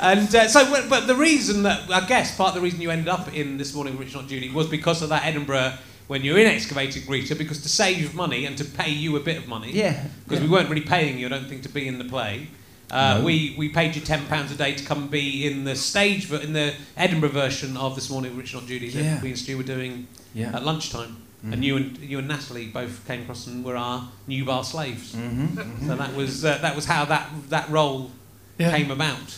And 0.00 0.32
uh, 0.32 0.46
so, 0.46 0.70
but- 0.70 0.88
but 0.88 1.06
the 1.08 1.16
reason 1.16 1.64
that 1.64 1.90
I 1.90 2.06
guess 2.06 2.36
part 2.36 2.50
of 2.50 2.54
the 2.54 2.60
reason 2.60 2.80
you 2.80 2.90
ended 2.90 3.08
up 3.08 3.34
in 3.34 3.56
this 3.58 3.74
morning, 3.74 3.94
with 3.98 4.06
Rich 4.06 4.14
Not 4.14 4.28
Judy, 4.28 4.48
was 4.48 4.68
because 4.68 5.02
of 5.02 5.08
that 5.08 5.24
Edinburgh 5.24 5.72
when 6.08 6.22
you're 6.24 6.38
in 6.38 6.46
Excavating 6.46 7.04
Rita, 7.08 7.34
because 7.36 7.62
to 7.62 7.68
save 7.68 8.14
money 8.14 8.44
and 8.46 8.56
to 8.58 8.64
pay 8.64 8.90
you 8.90 9.16
a 9.16 9.20
bit 9.20 9.36
of 9.36 9.46
money, 9.46 9.70
Yeah, 9.72 10.04
because 10.26 10.40
we 10.42 10.48
weren't 10.48 10.68
really 10.68 10.84
paying 10.86 11.18
you, 11.18 11.26
I 11.26 11.28
don't 11.28 11.48
think, 11.48 11.62
to 11.62 11.68
be 11.68 11.86
in 11.86 11.98
the 11.98 12.04
play. 12.04 12.48
Uh, 12.90 13.18
No. 13.18 13.24
We 13.24 13.54
we 13.58 13.68
paid 13.68 13.94
you 13.94 14.00
ten 14.02 14.24
pounds 14.26 14.50
a 14.50 14.54
day 14.56 14.72
to 14.74 14.84
come 14.84 15.08
be 15.08 15.46
in 15.46 15.64
the 15.64 15.76
stage, 15.76 16.24
ver- 16.24 16.38
in 16.40 16.54
the 16.54 16.72
Edinburgh 16.96 17.28
version 17.44 17.76
of 17.76 17.94
this 17.94 18.08
morning, 18.10 18.30
with 18.32 18.40
Rich 18.40 18.54
Not 18.54 18.66
Judy 18.66 18.88
that 18.90 19.02
Yeah. 19.04 19.20
we 19.22 19.28
and 19.28 19.38
Stu 19.38 19.56
were 19.58 19.62
doing 19.76 20.06
yeah. 20.34 20.56
at 20.56 20.64
lunchtime. 20.64 21.18
Mhm. 21.44 21.52
And 21.52 21.64
you 21.64 21.76
and 21.76 21.98
you 21.98 22.18
and 22.18 22.26
Nathalie 22.26 22.66
both 22.68 23.06
came 23.06 23.20
across 23.22 23.46
and 23.46 23.62
were 23.64 23.76
our 23.76 24.08
new 24.26 24.44
bar 24.46 24.64
slaves. 24.64 25.12
Mhm, 25.12 25.54
So 25.56 25.62
mhm. 25.94 25.98
that 25.98 26.14
was 26.16 26.44
uh, 26.44 26.58
that 26.62 26.74
was 26.74 26.86
how 26.86 27.04
that 27.04 27.28
that 27.50 27.68
role 27.70 28.10
Yeah. 28.58 28.74
came 28.74 28.90
about. 28.90 29.36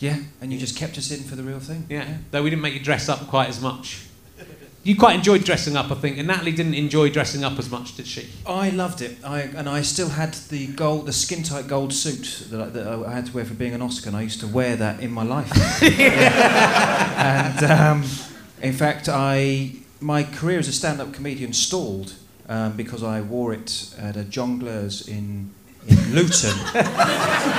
Yeah, 0.00 0.16
and 0.40 0.50
you 0.52 0.58
just 0.58 0.74
kept 0.76 0.96
us 0.96 1.10
in 1.10 1.24
for 1.24 1.36
the 1.36 1.42
real 1.42 1.60
thing. 1.60 1.84
Yeah. 1.90 2.06
Though 2.30 2.42
we 2.42 2.48
didn't 2.50 2.62
make 2.62 2.74
you 2.74 2.80
dress 2.80 3.08
up 3.10 3.28
quite 3.28 3.48
as 3.50 3.60
much. 3.60 3.98
You 4.88 4.96
quite 4.96 5.16
enjoyed 5.16 5.44
dressing 5.44 5.76
up, 5.76 5.90
I 5.90 5.96
think, 5.96 6.16
and 6.16 6.26
Nathalie 6.26 6.52
didn't 6.52 6.72
enjoy 6.72 7.10
dressing 7.10 7.44
up 7.44 7.58
as 7.58 7.70
much, 7.70 7.94
did 7.94 8.06
she? 8.06 8.26
I 8.46 8.70
loved 8.70 9.02
it, 9.02 9.18
I, 9.22 9.40
and 9.42 9.68
I 9.68 9.82
still 9.82 10.08
had 10.08 10.32
the 10.48 10.68
gold, 10.68 11.04
the 11.04 11.12
skin 11.12 11.42
tight 11.42 11.68
gold 11.68 11.92
suit 11.92 12.46
that 12.50 12.58
I, 12.58 12.66
that 12.70 12.86
I 13.06 13.12
had 13.12 13.26
to 13.26 13.34
wear 13.34 13.44
for 13.44 13.52
being 13.52 13.74
an 13.74 13.82
Oscar, 13.82 14.08
and 14.08 14.16
I 14.16 14.22
used 14.22 14.40
to 14.40 14.46
wear 14.46 14.76
that 14.76 15.00
in 15.00 15.10
my 15.10 15.24
life. 15.24 15.52
and 15.82 17.64
um, 17.64 18.02
in 18.62 18.72
fact, 18.72 19.10
I 19.10 19.72
my 20.00 20.22
career 20.22 20.58
as 20.58 20.68
a 20.68 20.72
stand-up 20.72 21.12
comedian 21.12 21.52
stalled 21.52 22.14
um, 22.48 22.74
because 22.74 23.02
I 23.02 23.20
wore 23.20 23.52
it 23.52 23.94
at 23.98 24.16
a 24.16 24.22
jongleurs 24.22 25.06
in 25.06 25.50
in 25.86 26.14
Luton. 26.14 26.58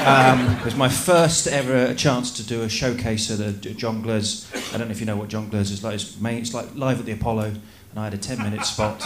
um, 0.05 0.57
it 0.57 0.65
was 0.65 0.75
my 0.75 0.89
first 0.89 1.47
ever 1.47 1.93
chance 1.93 2.31
to 2.37 2.43
do 2.43 2.61
a 2.63 2.69
showcase 2.69 3.31
at 3.31 3.61
j- 3.61 3.73
jongleurs. 3.73 4.45
I 4.73 4.77
don't 4.77 4.87
know 4.87 4.91
if 4.91 4.99
you 4.99 5.05
know 5.05 5.15
what 5.15 5.29
jongleurs 5.29 5.71
is 5.71 5.83
like. 5.83 5.95
It's, 5.95 6.19
main, 6.19 6.39
it's 6.39 6.53
like 6.53 6.67
live 6.75 6.99
at 6.99 7.05
the 7.05 7.11
Apollo, 7.13 7.45
and 7.91 7.97
I 7.99 8.03
had 8.03 8.13
a 8.13 8.17
ten-minute 8.17 8.65
spot 8.65 9.01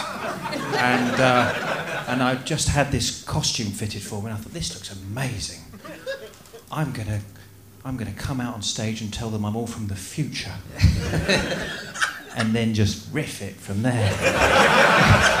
and 0.76 1.20
uh, 1.20 2.04
and 2.08 2.22
I 2.22 2.34
just 2.36 2.68
had 2.68 2.90
this 2.92 3.22
costume 3.24 3.68
fitted 3.68 4.02
for 4.02 4.20
me. 4.20 4.30
And 4.30 4.34
I 4.38 4.40
thought 4.40 4.52
this 4.52 4.74
looks 4.74 4.92
amazing. 4.92 5.60
I'm 6.70 6.92
gonna 6.92 7.20
I'm 7.84 7.96
gonna 7.96 8.12
come 8.12 8.40
out 8.40 8.54
on 8.54 8.62
stage 8.62 9.00
and 9.00 9.12
tell 9.12 9.30
them 9.30 9.44
I'm 9.44 9.56
all 9.56 9.66
from 9.66 9.86
the 9.86 9.96
future, 9.96 10.54
and 12.36 12.54
then 12.54 12.74
just 12.74 13.12
riff 13.12 13.40
it 13.42 13.54
from 13.54 13.82
there. 13.82 15.40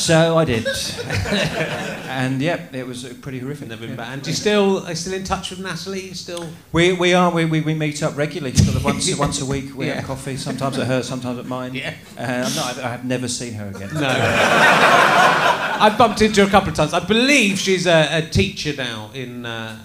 so 0.00 0.38
I 0.38 0.44
did, 0.44 0.66
and 2.08 2.40
yep, 2.40 2.74
it 2.74 2.86
was 2.86 3.04
uh, 3.04 3.14
pretty 3.20 3.38
horrific. 3.38 3.68
Never 3.68 3.82
been 3.82 3.90
yeah. 3.90 3.96
back. 3.96 4.08
And 4.14 4.22
do 4.22 4.30
you 4.30 4.36
still 4.36 4.84
are 4.84 4.90
you 4.90 4.94
still 4.96 5.14
in 5.14 5.24
touch 5.24 5.50
with 5.50 5.60
Nathalie? 5.60 6.08
You 6.08 6.14
still 6.14 6.48
We, 6.72 6.92
we 6.92 7.14
are 7.14 7.30
we, 7.30 7.44
we, 7.44 7.60
we 7.60 7.74
meet 7.74 8.02
up 8.02 8.16
regularly, 8.16 8.56
sort 8.56 8.76
of 8.76 8.84
once 8.84 9.14
once 9.26 9.40
a 9.40 9.46
week. 9.46 9.74
We 9.76 9.86
Yeah. 9.86 9.94
have 9.96 10.06
coffee, 10.06 10.36
sometimes 10.36 10.78
at 10.78 10.86
her, 10.86 11.02
sometimes 11.02 11.38
at 11.38 11.46
mine. 11.46 11.74
Yeah. 11.74 11.94
Uh, 12.18 12.50
not, 12.56 12.78
I 12.78 12.90
have 12.90 13.04
never 13.04 13.28
seen 13.28 13.54
her 13.54 13.68
again. 13.68 13.90
No. 13.94 14.08
I've 15.82 15.96
bumped 15.96 16.20
into 16.22 16.42
her 16.42 16.46
a 16.48 16.50
couple 16.50 16.70
of 16.70 16.74
times. 16.74 16.92
I 16.92 17.00
believe 17.04 17.58
she's 17.58 17.86
a, 17.86 18.08
a 18.18 18.22
teacher 18.22 18.74
now 18.76 19.10
in. 19.14 19.46
Uh, 19.46 19.78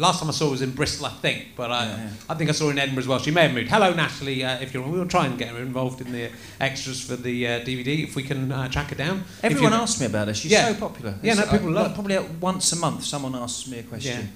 last 0.00 0.20
time 0.20 0.28
I 0.28 0.32
saw 0.32 0.46
her 0.46 0.50
was 0.50 0.62
in 0.62 0.72
Bristol, 0.72 1.06
I 1.06 1.10
think, 1.10 1.48
but 1.56 1.70
I, 1.70 1.84
Yeah, 1.86 1.96
yeah. 1.96 2.10
I 2.28 2.34
think 2.34 2.50
I 2.50 2.52
saw 2.52 2.64
her 2.66 2.70
in 2.72 2.78
Edinburgh 2.78 3.02
as 3.02 3.08
well. 3.08 3.18
She 3.18 3.30
may 3.30 3.42
have 3.42 3.52
moved. 3.52 3.68
Hello, 3.70 3.92
Nathalie. 3.94 4.42
Uh, 4.44 4.58
if 4.60 4.72
you're, 4.74 4.82
we'll 4.86 5.06
try 5.06 5.26
and 5.26 5.38
get 5.38 5.48
her 5.48 5.58
involved 5.58 6.00
in 6.00 6.10
the 6.12 6.30
extras 6.60 7.00
for 7.04 7.16
the 7.16 7.46
uh, 7.46 7.60
DVD 7.60 8.02
if 8.04 8.16
we 8.16 8.22
can 8.22 8.50
uh, 8.50 8.68
track 8.68 8.88
her 8.90 8.96
down. 8.96 9.22
Everyone 9.42 9.72
asks 9.72 10.00
me 10.00 10.06
about 10.06 10.28
her. 10.28 10.34
She's 10.34 10.50
Yeah. 10.52 10.72
so 10.72 10.74
popular. 10.80 11.14
Yeah, 11.22 11.34
no, 11.34 11.46
people 11.46 11.68
I- 11.76 11.82
love- 11.82 11.94
Probably 11.94 12.18
once 12.40 12.72
a 12.72 12.76
month, 12.76 13.04
someone 13.04 13.34
asks 13.36 13.68
me 13.68 13.78
a 13.78 13.82
question. 13.84 14.32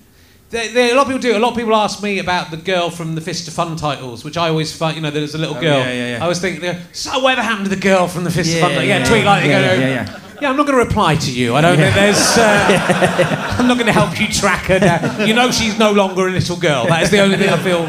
There, 0.50 0.68
there, 0.72 0.92
a 0.92 0.94
lot 0.94 1.02
of 1.02 1.08
people 1.08 1.22
do. 1.22 1.36
A 1.36 1.40
lot 1.40 1.52
of 1.52 1.56
people 1.56 1.74
ask 1.74 2.00
me 2.02 2.18
about 2.20 2.50
the 2.52 2.56
girl 2.58 2.88
from 2.90 3.14
the 3.16 3.20
Fist 3.20 3.48
of 3.48 3.54
Fun 3.54 3.74
titles, 3.76 4.22
which 4.24 4.36
I 4.36 4.50
always 4.50 4.76
find, 4.76 4.94
you 4.94 5.02
know, 5.02 5.10
there's 5.10 5.34
a 5.34 5.38
little 5.38 5.56
Oh, 5.56 5.60
girl. 5.60 5.78
yeah, 5.80 5.92
yeah, 5.92 6.08
yeah. 6.12 6.16
I 6.18 6.20
always 6.22 6.38
think, 6.40 6.60
they 6.60 6.72
go, 6.74 6.78
so 6.92 7.18
whatever 7.20 7.42
happened 7.42 7.64
to 7.70 7.74
the 7.74 7.80
girl 7.80 8.06
from 8.06 8.22
the 8.24 8.30
Fist 8.30 8.54
of 8.54 8.60
Fun? 8.60 8.72
Yeah, 8.72 8.82
Yeah, 8.82 9.04
tweet 9.04 9.24
like 9.24 9.42
they 9.42 9.48
yeah, 9.48 9.74
go, 9.74 9.80
yeah, 9.80 9.88
yeah, 9.88 10.20
yeah, 10.44 10.50
I'm 10.50 10.58
not 10.58 10.66
going 10.66 10.78
to 10.78 10.84
reply 10.84 11.16
to 11.16 11.32
you. 11.32 11.54
I 11.54 11.62
don't 11.62 11.78
think 11.78 11.94
there's. 11.94 12.36
Uh, 12.36 13.56
I'm 13.58 13.66
not 13.66 13.78
going 13.78 13.86
to 13.86 13.94
help 13.94 14.20
you 14.20 14.28
track 14.28 14.66
her 14.66 14.78
down. 14.78 15.26
You 15.26 15.32
know, 15.32 15.50
she's 15.50 15.78
no 15.78 15.90
longer 15.92 16.28
a 16.28 16.30
little 16.30 16.58
girl. 16.58 16.84
That 16.84 17.02
is 17.02 17.10
the 17.10 17.20
only 17.20 17.38
thing 17.38 17.48
I 17.48 17.56
feel 17.56 17.88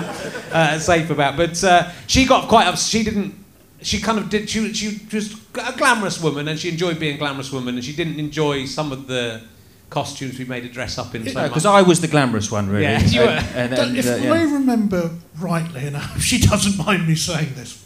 uh, 0.53 0.79
safe 0.79 1.09
about. 1.09 1.35
But 1.35 1.61
uh, 1.65 1.91
she 2.07 2.25
got 2.25 2.47
quite 2.47 2.65
ups. 2.67 2.87
She 2.87 3.03
didn't. 3.03 3.35
She 3.81 3.99
kind 3.99 4.17
of 4.17 4.29
did. 4.29 4.49
She, 4.49 4.73
she 4.73 5.01
was 5.13 5.33
a 5.55 5.73
glamorous 5.77 6.23
woman, 6.23 6.47
and 6.47 6.57
she 6.57 6.69
enjoyed 6.69 6.97
being 6.97 7.15
a 7.15 7.17
glamorous 7.17 7.51
woman, 7.51 7.75
and 7.75 7.83
she 7.83 7.93
didn't 7.93 8.19
enjoy 8.19 8.63
some 8.63 8.93
of 8.93 9.07
the 9.07 9.43
costumes 9.89 10.39
we 10.39 10.45
made 10.45 10.63
her 10.63 10.69
dress 10.69 10.97
up 10.97 11.13
in 11.13 11.27
so 11.27 11.33
much. 11.33 11.49
Because 11.49 11.65
I 11.65 11.81
was 11.81 11.99
the 11.99 12.07
glamorous 12.07 12.49
one, 12.49 12.69
really. 12.69 12.83
Yeah, 12.83 13.03
you 13.03 13.21
and, 13.21 13.29
were. 13.29 13.59
and, 13.59 13.69
But 13.71 13.79
and, 13.79 13.97
if 13.97 14.07
uh, 14.07 14.15
yeah. 14.15 14.33
I 14.33 14.43
remember 14.43 15.11
rightly, 15.41 15.87
and 15.87 15.97
she 16.21 16.37
doesn't 16.37 16.77
mind 16.85 17.05
me 17.05 17.15
saying 17.15 17.53
this, 17.55 17.85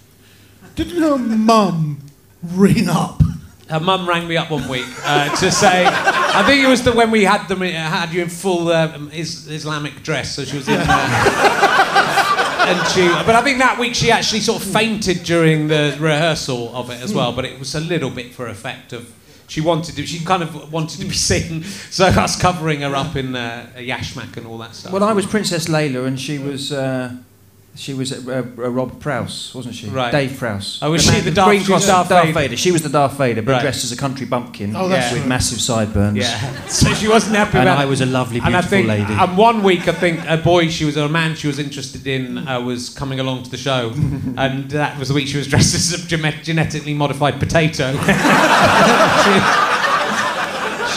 didn't 0.75 1.01
her 1.01 1.17
mum 1.17 2.01
ring 2.43 2.88
up? 2.88 3.23
Her 3.69 3.79
mum 3.79 4.10
rang 4.10 4.27
me 4.27 4.36
up 4.36 4.49
one 4.49 4.67
week 4.67 4.88
uh, 5.03 5.29
to 5.36 5.51
say, 5.51 5.86
I 5.86 6.43
think 6.47 6.63
it 6.63 6.67
was 6.67 6.82
the 6.84 6.91
when 6.91 7.12
we 7.12 7.23
had 7.23 7.47
them 7.47 7.62
uh, 7.62 7.67
had 7.67 8.12
you 8.12 8.23
in 8.23 8.29
full 8.29 8.69
uh, 8.69 8.97
is, 9.13 9.47
Islamic 9.47 10.01
dress, 10.01 10.36
so 10.36 10.43
she 10.43 10.58
was 10.58 10.67
in. 10.67 10.79
Uh, 10.79 12.65
and 12.67 12.88
she, 12.89 13.08
but 13.25 13.36
I 13.36 13.43
think 13.43 13.60
that 13.60 13.77
week 13.79 13.93
she 13.93 14.10
actually 14.12 14.39
sort 14.39 14.63
of 14.63 14.71
fainted 14.71 15.23
during 15.23 15.67
the 15.67 15.95
rehearsal 15.99 16.75
of 16.75 16.89
it 16.89 16.99
as 17.01 17.13
well. 17.13 17.32
But 17.32 17.45
it 17.45 17.60
was 17.60 17.75
a 17.75 17.79
little 17.79 18.10
bit 18.10 18.34
for 18.34 18.47
effect 18.47 18.91
of 18.91 19.13
she 19.47 19.62
wanted 19.62 19.95
to. 19.97 20.05
She 20.05 20.25
kind 20.25 20.41
of 20.41 20.71
wanted 20.73 20.99
to 21.01 21.05
be 21.05 21.13
seen, 21.13 21.63
so 21.63 22.05
us 22.05 22.41
covering 22.41 22.82
her 22.82 22.95
up 22.95 23.15
in 23.15 23.36
uh, 23.36 23.69
a 23.75 23.88
yashmak 23.88 24.36
and 24.38 24.47
all 24.47 24.58
that 24.60 24.73
stuff. 24.73 24.91
Well, 24.91 25.03
I 25.03 25.13
was 25.13 25.27
Princess 25.27 25.67
Layla, 25.67 26.08
and 26.08 26.19
she 26.19 26.39
was. 26.39 26.71
Uh, 26.71 27.17
she 27.75 27.93
was 27.93 28.12
uh, 28.12 28.32
uh, 28.36 28.41
Rob 28.69 28.99
Prowse, 28.99 29.53
wasn't 29.55 29.73
she? 29.75 29.88
Right. 29.88 30.12
Dave 30.12 30.38
Prowse. 30.38 30.79
Oh, 30.82 30.91
was 30.91 31.03
she 31.03 31.12
man- 31.12 31.23
the 31.23 31.32
Darth- 31.32 31.47
Green 31.49 31.63
she 31.63 31.71
was 31.71 31.86
Cross 31.86 31.88
Darth 31.88 32.10
Darth, 32.10 32.25
Vader? 32.25 32.39
Vader. 32.39 32.58
She 32.58 32.71
was 32.71 32.82
the 32.84 32.89
Darth 32.89 33.17
Vader, 33.17 33.41
but 33.41 33.51
Right. 33.53 33.62
dressed 33.62 33.86
as 33.86 33.91
a 33.93 33.95
country 33.95 34.25
bumpkin 34.25 34.75
Oh, 34.75 34.89
that's 34.89 35.13
with 35.13 35.25
massive 35.25 35.62
sideburns. 35.62 36.17
Yeah, 36.17 36.65
so 36.67 36.93
she 36.93 37.08
wasn't 37.08 37.36
happy 37.38 37.58
And 37.58 37.69
about 37.69 37.77
I 37.79 37.86
was 37.86 38.01
a 38.01 38.05
lovely, 38.05 38.39
And 38.39 38.47
I 38.47 38.62
beautiful 38.62 38.69
think, 38.69 38.88
lady. 38.89 39.13
and 39.13 39.38
one 39.38 39.63
week 39.63 39.88
I 39.88 39.93
think 39.93 40.19
a 40.27 40.36
boy 40.38 40.67
she 40.67 40.84
was, 40.86 40.97
or 40.97 41.05
a 41.05 41.10
man 41.10 41.36
she 41.36 41.47
was 41.47 41.58
interested 41.60 42.05
in, 42.05 42.38
uh, 42.47 42.60
was 42.60 42.89
coming 42.89 43.19
along 43.21 43.43
to 43.43 43.49
the 43.49 43.58
show, 43.58 43.93
and 44.38 44.69
that 44.71 44.97
was 44.99 45.08
the 45.08 45.13
week 45.13 45.27
she 45.27 45.38
was 45.38 45.47
dressed 45.47 45.73
as 45.73 45.93
a 45.93 46.05
genetically 46.43 46.93
modified 46.93 47.39
potato. 47.39 47.93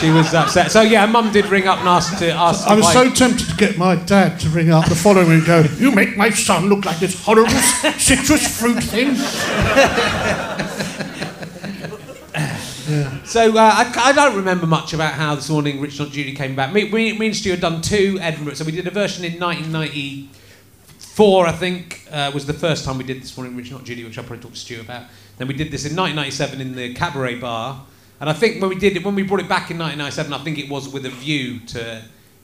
She, 0.03 0.11
was 0.11 0.33
upset. 0.33 0.71
So 0.71 0.81
yeah, 0.81 1.05
mum 1.05 1.31
did 1.31 1.45
ring 1.47 1.67
up 1.67 1.79
and 1.79 1.87
ask 1.87 2.17
to 2.19 2.31
ask. 2.31 2.67
I 2.67 2.75
was 2.75 2.91
so 2.91 3.09
tempted 3.09 3.49
to 3.49 3.55
get 3.55 3.77
my 3.77 3.95
dad 3.95 4.39
to 4.41 4.49
ring 4.49 4.71
up 4.71 4.89
the 4.89 4.95
following 4.95 5.29
week 5.29 5.37
and 5.37 5.47
go, 5.47 5.61
You 5.77 5.91
make 5.91 6.17
my 6.17 6.29
son 6.29 6.67
look 6.67 6.83
like 6.85 6.99
this 6.99 7.23
horrible 7.23 7.49
citrus 7.97 8.59
fruit 8.59 8.83
thing. 8.83 9.15
So 13.25 13.57
uh, 13.57 13.71
I, 13.73 14.09
I 14.09 14.11
don't 14.11 14.35
remember 14.35 14.67
much 14.67 14.93
about 14.93 15.13
how 15.13 15.35
this 15.35 15.49
morning 15.49 15.79
Rich 15.79 15.97
Not 15.97 16.09
Judy 16.09 16.33
came 16.33 16.55
back. 16.55 16.73
Me, 16.73 16.91
me, 16.91 17.17
me 17.17 17.27
and 17.27 17.35
Stu 17.35 17.51
had 17.51 17.61
done 17.61 17.81
two 17.81 18.19
Edinburgh. 18.21 18.55
So 18.55 18.65
we 18.65 18.73
did 18.73 18.85
a 18.85 18.91
version 18.91 19.23
in 19.23 19.39
1994, 19.39 21.47
I 21.47 21.51
think, 21.53 22.05
uh, 22.11 22.31
was 22.33 22.45
the 22.45 22.53
first 22.53 22.83
time 22.83 22.97
we 22.97 23.05
did 23.05 23.21
this 23.21 23.37
morning 23.37 23.53
in 23.53 23.57
Rich 23.57 23.71
Not 23.71 23.85
Judy, 23.85 24.03
which 24.03 24.17
I'll 24.17 24.25
probably 24.25 24.43
talk 24.43 24.51
to 24.51 24.59
Stu 24.59 24.81
about. 24.81 25.05
Then 25.37 25.47
we 25.47 25.53
did 25.53 25.71
this 25.71 25.85
in 25.85 25.95
1997 25.95 26.59
in 26.61 26.75
the 26.75 26.93
Cabaret 26.93 27.35
Bar. 27.35 27.85
And 28.19 28.29
I 28.29 28.33
think 28.33 28.61
when 28.61 28.69
we 28.69 28.75
did 28.77 28.95
it, 28.95 29.03
when 29.03 29.15
we 29.15 29.23
brought 29.23 29.41
it 29.41 29.49
back 29.49 29.69
in 29.71 29.77
1997, 29.77 30.33
I 30.33 30.37
think 30.43 30.57
it 30.57 30.69
was 30.69 30.87
with 30.89 31.05
a 31.05 31.09
view 31.09 31.59
to 31.67 32.01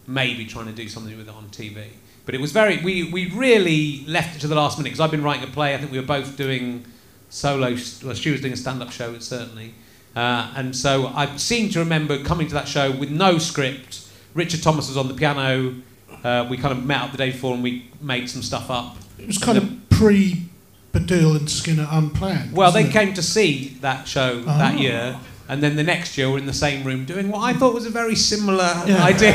maybe 0.08 0.46
trying 0.46 0.66
to 0.66 0.72
do 0.74 0.88
something 0.90 1.16
with 1.18 1.30
it 1.30 1.34
on 1.34 1.46
TV. 1.50 1.86
But 2.26 2.36
it 2.36 2.42
was 2.42 2.52
very, 2.52 2.78
we, 2.84 3.06
we 3.12 3.32
really 3.32 4.04
left 4.08 4.36
it 4.36 4.40
to 4.42 4.48
the 4.48 4.56
last 4.56 4.78
minute 4.78 4.90
because 4.90 5.00
I've 5.00 5.12
been 5.12 5.24
writing 5.24 5.44
a 5.48 5.52
play. 5.52 5.74
I 5.74 5.78
think 5.78 5.92
we 5.92 6.00
were 6.00 6.06
both 6.06 6.36
doing 6.36 6.86
solo, 7.30 7.70
well, 8.04 8.16
Stu 8.16 8.32
was 8.32 8.42
doing 8.42 8.54
a 8.54 8.58
stand 8.58 8.82
up 8.84 8.92
show, 8.92 9.18
certainly. 9.20 9.74
Uh, 10.16 10.52
and 10.56 10.76
so 10.76 11.08
I 11.08 11.36
seem 11.38 11.70
to 11.70 11.80
remember 11.80 12.22
coming 12.24 12.48
to 12.48 12.54
that 12.56 12.68
show 12.68 12.92
with 12.92 13.10
no 13.10 13.38
script. 13.38 14.08
Richard 14.34 14.62
Thomas 14.62 14.88
was 14.90 14.98
on 14.98 15.08
the 15.08 15.14
piano. 15.14 15.76
Uh, 16.24 16.46
we 16.50 16.58
kind 16.58 16.78
of 16.78 16.86
met 16.86 17.02
up 17.02 17.12
the 17.12 17.18
day 17.18 17.32
before 17.32 17.54
and 17.54 17.64
we 17.64 17.86
made 18.02 18.30
some 18.30 18.42
stuff 18.42 18.70
up. 18.70 18.98
It 19.18 19.28
was 19.28 19.38
kind 19.38 19.58
of 19.58 19.90
pre 19.90 20.44
Baddiel 20.92 21.36
and 21.38 21.50
Skinner 21.50 21.88
unplanned. 21.90 22.54
Well, 22.54 22.72
they 22.72 22.86
it? 22.86 22.92
came 22.92 23.14
to 23.14 23.22
see 23.24 23.78
that 23.82 24.08
show 24.08 24.42
that 24.42 24.76
Oh. 24.76 24.78
year, 24.78 25.20
and 25.50 25.62
then 25.62 25.76
the 25.76 25.84
next 25.84 26.18
year 26.18 26.30
we're 26.32 26.38
in 26.38 26.46
the 26.46 26.54
same 26.54 26.84
room 26.86 27.04
doing 27.06 27.30
what 27.30 27.42
I 27.42 27.54
thought 27.54 27.74
was 27.74 27.86
a 27.86 27.90
very 27.90 28.16
similar 28.16 28.72
Yeah. 28.86 29.04
idea. 29.04 29.34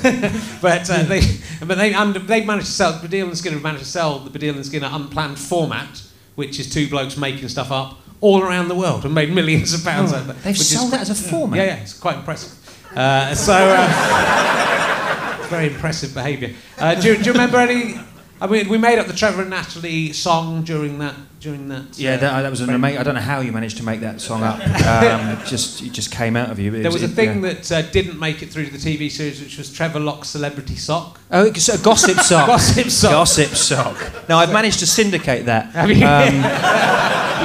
but 0.62 0.88
uh, 0.90 1.02
they, 1.02 1.20
but 1.66 1.76
they, 1.76 1.92
and 1.92 2.14
they 2.14 2.44
managed 2.44 2.66
to 2.68 2.72
sell. 2.72 2.92
Baddiel 2.94 3.24
and 3.24 3.36
Skinner 3.36 3.60
managed 3.60 3.84
to 3.84 3.90
sell 3.90 4.18
the 4.20 4.30
Baddiel 4.38 4.54
and 4.54 4.64
Skinner 4.64 4.88
unplanned 4.90 5.38
format, 5.38 6.02
which 6.36 6.58
is 6.58 6.72
two 6.72 6.88
blokes 6.88 7.16
making 7.18 7.48
stuff 7.48 7.70
up 7.70 7.98
all 8.22 8.42
around 8.42 8.68
the 8.68 8.74
world 8.74 9.04
and 9.04 9.14
made 9.14 9.32
millions 9.32 9.72
of 9.74 9.82
pounds. 9.84 10.12
Oh. 10.12 10.16
out 10.16 10.22
of 10.22 10.30
it, 10.30 10.42
They've 10.42 10.56
sold 10.56 10.92
that 10.92 11.00
as 11.02 11.10
a 11.10 11.14
format. 11.14 11.58
yeah, 11.58 11.64
yeah, 11.66 11.76
it's 11.82 11.98
quite 11.98 12.16
impressive. 12.16 12.52
Uh, 12.96 13.34
so, 13.34 13.52
uh, 13.54 15.36
it's 15.40 15.48
very 15.48 15.66
impressive 15.68 16.14
behaviour. 16.14 16.54
Uh, 16.78 16.94
do, 16.94 17.08
you- 17.08 17.16
do 17.18 17.24
you 17.24 17.32
remember 17.32 17.58
any? 17.58 17.98
I 18.40 18.46
mean, 18.46 18.68
we 18.70 18.78
made 18.78 18.98
up 18.98 19.06
the 19.06 19.12
Trevor 19.12 19.42
and 19.42 19.50
Nathalie 19.50 20.12
song 20.14 20.62
during 20.64 20.98
that. 21.00 21.14
During 21.40 21.68
that. 21.68 21.98
Yeah, 21.98 22.14
uh, 22.14 22.16
that, 22.18 22.42
that 22.42 22.50
was 22.50 22.60
an 22.60 22.68
amazing. 22.68 22.98
I 22.98 23.02
don't 23.02 23.14
know 23.14 23.20
how 23.22 23.40
you 23.40 23.50
managed 23.50 23.78
to 23.78 23.82
make 23.82 24.00
that 24.00 24.20
song 24.20 24.42
up. 24.42 24.60
Um, 24.90 25.38
just 25.46 25.82
it 25.82 25.92
just 25.92 26.10
came 26.10 26.36
out 26.36 26.50
of 26.50 26.58
you. 26.58 26.74
It 26.74 26.82
There 26.82 26.90
was 26.92 27.02
a 27.02 27.08
thing 27.08 27.42
yeah. 27.42 27.52
that 27.52 27.72
uh, 27.72 27.82
didn't 27.90 28.18
make 28.18 28.42
it 28.42 28.50
through 28.50 28.66
to 28.66 28.72
the 28.72 28.78
TV 28.78 29.10
series, 29.10 29.40
which 29.40 29.56
was 29.56 29.72
Trevor 29.72 30.00
Lock's 30.00 30.28
Celebrity 30.28 30.74
Sock. 30.74 31.20
Oh, 31.30 31.44
it's 31.46 31.68
a 31.68 31.82
gossip 31.82 32.16
sock. 32.20 32.46
Gossip 32.48 32.88
sock. 32.90 33.12
Gossip 33.12 33.50
sock. 33.50 34.28
Now 34.28 34.38
I've 34.38 34.52
managed 34.52 34.80
to 34.80 34.86
syndicate 34.86 35.46
that. 35.46 35.66
Have 35.72 35.88
you? 35.90 36.04
Um, 36.04 36.42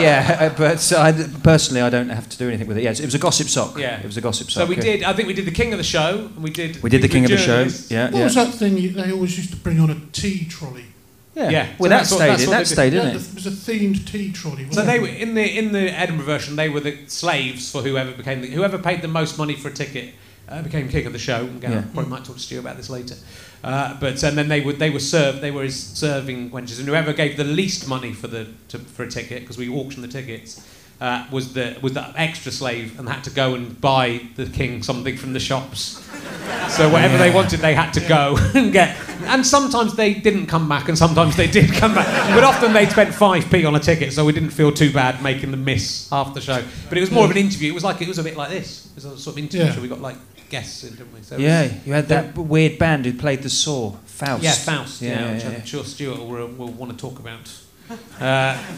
yeah, 0.02 0.38
uh, 0.40 0.58
but 0.58 0.92
I, 0.94 1.12
personally 1.44 1.82
I 1.82 1.90
don't 1.90 2.10
have 2.10 2.28
to 2.30 2.38
do 2.38 2.48
anything 2.48 2.68
with 2.68 2.78
it. 2.78 2.84
Yes, 2.84 3.00
it 3.00 3.06
was 3.06 3.16
a 3.16 3.20
gossip 3.20 3.48
sock. 3.48 3.78
Yeah. 3.78 4.00
it 4.00 4.06
was 4.06 4.18
a 4.18 4.22
gossip 4.22 4.50
sock. 4.52 4.64
So 4.64 4.70
we 4.70 4.76
did. 4.76 5.04
I 5.04 5.14
think 5.14 5.28
we 5.28 5.34
did 5.34 5.46
the 5.46 5.52
King 5.52 5.72
of 5.72 5.78
the 5.78 5.84
Show, 5.84 6.30
and 6.36 6.44
we 6.44 6.50
did. 6.50 6.82
We 6.84 6.90
did 6.90 7.02
the 7.02 7.08
King 7.08 7.26
of 7.26 7.32
the 7.32 7.38
Show. 7.38 7.68
Yeah, 7.94 8.06
What 8.06 8.18
yeah. 8.18 8.24
was 8.24 8.36
that 8.36 8.54
thing 8.54 8.78
you, 8.78 8.90
they 8.92 9.12
always 9.12 9.38
used 9.38 9.52
to 9.52 9.58
bring 9.58 9.80
on 9.80 9.90
a 9.90 10.00
tea 10.12 10.46
trolley? 10.46 10.86
Yeah. 11.36 11.50
Yeah, 11.50 11.68
Well, 11.78 11.90
so 11.90 11.90
that 11.90 11.90
that's 11.90 12.12
what- 12.12 12.18
stayed 12.18 12.30
that's 12.30 12.44
in. 12.44 12.50
That 12.50 12.58
they 12.58 12.64
did. 12.64 12.68
stayed 12.68 12.94
in 12.94 13.00
Yeah, 13.00 13.10
it. 13.10 13.16
It 13.16 13.36
was 13.36 13.46
a 13.46 13.52
themed 13.52 14.08
tea 14.10 14.32
trolley. 14.32 14.64
So 14.64 14.68
wasn't 14.70 14.88
they 14.88 14.96
it? 14.96 15.02
were 15.02 15.08
in 15.08 15.34
the 15.36 15.58
in 15.58 15.72
the 15.74 15.92
Edinburgh 16.00 16.26
version. 16.26 16.56
They 16.56 16.70
were 16.70 16.80
the 16.80 16.98
slaves 17.08 17.70
for 17.72 17.82
whoever 17.82 18.12
became 18.14 18.42
the, 18.42 18.48
whoever 18.48 18.78
paid 18.78 19.02
the 19.02 19.08
most 19.10 19.38
money 19.38 19.56
for 19.56 19.68
a 19.68 19.74
ticket 19.74 20.14
uh, 20.48 20.62
became 20.62 20.88
king 20.88 21.06
of 21.06 21.12
the 21.14 21.20
show. 21.20 21.40
And 21.46 21.62
Yeah. 21.62 21.84
probably 21.94 22.10
might 22.10 22.24
talk 22.24 22.38
to 22.38 22.42
Stu 22.42 22.60
about 22.60 22.78
this 22.78 22.90
later. 22.90 23.16
Uh, 23.64 23.98
but 24.00 24.22
and 24.24 24.38
then 24.38 24.48
they 24.48 24.62
would 24.62 24.80
they 24.80 24.90
were 24.90 25.00
served. 25.00 25.42
They 25.42 25.52
were 25.52 25.64
his 25.64 25.76
serving 25.76 26.52
wenches, 26.52 26.80
and 26.80 26.88
whoever 26.88 27.12
gave 27.14 27.36
the 27.36 27.44
least 27.44 27.88
money 27.88 28.14
for 28.14 28.28
the 28.28 28.48
to, 28.70 28.78
for 28.80 29.04
a 29.04 29.10
ticket 29.10 29.42
because 29.42 29.58
we 29.58 29.68
auctioned 29.70 30.04
the 30.04 30.08
tickets. 30.08 30.62
Uh, 31.02 31.26
was 31.30 31.54
the 31.54 31.76
was 31.82 31.92
the 31.92 32.06
extra 32.16 32.52
slave 32.52 32.98
and 32.98 33.10
had 33.10 33.22
to 33.26 33.30
go 33.30 33.54
and 33.54 33.80
buy 33.82 34.22
the 34.38 34.46
king 34.46 34.82
something 34.82 35.18
from 35.18 35.34
the 35.34 35.40
shops. 35.42 36.02
So 36.70 36.90
whatever 36.90 37.18
they 37.18 37.32
wanted, 37.32 37.60
they 37.60 37.74
had 37.76 37.92
to 37.92 38.00
go 38.08 38.38
and 38.56 38.72
get. 38.72 38.96
And 39.26 39.46
sometimes 39.46 39.96
they 39.96 40.14
didn't 40.14 40.46
come 40.48 40.70
back, 40.70 40.88
and 40.88 40.98
sometimes 40.98 41.36
they 41.36 41.48
did 41.48 41.74
come 41.74 41.94
back. 41.94 42.08
But 42.34 42.44
often 42.46 42.72
they 42.74 42.86
spent 42.86 43.14
five 43.14 43.50
p 43.52 43.66
on 43.66 43.76
a 43.76 43.80
ticket, 43.80 44.14
so 44.14 44.24
we 44.26 44.32
didn't 44.32 44.52
feel 44.52 44.72
too 44.72 44.92
bad 44.94 45.22
making 45.22 45.52
them 45.52 45.66
miss 45.66 46.10
half 46.10 46.34
the 46.34 46.42
show. 46.42 46.64
But 46.90 46.98
it 46.98 47.02
was 47.02 47.12
more 47.12 47.26
of 47.26 47.32
an 47.32 47.38
interview. 47.38 47.72
It 47.72 47.76
was 47.76 47.84
like 47.84 48.02
it 48.02 48.08
was 48.08 48.18
a 48.20 48.24
bit 48.24 48.38
like 48.38 48.50
this. 48.50 48.86
It 48.88 48.96
was 48.96 49.06
a 49.06 49.18
sort 49.18 49.36
of 49.36 49.40
interview. 49.40 49.66
Yeah. 49.68 49.74
So 49.76 49.82
we 49.82 49.88
got 49.90 50.00
like 50.02 50.18
guests 50.50 50.84
in, 50.86 50.92
didn't 50.92 51.14
we? 51.14 51.22
So 51.24 51.38
Yeah, 51.38 51.64
was- 51.64 51.88
you 51.88 51.94
had 51.94 52.08
that 52.08 52.38
weird 52.38 52.78
band 52.80 53.06
who 53.06 53.14
played 53.14 53.42
the 53.44 53.50
saw, 53.50 53.92
Faust. 54.06 54.44
yeah, 54.44 54.52
Faust. 54.54 55.02
Yeah, 55.02 55.10
Yeah, 55.20 55.34
which 55.34 55.44
yeah, 55.44 55.50
I'm 55.50 55.66
sure 55.66 55.84
Stuart 55.84 56.20
will, 56.20 56.48
will 56.48 56.72
want 56.72 56.92
to 56.92 56.98
talk 56.98 57.20
about. 57.20 57.52
Uh, 57.90 57.98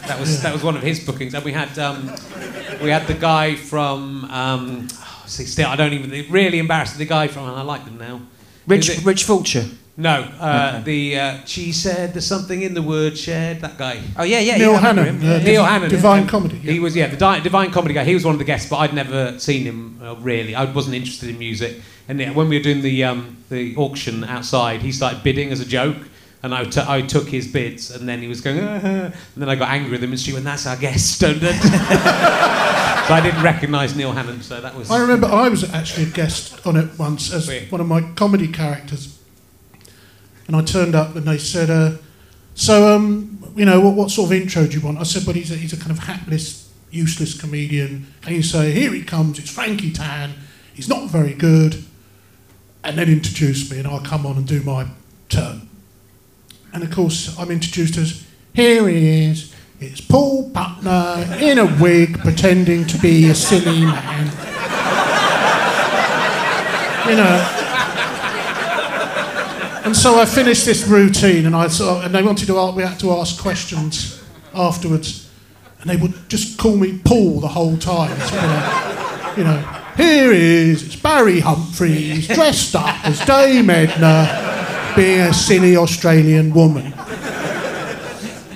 that 0.06 0.16
was 0.20 0.42
that 0.42 0.52
was 0.52 0.62
one 0.62 0.76
of 0.76 0.82
his 0.82 1.00
bookings, 1.04 1.34
and 1.34 1.44
we 1.44 1.52
had 1.52 1.78
um, 1.78 2.10
we 2.82 2.90
had 2.90 3.06
the 3.06 3.14
guy 3.14 3.54
from. 3.54 4.24
Um, 4.30 4.88
oh, 4.92 5.22
see, 5.26 5.44
still, 5.44 5.68
I 5.68 5.76
don't 5.76 5.92
even 5.92 6.10
really 6.30 6.58
embarrassed. 6.58 6.98
The 6.98 7.04
guy 7.06 7.28
from, 7.28 7.48
and 7.48 7.56
I 7.56 7.62
like 7.62 7.84
them 7.84 7.98
now. 7.98 8.20
Rich, 8.66 8.90
it- 8.90 9.04
Rich 9.04 9.24
Fulcher. 9.24 9.64
No, 10.00 10.28
uh, 10.38 10.74
Okay. 10.76 10.82
the 10.84 11.18
uh, 11.20 11.38
she 11.44 11.72
said 11.72 12.12
there's 12.14 12.24
something 12.26 12.62
in 12.62 12.72
the 12.74 12.82
word 12.82 13.18
shared. 13.18 13.60
That 13.62 13.76
guy. 13.78 14.00
Oh 14.16 14.22
yeah, 14.22 14.38
yeah. 14.38 14.56
Neil 14.58 14.72
yeah, 14.72 14.78
I 14.78 14.90
remember 14.90 15.02
Hannon. 15.02 15.20
him. 15.20 15.30
uh, 15.32 15.38
Neil 15.38 15.62
Div- 15.62 15.70
Hannon. 15.70 15.90
Divine 15.90 16.22
yeah. 16.24 16.28
Comedy. 16.30 16.56
He 16.58 16.78
was 16.78 16.94
yeah, 16.94 17.08
the 17.08 17.16
Di- 17.16 17.40
divine 17.40 17.72
comedy 17.72 17.94
guy. 17.94 18.04
He 18.04 18.14
was 18.14 18.24
one 18.24 18.34
of 18.34 18.38
the 18.38 18.44
guests, 18.44 18.68
but 18.70 18.76
I'd 18.76 18.94
never 18.94 19.36
seen 19.40 19.62
him 19.64 19.98
uh, 20.00 20.14
really. 20.16 20.54
I 20.54 20.66
wasn't 20.70 20.94
interested 20.94 21.28
in 21.30 21.38
music. 21.38 21.80
And 22.08 22.20
yeah, 22.20 22.30
when 22.30 22.48
we 22.48 22.56
were 22.58 22.62
doing 22.62 22.82
the 22.82 23.02
um, 23.04 23.38
the 23.50 23.74
auction 23.74 24.22
outside, 24.22 24.82
he 24.82 24.92
started 24.92 25.24
bidding 25.24 25.50
as 25.50 25.58
a 25.60 25.64
joke, 25.66 25.96
and 26.42 26.54
I, 26.54 26.64
t- 26.64 26.80
I 26.86 27.02
took 27.02 27.28
his 27.28 27.48
bids, 27.48 27.90
and 27.90 28.08
then 28.08 28.20
he 28.22 28.28
was 28.28 28.40
going, 28.40 28.60
"Ah, 28.60 28.80
ah," 28.82 28.86
and 28.86 29.12
then 29.36 29.48
I 29.48 29.56
got 29.56 29.70
angry 29.70 29.90
with 29.90 30.04
him, 30.04 30.10
and 30.10 30.20
she 30.20 30.32
went, 30.32 30.44
"That's 30.44 30.66
our 30.66 30.76
guest." 30.76 31.20
Don't 31.20 31.42
it?" 31.42 31.54
so 31.62 33.14
I 33.14 33.20
didn't 33.22 33.42
recognise 33.42 33.96
Neil 33.96 34.12
Hannon. 34.12 34.40
So 34.42 34.60
that 34.60 34.74
was. 34.74 34.90
I 34.90 35.00
remember 35.00 35.26
I 35.26 35.48
was 35.48 35.68
actually 35.72 36.04
a 36.04 36.10
guest 36.10 36.64
on 36.66 36.76
it 36.76 36.96
once 36.98 37.32
as 37.32 37.48
Weird. 37.48 37.72
one 37.72 37.80
of 37.80 37.88
my 37.88 38.02
comedy 38.14 38.48
characters, 38.48 39.18
and 40.46 40.54
I 40.54 40.62
turned 40.62 40.94
up 40.94 41.16
and 41.16 41.26
they 41.26 41.38
said, 41.38 41.70
uh, 41.70 41.96
"So, 42.54 42.94
um, 42.94 43.52
you 43.56 43.64
know, 43.64 43.80
what, 43.80 43.94
what 43.94 44.10
sort 44.10 44.30
of 44.30 44.32
intro 44.40 44.66
do 44.66 44.78
you 44.78 44.84
want?" 44.84 44.98
I 44.98 45.02
said, 45.02 45.26
"But 45.26 45.34
he's 45.34 45.50
a, 45.50 45.56
he's 45.56 45.72
a 45.72 45.76
kind 45.76 45.90
of 45.90 46.00
hapless, 46.00 46.70
useless 46.92 47.38
comedian." 47.38 48.06
And 48.24 48.36
you 48.36 48.44
say, 48.44 48.70
"Here 48.70 48.92
he 48.92 49.02
comes! 49.02 49.40
It's 49.40 49.50
Frankie 49.50 49.92
Tan. 49.92 50.34
He's 50.72 50.88
not 50.88 51.10
very 51.10 51.34
good," 51.34 51.82
and 52.84 52.96
then 52.96 53.08
introduce 53.08 53.68
me, 53.72 53.78
and 53.78 53.88
I'll 53.88 53.98
come 54.00 54.24
on 54.24 54.36
and 54.36 54.46
do 54.46 54.62
my 54.62 54.86
turn. 55.28 55.67
And 56.72 56.82
of 56.82 56.90
course, 56.90 57.36
I'm 57.38 57.50
introduced 57.50 57.96
as, 57.96 58.24
"Here 58.52 58.88
he 58.88 59.24
is." 59.26 59.52
It's 59.80 60.00
Paul 60.00 60.50
Putner 60.50 61.40
in 61.40 61.58
a 61.58 61.66
wig 61.80 62.18
pretending 62.18 62.84
to 62.86 62.98
be 62.98 63.30
a 63.30 63.34
silly 63.34 63.84
man. 63.84 64.26
you 67.08 67.16
know. 67.16 67.54
And 69.84 69.96
so 69.96 70.20
I 70.20 70.26
finished 70.26 70.66
this 70.66 70.86
routine, 70.86 71.46
and 71.46 71.56
I 71.56 71.64
of, 71.64 72.04
and 72.04 72.14
they 72.14 72.22
wanted 72.22 72.46
to 72.48 72.58
ask, 72.58 72.76
we 72.76 72.82
had 72.82 72.98
to 73.00 73.12
ask 73.12 73.40
questions 73.40 74.22
afterwards, 74.52 75.30
and 75.80 75.88
they 75.88 75.96
would 75.96 76.28
just 76.28 76.58
call 76.58 76.76
me 76.76 76.98
Paul 77.04 77.40
the 77.40 77.48
whole 77.48 77.78
time. 77.78 78.18
So, 78.20 78.34
you, 78.34 78.42
know, 78.42 79.34
you 79.36 79.44
know, 79.44 79.62
here 79.96 80.32
he 80.32 80.70
is, 80.72 80.82
it's 80.82 80.96
Barry 80.96 81.40
Humphries 81.40 82.28
dressed 82.28 82.74
up 82.76 83.06
as 83.06 83.24
Dame 83.24 83.70
Edna, 83.70 84.57
being 84.98 85.20
a 85.20 85.32
silly 85.32 85.76
Australian 85.76 86.52
woman. 86.52 86.92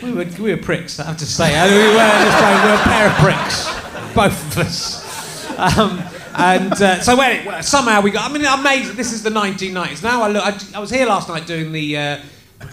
We 0.02 0.12
were, 0.12 0.24
we 0.40 0.50
were 0.50 0.56
pricks, 0.56 0.98
I 0.98 1.04
have 1.04 1.16
to 1.18 1.26
say. 1.26 1.56
I 1.56 1.68
mean, 1.68 1.78
we, 1.78 1.86
were 1.86 1.94
just, 1.94 2.42
like, 2.42 2.64
we 2.64 2.70
were 2.70 2.74
a 2.74 2.82
pair 2.82 3.06
of 3.06 3.14
pricks, 3.22 3.66
both 4.12 4.46
of 4.50 4.58
us. 4.58 5.58
Um, 5.78 6.02
and 6.34 6.72
uh, 6.72 7.00
so 7.00 7.20
anyway, 7.20 7.62
somehow 7.62 8.00
we 8.00 8.10
got. 8.10 8.28
I 8.28 8.32
mean, 8.32 8.44
amazing. 8.44 8.96
This 8.96 9.12
is 9.12 9.22
the 9.22 9.30
1990s. 9.30 10.02
Now 10.02 10.22
I 10.22 10.28
look. 10.28 10.44
I, 10.44 10.58
I 10.74 10.80
was 10.80 10.90
here 10.90 11.06
last 11.06 11.28
night 11.28 11.46
doing 11.46 11.70
the 11.70 11.96
uh, 11.96 12.18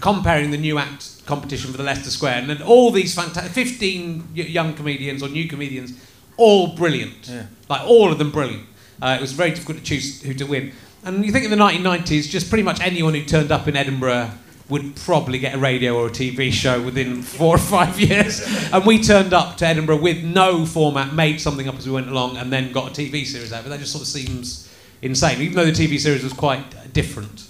comparing 0.02 0.50
the 0.50 0.58
new 0.58 0.80
act 0.80 1.26
competition 1.28 1.70
for 1.72 1.78
the 1.78 1.84
Leicester 1.84 2.10
Square, 2.10 2.40
and 2.40 2.50
then 2.50 2.62
all 2.64 2.90
these 2.90 3.14
fantastic 3.14 3.52
15 3.52 4.30
young 4.34 4.74
comedians 4.74 5.22
or 5.22 5.30
new 5.30 5.48
comedians, 5.48 5.92
all 6.38 6.76
brilliant. 6.76 7.28
Yeah. 7.28 7.46
Like 7.70 7.82
all 7.82 8.12
of 8.12 8.18
them 8.18 8.32
brilliant. 8.32 8.66
Uh, 9.02 9.18
it 9.20 9.22
was 9.22 9.34
very 9.34 9.52
difficult 9.52 9.78
to 9.78 9.84
choose 9.84 10.24
who 10.24 10.34
to 10.34 10.46
win. 10.46 10.72
And 11.04 11.26
you 11.26 11.32
think 11.32 11.46
in 11.46 11.52
the 11.52 11.58
1990s, 11.58 12.30
just 12.30 12.50
pretty 12.50 12.64
much 12.64 12.82
anyone 12.82 13.14
who 13.14 13.24
turned 13.24 13.52
up 13.52 13.68
in 13.68 13.76
Edinburgh 13.76 14.32
would 14.70 14.96
probably 14.98 15.40
get 15.40 15.56
a 15.56 15.58
radio 15.58 15.96
or 15.96 16.08
a 16.08 16.12
TV 16.12 16.52
show 16.52 16.82
within 16.82 17.22
four 17.24 17.56
or 17.56 17.60
five 17.60 18.00
years. 18.00 18.42
And 18.72 18.86
we 18.86 19.02
turned 19.02 19.34
up 19.34 19.58
to 19.58 19.66
Edinburgh 19.66 20.02
with 20.02 20.24
no 20.24 20.66
format, 20.66 21.14
made 21.14 21.42
something 21.42 21.68
up 21.68 21.76
as 21.76 21.88
we 21.88 21.94
went 21.94 22.10
along, 22.10 22.38
and 22.38 22.52
then 22.54 22.72
got 22.72 22.90
a 22.90 23.02
TV 23.02 23.26
series 23.26 23.52
out. 23.52 23.64
But 23.64 23.70
that 23.70 23.80
just 23.80 23.92
sort 23.92 24.04
of 24.04 24.08
seems 24.08 24.72
insane, 25.02 25.42
even 25.42 25.56
though 25.56 25.66
the 25.66 25.72
TV 25.72 26.00
series 26.00 26.24
was 26.24 26.34
quite 26.34 26.94
different 26.94 27.48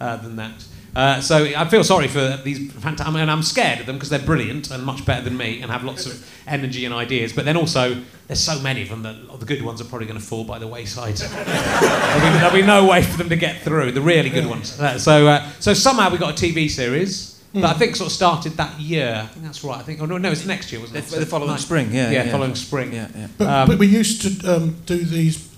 uh, 0.00 0.16
than 0.16 0.36
that. 0.36 0.64
Uh, 0.94 1.20
so 1.22 1.44
I 1.44 1.66
feel 1.68 1.82
sorry 1.82 2.06
for 2.06 2.38
these 2.44 2.70
fantastic, 2.72 3.16
and 3.16 3.30
I'm 3.30 3.42
scared 3.42 3.80
of 3.80 3.86
them 3.86 3.96
because 3.96 4.10
they're 4.10 4.18
brilliant 4.18 4.70
and 4.70 4.84
much 4.84 5.06
better 5.06 5.22
than 5.22 5.36
me 5.36 5.62
and 5.62 5.70
have 5.70 5.84
lots 5.84 6.04
of 6.04 6.30
energy 6.46 6.84
and 6.84 6.92
ideas. 6.94 7.32
But 7.32 7.46
then 7.46 7.56
also, 7.56 8.02
there's 8.26 8.40
so 8.40 8.60
many 8.60 8.82
of 8.82 8.90
them 8.90 9.02
that 9.04 9.40
the 9.40 9.46
good 9.46 9.62
ones 9.62 9.80
are 9.80 9.84
probably 9.86 10.06
going 10.06 10.20
to 10.20 10.24
fall 10.24 10.44
by 10.44 10.58
the 10.58 10.66
wayside. 10.66 11.14
there'll, 11.16 11.44
be, 11.44 12.38
there'll 12.38 12.52
be 12.52 12.62
no 12.62 12.84
way 12.86 13.02
for 13.02 13.16
them 13.16 13.30
to 13.30 13.36
get 13.36 13.62
through 13.62 13.92
the 13.92 14.02
really 14.02 14.28
good 14.28 14.46
ones. 14.46 14.78
Uh, 14.78 14.98
so, 14.98 15.26
uh, 15.28 15.48
so 15.60 15.72
somehow 15.72 16.10
we 16.10 16.18
got 16.18 16.38
a 16.38 16.44
TV 16.44 16.68
series 16.68 17.42
that 17.54 17.64
I 17.64 17.72
think 17.74 17.96
sort 17.96 18.08
of 18.08 18.12
started 18.12 18.52
that 18.54 18.78
year. 18.78 19.22
I 19.24 19.26
think 19.28 19.44
that's 19.46 19.64
right. 19.64 19.78
I 19.78 19.82
think. 19.82 20.00
Oh 20.02 20.06
no, 20.06 20.18
no, 20.18 20.30
it's 20.30 20.44
next 20.44 20.72
year, 20.72 20.80
wasn't 20.80 20.98
it? 20.98 21.04
The, 21.06 21.20
the 21.20 21.26
following 21.26 21.50
Nice. 21.50 21.62
spring, 21.62 21.90
yeah. 21.92 22.10
Yeah, 22.10 22.24
yeah. 22.24 22.32
following 22.32 22.54
spring. 22.54 22.92
Yeah, 22.92 23.08
yeah. 23.14 23.28
But, 23.38 23.48
Um, 23.48 23.68
but 23.68 23.78
we 23.78 23.86
used 23.86 24.22
to 24.42 24.56
um, 24.56 24.76
do 24.84 24.98
these 24.98 25.48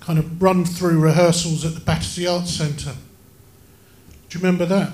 kind 0.00 0.18
of 0.18 0.40
run 0.42 0.64
through 0.64 1.00
rehearsals 1.00 1.64
at 1.64 1.74
the 1.74 1.80
Battersea 1.80 2.26
Arts 2.26 2.50
Centre. 2.52 2.94
Do 4.36 4.42
you 4.42 4.46
remember 4.52 4.66
that? 4.66 4.92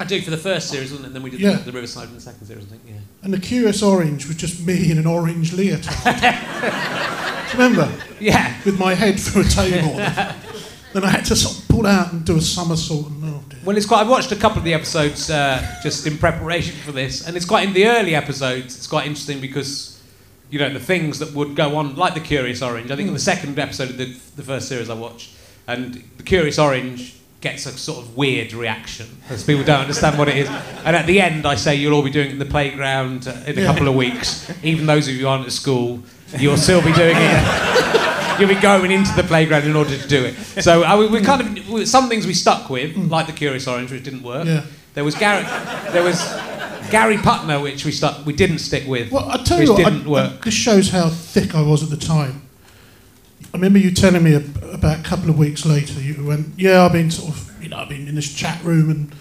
I 0.00 0.04
do 0.06 0.22
for 0.22 0.30
the 0.30 0.38
first 0.38 0.70
series, 0.70 0.90
wasn't 0.90 1.08
it? 1.10 1.12
Then 1.12 1.22
we 1.22 1.28
did 1.28 1.40
Yeah. 1.40 1.56
the, 1.56 1.64
the 1.64 1.72
Riverside 1.72 2.08
in 2.08 2.14
the 2.14 2.20
second 2.22 2.46
series, 2.46 2.64
I 2.64 2.68
think. 2.68 2.82
Yeah. 2.86 2.94
And 3.22 3.34
the 3.34 3.38
Curious 3.38 3.82
Orange 3.82 4.26
was 4.26 4.36
just 4.36 4.66
me 4.66 4.90
in 4.90 4.96
an 4.96 5.06
orange 5.06 5.52
leotard. 5.52 5.82
Do 6.04 7.58
you 7.58 7.62
remember? 7.62 7.92
Yeah. 8.18 8.56
With 8.64 8.78
my 8.78 8.94
head 8.94 9.20
through 9.20 9.42
a 9.42 9.44
table. 9.44 9.92
then 10.94 11.04
I 11.04 11.10
had 11.10 11.26
to 11.26 11.36
sort 11.36 11.58
of 11.58 11.68
pull 11.68 11.86
out 11.86 12.14
and 12.14 12.24
do 12.24 12.38
a 12.38 12.40
somersault. 12.40 13.08
And, 13.08 13.24
oh. 13.24 13.42
Well, 13.62 13.76
it's 13.76 13.84
quite. 13.84 14.00
I've 14.00 14.08
watched 14.08 14.32
a 14.32 14.36
couple 14.36 14.56
of 14.58 14.64
the 14.64 14.72
episodes 14.72 15.28
uh, 15.28 15.62
just 15.82 16.06
in 16.06 16.16
preparation 16.16 16.74
for 16.76 16.92
this, 16.92 17.26
and 17.28 17.36
it's 17.36 17.44
quite 17.44 17.68
in 17.68 17.74
the 17.74 17.88
early 17.88 18.14
episodes. 18.14 18.74
It's 18.74 18.86
quite 18.86 19.06
interesting 19.06 19.38
because 19.38 20.00
you 20.48 20.58
know 20.58 20.72
the 20.72 20.80
things 20.80 21.18
that 21.18 21.34
would 21.34 21.54
go 21.54 21.76
on, 21.76 21.94
like 21.96 22.14
the 22.14 22.20
Curious 22.20 22.62
Orange. 22.62 22.90
I 22.90 22.96
think 22.96 23.08
in 23.08 23.12
the 23.14 23.20
second 23.20 23.58
episode 23.58 23.90
of 23.90 23.98
the, 23.98 24.06
the 24.36 24.42
first 24.42 24.66
series 24.66 24.88
I 24.88 24.94
watched, 24.94 25.34
and 25.66 26.02
the 26.16 26.22
Curious 26.22 26.58
Orange 26.58 27.17
gets 27.40 27.66
a 27.66 27.72
sort 27.72 27.98
of 27.98 28.16
weird 28.16 28.52
reaction 28.52 29.06
as 29.30 29.44
people 29.44 29.62
don't 29.64 29.80
understand 29.80 30.18
what 30.18 30.28
it 30.28 30.36
is. 30.36 30.48
And 30.84 30.96
at 30.96 31.06
the 31.06 31.20
end, 31.20 31.46
I 31.46 31.54
say 31.54 31.76
you'll 31.76 31.94
all 31.94 32.02
be 32.02 32.10
doing 32.10 32.28
it 32.28 32.32
in 32.32 32.38
the 32.38 32.44
playground 32.46 33.28
uh, 33.28 33.32
in 33.46 33.58
a 33.58 33.64
couple 33.64 33.86
of 33.88 33.94
weeks. 33.94 34.50
Even 34.64 34.86
those 34.86 35.06
of 35.06 35.14
you 35.14 35.20
who 35.22 35.28
aren't 35.28 35.46
at 35.46 35.52
school, 35.52 36.02
you'll 36.36 36.56
still 36.56 36.82
be 36.82 36.92
doing 36.92 37.16
it. 37.16 38.04
You'll 38.38 38.48
be 38.48 38.54
going 38.54 38.92
into 38.92 39.12
the 39.16 39.24
playground 39.24 39.64
in 39.64 39.74
order 39.74 39.98
to 39.98 40.06
do 40.06 40.24
it. 40.26 40.34
So 40.62 40.84
I, 40.84 40.94
we 40.96 41.20
kind 41.22 41.40
of 41.58 41.68
we- 41.68 41.84
some 41.86 42.08
things 42.08 42.24
we 42.24 42.34
stuck 42.34 42.70
with, 42.70 42.96
like 42.96 43.26
the 43.26 43.32
Curious 43.32 43.66
Orange, 43.66 43.90
which 43.90 44.04
didn't 44.04 44.22
work. 44.22 44.46
Yeah. 44.46 44.64
There 44.94 45.02
was 45.02 45.16
Gary. 45.16 45.42
There 45.92 46.04
was 46.04 46.20
Gary 46.88 47.16
Putner, 47.16 47.60
which 47.60 47.84
we 47.84 47.90
stuck. 47.90 48.24
We 48.24 48.32
didn't 48.32 48.60
stick 48.60 48.86
with. 48.86 49.10
Well, 49.10 49.28
I 49.28 49.42
tell 49.42 49.58
which 49.58 49.66
you 49.66 49.74
what, 49.74 49.84
didn't 49.84 50.06
I, 50.06 50.08
work. 50.10 50.32
I- 50.42 50.44
this 50.44 50.54
shows 50.54 50.90
how 50.90 51.08
thick 51.08 51.56
I 51.56 51.62
was 51.62 51.82
at 51.82 51.90
the 51.90 51.96
time. 51.96 52.42
I 53.52 53.56
remember 53.56 53.78
you 53.78 53.90
telling 53.90 54.22
me 54.22 54.34
about 54.34 55.00
a 55.00 55.02
couple 55.02 55.30
of 55.30 55.38
weeks 55.38 55.64
later. 55.64 56.00
You 56.00 56.24
went, 56.24 56.48
"Yeah, 56.58 56.84
I've 56.84 56.92
been 56.92 57.10
sort 57.10 57.30
of, 57.30 57.62
you 57.62 57.68
know, 57.68 57.78
I've 57.78 57.88
been 57.88 58.06
in 58.08 58.14
this 58.14 58.32
chat 58.32 58.62
room, 58.62 58.90
and 58.90 59.12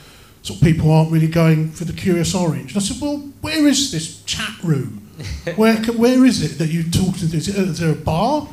sort 0.41 0.59
of 0.61 0.67
people 0.67 0.91
aren't 0.91 1.11
really 1.11 1.27
going 1.27 1.71
for 1.71 1.85
the 1.85 1.93
Curious 1.93 2.35
Orange." 2.35 2.73
And 2.73 2.81
I 2.81 2.85
said, 2.85 2.97
"Well, 3.01 3.17
where 3.41 3.65
is 3.67 3.91
this 3.91 4.21
chat 4.23 4.53
room? 4.63 5.03
Where, 5.55 5.77
where 5.77 6.25
is 6.25 6.43
it 6.43 6.59
that 6.59 6.67
you 6.67 6.83
talk 6.83 7.15
to? 7.17 7.25
Is, 7.25 7.47
it, 7.47 7.55
is 7.55 7.79
there 7.79 7.91
a 7.91 7.95
bar?" 7.95 8.47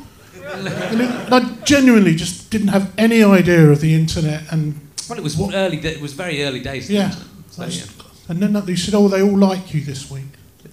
And 0.51 1.01
it, 1.01 1.31
I 1.31 1.39
genuinely 1.63 2.15
just 2.15 2.49
didn't 2.49 2.69
have 2.69 2.91
any 2.97 3.23
idea 3.23 3.69
of 3.69 3.81
the 3.81 3.93
internet, 3.93 4.51
and 4.51 4.79
well, 5.07 5.19
it 5.19 5.23
was 5.23 5.39
early. 5.53 5.77
It 5.77 6.01
was 6.01 6.13
very 6.13 6.43
early 6.43 6.61
days. 6.61 6.89
yeah. 6.89 7.11
So, 7.51 7.65
yeah. 7.65 7.83
And 8.29 8.41
then 8.41 8.53
they 8.65 8.75
said, 8.75 8.95
"Oh, 8.95 9.07
they 9.07 9.21
all 9.21 9.37
like 9.37 9.73
you 9.73 9.81
this 9.81 10.09
week." 10.09 10.23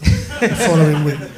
the 0.01 0.49
following 0.67 1.05
week. 1.05 1.21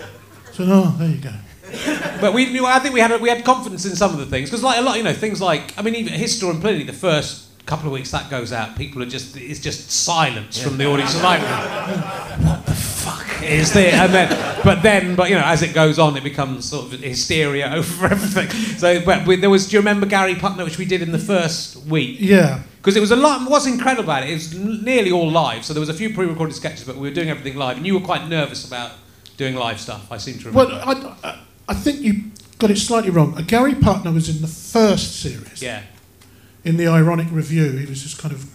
So, 0.54 0.64
oh, 0.68 0.94
there 1.00 1.08
you 1.08 1.16
go. 1.16 1.32
But 2.20 2.32
we 2.32 2.46
knew. 2.46 2.64
I 2.64 2.78
think 2.78 2.94
we 2.94 3.00
had 3.00 3.20
we 3.20 3.28
had 3.28 3.44
confidence 3.44 3.84
in 3.84 3.96
some 3.96 4.12
of 4.12 4.18
the 4.18 4.26
things 4.26 4.48
because, 4.48 4.62
like 4.62 4.78
a 4.78 4.82
lot, 4.82 4.96
you 4.96 5.02
know, 5.02 5.12
things 5.12 5.40
like 5.40 5.76
I 5.76 5.82
mean, 5.82 5.94
even 5.96 6.12
History 6.12 6.48
and 6.48 6.60
Plenty. 6.60 6.84
The 6.84 6.92
first 6.92 7.44
couple 7.66 7.86
of 7.86 7.92
weeks 7.92 8.10
that 8.10 8.30
goes 8.30 8.52
out, 8.52 8.76
people 8.76 9.02
are 9.02 9.06
just 9.06 9.36
it's 9.36 9.60
just 9.60 9.90
silence 9.90 10.62
from 10.62 10.76
the 10.78 10.86
audience. 10.86 11.20
Like, 11.22 11.40
what 12.40 12.64
the 12.66 12.72
fuck 12.72 13.42
is 13.42 13.72
this? 13.72 13.94
And 13.94 14.12
then, 14.12 14.62
but 14.64 14.82
then, 14.82 15.16
but 15.16 15.30
you 15.30 15.36
know, 15.36 15.44
as 15.44 15.62
it 15.62 15.74
goes 15.74 15.98
on, 15.98 16.16
it 16.16 16.22
becomes 16.22 16.66
sort 16.66 16.92
of 16.92 17.00
hysteria 17.00 17.72
over 17.74 18.06
everything. 18.06 18.50
So, 18.78 19.04
but 19.04 19.26
we, 19.26 19.36
there 19.36 19.50
was. 19.50 19.68
Do 19.68 19.74
you 19.74 19.80
remember 19.80 20.06
Gary 20.06 20.34
Putner, 20.34 20.64
which 20.64 20.78
we 20.78 20.84
did 20.84 21.02
in 21.02 21.12
the 21.12 21.18
first 21.18 21.76
week? 21.86 22.16
Yeah. 22.20 22.62
Because 22.78 22.96
it 22.96 23.00
was 23.00 23.10
a 23.10 23.16
lot. 23.16 23.48
What's 23.50 23.66
incredible 23.66 24.04
about 24.04 24.24
it, 24.24 24.30
it 24.30 24.34
was 24.34 24.54
nearly 24.54 25.10
all 25.10 25.30
live. 25.30 25.64
So 25.64 25.72
there 25.72 25.80
was 25.80 25.88
a 25.88 25.94
few 25.94 26.12
pre-recorded 26.12 26.54
sketches, 26.54 26.84
but 26.84 26.96
we 26.96 27.08
were 27.08 27.14
doing 27.14 27.30
everything 27.30 27.56
live, 27.56 27.78
and 27.78 27.86
you 27.86 27.94
were 27.94 28.04
quite 28.04 28.28
nervous 28.28 28.66
about 28.66 28.92
doing 29.38 29.54
live 29.54 29.80
stuff. 29.80 30.12
I 30.12 30.18
seem 30.18 30.38
to 30.40 30.50
remember. 30.50 30.74
Well, 30.84 31.14
I, 31.24 31.28
I, 31.28 31.40
I 31.68 31.74
think 31.74 32.00
you 32.00 32.30
got 32.58 32.70
it 32.70 32.78
slightly 32.78 33.10
wrong. 33.10 33.34
Gary 33.46 33.72
Putner 33.74 34.12
was 34.14 34.28
in 34.28 34.40
the 34.42 34.48
first 34.48 35.20
series. 35.20 35.62
yeah. 35.62 35.82
In 36.64 36.78
the 36.78 36.86
ironic 36.86 37.26
review, 37.30 37.72
he 37.72 37.84
was 37.86 38.02
this 38.02 38.14
kind 38.14 38.32
of 38.34 38.46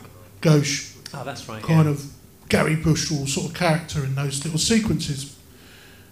gauche, 0.41 0.93
Oh, 1.13 1.23
that's 1.23 1.47
right. 1.47 1.61
kind 1.61 1.85
yeah. 1.85 1.91
of 1.91 2.05
Gary 2.49 2.75
Bushell 2.75 3.27
sort 3.27 3.47
of 3.49 3.53
character 3.55 4.03
in 4.03 4.15
those 4.15 4.43
little 4.43 4.57
sequences. 4.59 5.35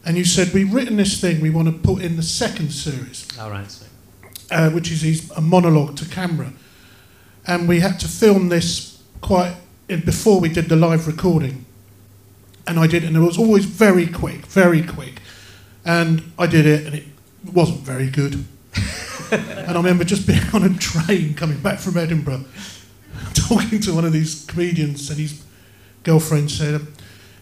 And 0.06 0.16
you 0.18 0.24
said, 0.24 0.54
We've 0.54 0.72
written 0.72 0.98
this 0.98 1.20
thing 1.20 1.42
we 1.42 1.50
want 1.50 1.68
to 1.68 1.74
put 1.74 2.04
in 2.04 2.16
the 2.16 2.22
second 2.24 2.70
series, 2.72 3.28
All 3.40 3.50
right. 3.50 3.70
So. 3.72 3.86
uh, 4.52 4.70
which 4.70 4.92
is 4.92 5.02
his, 5.02 5.32
a 5.32 5.42
monologue 5.42 5.96
to 5.98 6.06
camera. 6.08 6.54
And 7.48 7.68
we 7.68 7.80
had 7.80 8.00
to 8.02 8.08
film 8.08 8.50
this 8.50 9.02
quite 9.22 9.56
in, 9.90 10.02
before 10.02 10.40
we 10.40 10.50
did 10.50 10.70
the 10.70 10.76
live 10.76 11.08
recording. 11.08 11.66
And 12.68 12.78
I 12.80 12.86
did 12.86 13.04
and 13.06 13.16
it 13.16 13.22
was 13.22 13.38
always 13.40 13.66
very 13.66 14.06
quick, 14.06 14.46
very 14.46 14.84
quick. 14.84 15.22
And 15.88 16.22
I 16.38 16.48
did 16.48 16.66
it, 16.66 16.86
and 16.86 16.96
it 16.96 17.06
wasn't 17.54 17.80
very 17.80 18.10
good. 18.10 18.44
and 19.32 19.72
I 19.72 19.74
remember 19.74 20.04
just 20.04 20.28
being 20.28 20.44
on 20.54 20.64
a 20.64 20.78
train 20.78 21.34
coming 21.34 21.60
back 21.60 21.80
from 21.80 21.98
Edinburgh, 21.98 22.46
talking 23.34 23.80
to 23.82 23.94
one 23.96 24.06
of 24.06 24.12
these 24.14 24.46
comedians, 24.48 25.10
and 25.10 25.20
his 25.20 25.42
girlfriend 26.04 26.52
said, 26.52 26.82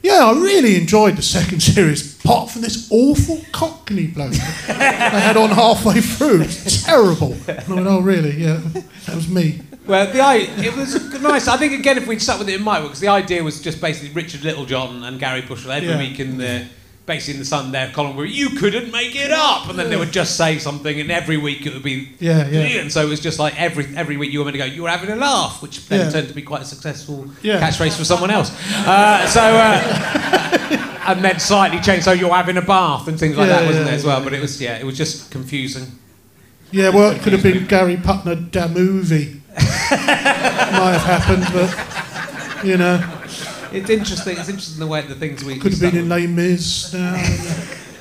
"Yeah, 0.03 0.25
I 0.31 0.33
really 0.39 0.75
enjoyed 0.75 1.15
the 1.17 1.21
second 1.23 1.59
series, 1.61 2.19
apart 2.23 2.51
from 2.51 2.61
this 2.61 2.87
awful 2.91 3.41
Cockney 3.51 4.07
bloke 4.07 4.31
they 4.67 4.73
had 4.73 5.37
on 5.37 5.49
halfway 5.49 6.01
through. 6.01 6.41
It's 6.41 6.83
terrible." 6.83 7.35
And 7.47 7.59
I 7.67 7.73
went, 7.73 7.87
"Oh, 7.87 7.99
really? 7.99 8.41
Yeah, 8.41 8.61
that 9.05 9.15
was 9.15 9.27
me." 9.27 9.61
Well, 9.87 10.11
the 10.11 10.19
i- 10.21 10.37
it 10.37 10.75
was 10.75 10.95
nice. 11.21 11.47
I 11.47 11.57
think 11.57 11.73
again, 11.73 11.97
if 11.97 12.07
we'd 12.07 12.21
stuck 12.21 12.39
with 12.39 12.49
it, 12.49 12.53
it 12.55 12.61
might 12.61 12.79
work. 12.79 12.89
Because 12.89 13.01
the 13.01 13.07
idea 13.09 13.43
was 13.43 13.59
just 13.61 13.79
basically 13.81 14.09
Richard 14.13 14.43
Littlejohn 14.43 15.03
and 15.03 15.19
Gary 15.19 15.41
Bushell 15.41 15.71
every 15.71 15.89
Yeah. 15.89 15.97
week 15.99 16.19
in 16.19 16.37
the 16.39 16.63
basically 17.05 17.35
in 17.35 17.39
the 17.39 17.45
Sun 17.45 17.71
their 17.71 17.91
column 17.91 18.15
where 18.17 18.25
you 18.25 18.49
couldn't 18.49 18.91
make 18.91 19.15
it 19.15 19.31
up, 19.31 19.69
and 19.69 19.77
then 19.77 19.89
they 19.89 19.95
would 19.97 20.11
just 20.11 20.35
say 20.37 20.57
something, 20.59 20.99
and 20.99 21.11
every 21.11 21.37
week 21.37 21.65
it 21.65 21.73
would 21.73 21.83
be 21.83 22.09
Yeah, 22.19 22.47
yeah. 22.49 22.81
And 22.81 22.91
so 22.91 23.01
it 23.05 23.09
was 23.09 23.19
just 23.19 23.37
like 23.39 23.59
every 23.59 23.85
every 23.95 24.17
week 24.17 24.31
you 24.31 24.39
were 24.39 24.45
meant 24.45 24.55
to 24.55 24.59
go, 24.59 24.65
you 24.65 24.83
were 24.83 24.89
having 24.89 25.09
a 25.11 25.15
laugh, 25.15 25.61
which 25.61 25.87
then 25.87 25.99
Yeah. 25.99 26.09
turned 26.09 26.27
to 26.29 26.33
be 26.33 26.41
quite 26.41 26.61
a 26.61 26.65
successful 26.65 27.27
Yeah. 27.41 27.59
catchphrase 27.59 27.95
for 27.97 28.05
someone 28.05 28.31
else. 28.31 28.51
Uh, 28.87 29.25
so. 29.27 29.41
Uh, 29.41 30.81
And 31.07 31.23
then 31.23 31.37
slightly 31.39 31.79
changed, 31.81 32.03
so 32.05 32.13
you're 32.13 32.33
having 32.33 32.57
a 32.57 32.63
bath 32.63 33.07
and 33.07 33.19
things 33.19 33.37
like 33.37 33.47
Yeah, 33.47 33.59
that, 33.59 33.65
wasn't 33.67 33.83
yeah, 33.85 33.91
there 33.91 33.99
as 33.99 34.03
well? 34.03 34.23
But 34.23 34.33
it 34.33 34.41
was, 34.41 34.59
yeah, 34.59 34.79
it 34.79 34.83
was 34.85 34.97
just 34.97 35.29
confusing. 35.29 35.85
Yeah, 36.71 36.89
well, 36.89 37.11
it 37.11 37.21
could 37.21 37.31
have 37.33 37.43
been 37.43 37.67
Gary 37.67 37.95
Putner 37.95 38.49
da 38.49 38.67
movie. 38.67 39.39
Might 39.91 40.97
have 40.97 41.03
happened, 41.03 41.45
but 41.53 42.65
you 42.65 42.77
know, 42.77 42.97
It's 43.75 43.89
interesting. 43.89 44.37
It's 44.37 44.49
interesting 44.49 44.79
the 44.79 44.87
way 44.87 45.01
the 45.01 45.15
things 45.15 45.43
we 45.43 45.59
could 45.59 45.73
have 45.73 45.81
been 45.81 45.97
in 45.97 46.09
Les 46.09 46.27
Mis 46.27 46.93
now. 46.93 47.15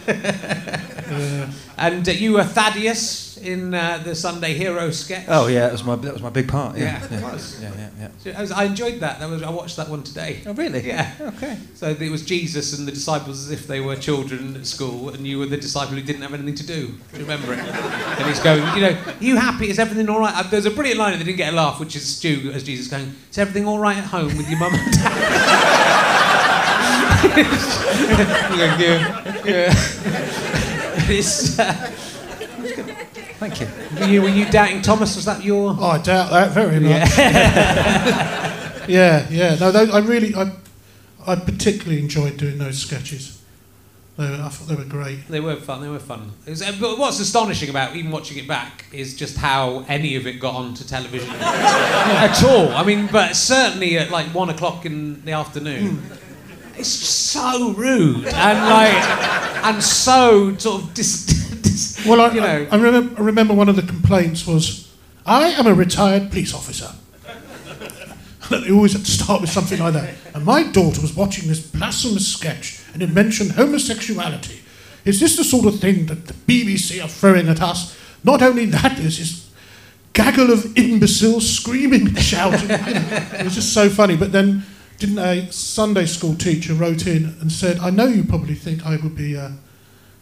And 1.76 2.08
uh, 2.08 2.12
you 2.12 2.34
were 2.34 2.44
Thaddeus 2.44 3.23
in 3.44 3.74
uh, 3.74 4.00
the 4.02 4.14
Sunday 4.14 4.54
Hero 4.54 4.90
sketch. 4.90 5.26
Oh 5.28 5.46
yeah, 5.46 5.60
that 5.60 5.72
was 5.72 5.84
my 5.84 5.96
that 5.96 6.12
was 6.12 6.22
my 6.22 6.30
big 6.30 6.48
part. 6.48 6.76
Yeah, 6.76 7.06
Yeah, 7.10 7.18
it 7.18 7.22
was. 7.22 7.60
Yeah, 7.60 7.72
yeah, 7.76 7.90
yeah. 7.98 8.08
So 8.18 8.30
I, 8.30 8.40
was, 8.40 8.52
I 8.52 8.64
enjoyed 8.64 9.00
that. 9.00 9.20
that 9.20 9.28
was, 9.28 9.42
I 9.42 9.50
watched 9.50 9.76
that 9.76 9.88
one 9.88 10.02
today. 10.02 10.40
Oh 10.46 10.54
really? 10.54 10.86
Yeah. 10.86 11.12
Okay. 11.20 11.58
So 11.74 11.88
it 11.88 12.10
was 12.10 12.24
Jesus 12.24 12.76
and 12.78 12.88
the 12.88 12.92
disciples 12.92 13.46
as 13.46 13.50
if 13.50 13.66
they 13.66 13.80
were 13.80 13.96
children 13.96 14.56
at 14.56 14.66
school, 14.66 15.10
and 15.10 15.26
you 15.26 15.38
were 15.38 15.46
the 15.46 15.56
disciple 15.56 15.94
who 15.94 16.02
didn't 16.02 16.22
have 16.22 16.34
anything 16.34 16.54
to 16.56 16.66
do. 16.66 16.86
Do 16.86 17.18
you 17.18 17.20
remember 17.20 17.52
it? 17.52 17.58
And 18.14 18.28
he's 18.28 18.38
going, 18.40 18.62
you 18.76 18.80
know, 18.82 18.96
you 19.20 19.36
happy? 19.36 19.68
Is 19.68 19.78
everything 19.78 20.08
all 20.08 20.20
right? 20.20 20.34
Uh, 20.34 20.42
There's 20.44 20.66
a 20.66 20.70
brilliant 20.70 20.98
line 21.00 21.12
that 21.18 21.24
didn't 21.24 21.36
get 21.36 21.52
a 21.52 21.56
laugh, 21.56 21.80
which 21.80 21.96
is 21.96 22.06
Stu 22.16 22.52
as 22.54 22.62
Jesus 22.62 22.86
going, 22.86 23.12
is 23.28 23.38
everything 23.38 23.66
all 23.66 23.78
right 23.78 23.96
at 23.96 24.04
home 24.04 24.36
with 24.36 24.48
your 24.48 24.58
mum 24.60 24.72
and 24.72 24.92
dad? 24.92 25.84
yeah. 28.56 29.42
yeah. 29.44 29.74
It's, 31.06 31.58
uh, 31.58 31.92
Thank 33.48 33.60
you. 33.60 34.00
were, 34.00 34.06
you, 34.06 34.22
were 34.22 34.28
you 34.28 34.50
doubting 34.50 34.82
Thomas? 34.82 35.16
Was 35.16 35.24
that 35.26 35.44
your? 35.44 35.76
Oh, 35.78 35.84
I 35.84 35.98
doubt 35.98 36.30
that 36.30 36.52
very 36.52 36.80
much. 36.80 38.44
Yeah, 38.88 39.26
yeah. 39.30 39.54
No, 39.54 39.72
those, 39.72 39.90
I 39.90 40.00
really, 40.00 40.34
I, 40.34 40.52
I 41.26 41.36
particularly 41.36 42.00
enjoyed 42.00 42.36
doing 42.36 42.58
those 42.58 42.78
sketches. 42.78 43.42
They 44.16 44.28
were, 44.28 44.36
I 44.36 44.48
thought 44.48 44.68
they 44.68 44.76
were 44.76 44.84
great. 44.84 45.26
They 45.28 45.40
were 45.40 45.56
fun. 45.56 45.80
They 45.80 45.88
were 45.88 45.98
fun. 45.98 46.32
It 46.46 46.50
was, 46.50 46.62
but 46.78 46.98
what's 46.98 47.18
astonishing 47.18 47.70
about 47.70 47.96
even 47.96 48.10
watching 48.10 48.38
it 48.38 48.46
back 48.46 48.84
is 48.92 49.16
just 49.16 49.36
how 49.36 49.84
any 49.88 50.16
of 50.16 50.26
it 50.26 50.34
got 50.34 50.54
onto 50.54 50.84
television 50.84 51.30
at 51.40 52.44
all. 52.44 52.68
I 52.70 52.84
mean, 52.84 53.08
but 53.10 53.34
certainly 53.34 53.98
at 53.98 54.10
like 54.10 54.26
one 54.34 54.50
o'clock 54.50 54.86
in 54.86 55.24
the 55.24 55.32
afternoon. 55.32 55.96
Hmm. 55.96 56.14
It's 56.76 56.98
just 56.98 57.26
so 57.30 57.72
rude 57.72 58.26
and 58.26 58.58
like 58.68 59.64
and 59.64 59.82
so 59.82 60.56
sort 60.56 60.82
of 60.82 60.94
dis, 60.94 61.24
Well, 62.06 62.20
I, 62.20 62.32
you 62.32 62.40
know. 62.40 62.68
I, 62.70 62.76
I, 62.76 62.76
remember, 62.76 63.20
I 63.20 63.24
remember 63.24 63.54
one 63.54 63.68
of 63.68 63.76
the 63.76 63.82
complaints 63.82 64.46
was, 64.46 64.92
"I 65.26 65.48
am 65.50 65.66
a 65.66 65.74
retired 65.74 66.30
police 66.30 66.54
officer." 66.54 66.90
they 68.50 68.70
always 68.70 68.92
had 68.92 69.04
to 69.04 69.10
start 69.10 69.40
with 69.40 69.50
something 69.50 69.78
like 69.78 69.94
that. 69.94 70.14
And 70.34 70.44
my 70.44 70.64
daughter 70.64 71.00
was 71.00 71.14
watching 71.14 71.48
this 71.48 71.60
blasphemous 71.60 72.26
sketch, 72.26 72.82
and 72.92 73.02
it 73.02 73.10
mentioned 73.10 73.52
homosexuality. 73.52 74.60
Is 75.04 75.20
this 75.20 75.36
the 75.36 75.44
sort 75.44 75.66
of 75.66 75.80
thing 75.80 76.06
that 76.06 76.26
the 76.26 76.34
BBC 76.34 77.02
are 77.02 77.08
throwing 77.08 77.48
at 77.48 77.60
us? 77.60 77.96
Not 78.22 78.42
only 78.42 78.66
that, 78.66 78.96
there's 78.96 79.18
this 79.18 79.50
gaggle 80.12 80.50
of 80.50 80.76
imbeciles 80.78 81.48
screaming 81.48 82.08
and 82.08 82.18
shouting. 82.18 82.68
it 82.70 83.44
was 83.44 83.54
just 83.54 83.74
so 83.74 83.88
funny. 83.88 84.16
But 84.16 84.32
then, 84.32 84.64
didn't 84.98 85.18
a 85.18 85.50
Sunday 85.52 86.06
school 86.06 86.34
teacher 86.34 86.72
wrote 86.72 87.06
in 87.06 87.36
and 87.40 87.50
said, 87.52 87.78
"I 87.78 87.90
know 87.90 88.06
you 88.06 88.24
probably 88.24 88.54
think 88.54 88.86
I 88.86 88.96
would 88.96 89.16
be." 89.16 89.36
Uh, 89.36 89.50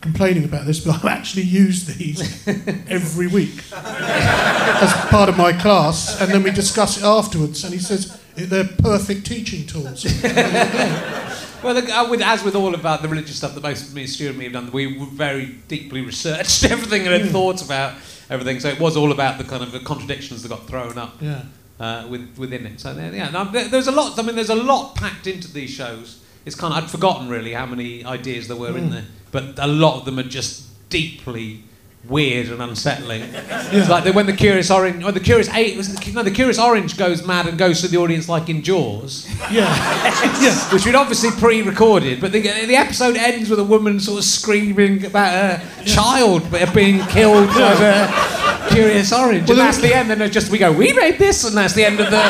complaining 0.02 0.44
about 0.44 0.66
this, 0.66 0.84
but 0.84 1.04
I 1.04 1.12
actually 1.12 1.44
use 1.44 1.86
these 1.86 2.46
every 2.88 3.28
week 3.28 3.62
as 3.72 4.92
part 5.08 5.28
of 5.28 5.38
my 5.38 5.52
class, 5.52 6.20
and 6.20 6.30
then 6.30 6.42
we 6.42 6.50
discuss 6.50 6.98
it 6.98 7.04
afterwards. 7.04 7.64
And 7.64 7.72
he 7.72 7.80
says, 7.80 8.20
they're 8.34 8.64
perfect 8.64 9.26
teaching 9.26 9.66
tools. 9.66 10.04
Well, 11.62 11.78
uh, 11.78 12.10
with, 12.10 12.20
as 12.20 12.42
with 12.42 12.56
all 12.56 12.74
about 12.74 13.02
the 13.02 13.08
religious 13.08 13.36
stuff 13.36 13.54
that 13.54 13.62
most 13.62 13.94
me 13.94 14.02
and 14.02 14.10
Stuart 14.10 14.30
and 14.30 14.38
me 14.38 14.44
have 14.44 14.52
done, 14.52 14.72
we 14.72 14.98
very 15.10 15.46
deeply 15.68 16.00
researched 16.00 16.64
everything 16.70 17.06
and 17.06 17.22
had 17.22 17.30
thoughts 17.30 17.64
about 17.64 17.94
everything. 18.28 18.58
So 18.58 18.68
it 18.68 18.80
was 18.80 18.96
all 18.96 19.12
about 19.12 19.38
the 19.38 19.44
kind 19.44 19.62
of 19.62 19.70
the 19.70 19.78
contradictions 19.78 20.42
that 20.42 20.48
got 20.48 20.66
thrown 20.66 20.98
up 20.98 21.14
yeah. 21.20 21.44
uh, 21.78 22.06
with, 22.08 22.36
within 22.36 22.66
it. 22.66 22.80
So 22.80 22.94
there, 22.94 23.14
yeah, 23.14 23.30
now, 23.30 23.44
there, 23.44 23.68
there's 23.68 23.86
a 23.86 23.92
lot. 23.92 24.18
I 24.18 24.22
mean, 24.22 24.34
there's 24.34 24.50
a 24.50 24.56
lot 24.56 24.96
packed 24.96 25.28
into 25.28 25.52
these 25.52 25.70
shows. 25.70 26.20
It's 26.44 26.56
kind 26.56 26.74
of 26.74 26.82
I'd 26.82 26.90
forgotten 26.90 27.28
really 27.28 27.52
how 27.52 27.66
many 27.66 28.04
ideas 28.04 28.48
there 28.48 28.56
were 28.56 28.76
in 28.76 28.90
there, 28.90 29.04
but 29.32 29.58
a 29.58 29.66
lot 29.66 29.98
of 29.98 30.04
them 30.04 30.18
are 30.20 30.22
just 30.22 30.64
deeply 30.88 31.64
weird 32.08 32.48
and 32.48 32.60
unsettling. 32.60 33.22
It's 33.74 33.88
like 33.88 34.04
the, 34.04 34.12
when 34.12 34.26
the 34.26 34.32
Curious 34.34 34.70
Orange, 34.70 35.02
or 35.02 35.12
the 35.12 35.20
Curious 35.20 35.48
Eight, 35.54 35.76
was 35.78 35.94
the, 35.94 36.12
no, 36.12 36.22
the 36.22 36.30
Curious 36.30 36.58
Orange 36.58 36.96
goes 36.98 37.26
mad 37.26 37.46
and 37.46 37.56
goes 37.56 37.80
to 37.80 37.88
the 37.88 37.96
audience 37.96 38.28
like 38.28 38.48
in 38.50 38.60
Jaws, 38.62 39.26
Yeah. 39.50 40.72
which 40.72 40.84
we'd 40.84 40.94
obviously 40.94 41.30
pre-recorded. 41.30 42.20
But 42.20 42.32
the, 42.32 42.40
the 42.42 42.76
episode 42.76 43.16
ends 43.16 43.48
with 43.48 43.58
a 43.60 43.64
woman 43.64 43.98
sort 44.00 44.18
of 44.18 44.24
screaming 44.24 45.04
about 45.06 45.32
her 45.32 45.84
child 45.86 46.42
being 46.74 46.98
killed 47.06 47.48
by 47.48 47.74
the 47.76 48.68
Curious 48.74 49.12
Orange, 49.12 49.48
Well, 49.48 49.58
and 49.58 49.68
that's 49.68 49.78
the 49.80 49.94
end. 49.94 50.10
And 50.12 50.20
it's 50.20 50.34
just 50.34 50.50
we 50.50 50.58
go, 50.58 50.70
we 50.72 50.92
made 50.92 51.18
this, 51.18 51.44
and 51.44 51.56
that's 51.56 51.72
the 51.74 51.84
end 51.86 52.00
of 52.00 52.10
the. 52.10 52.20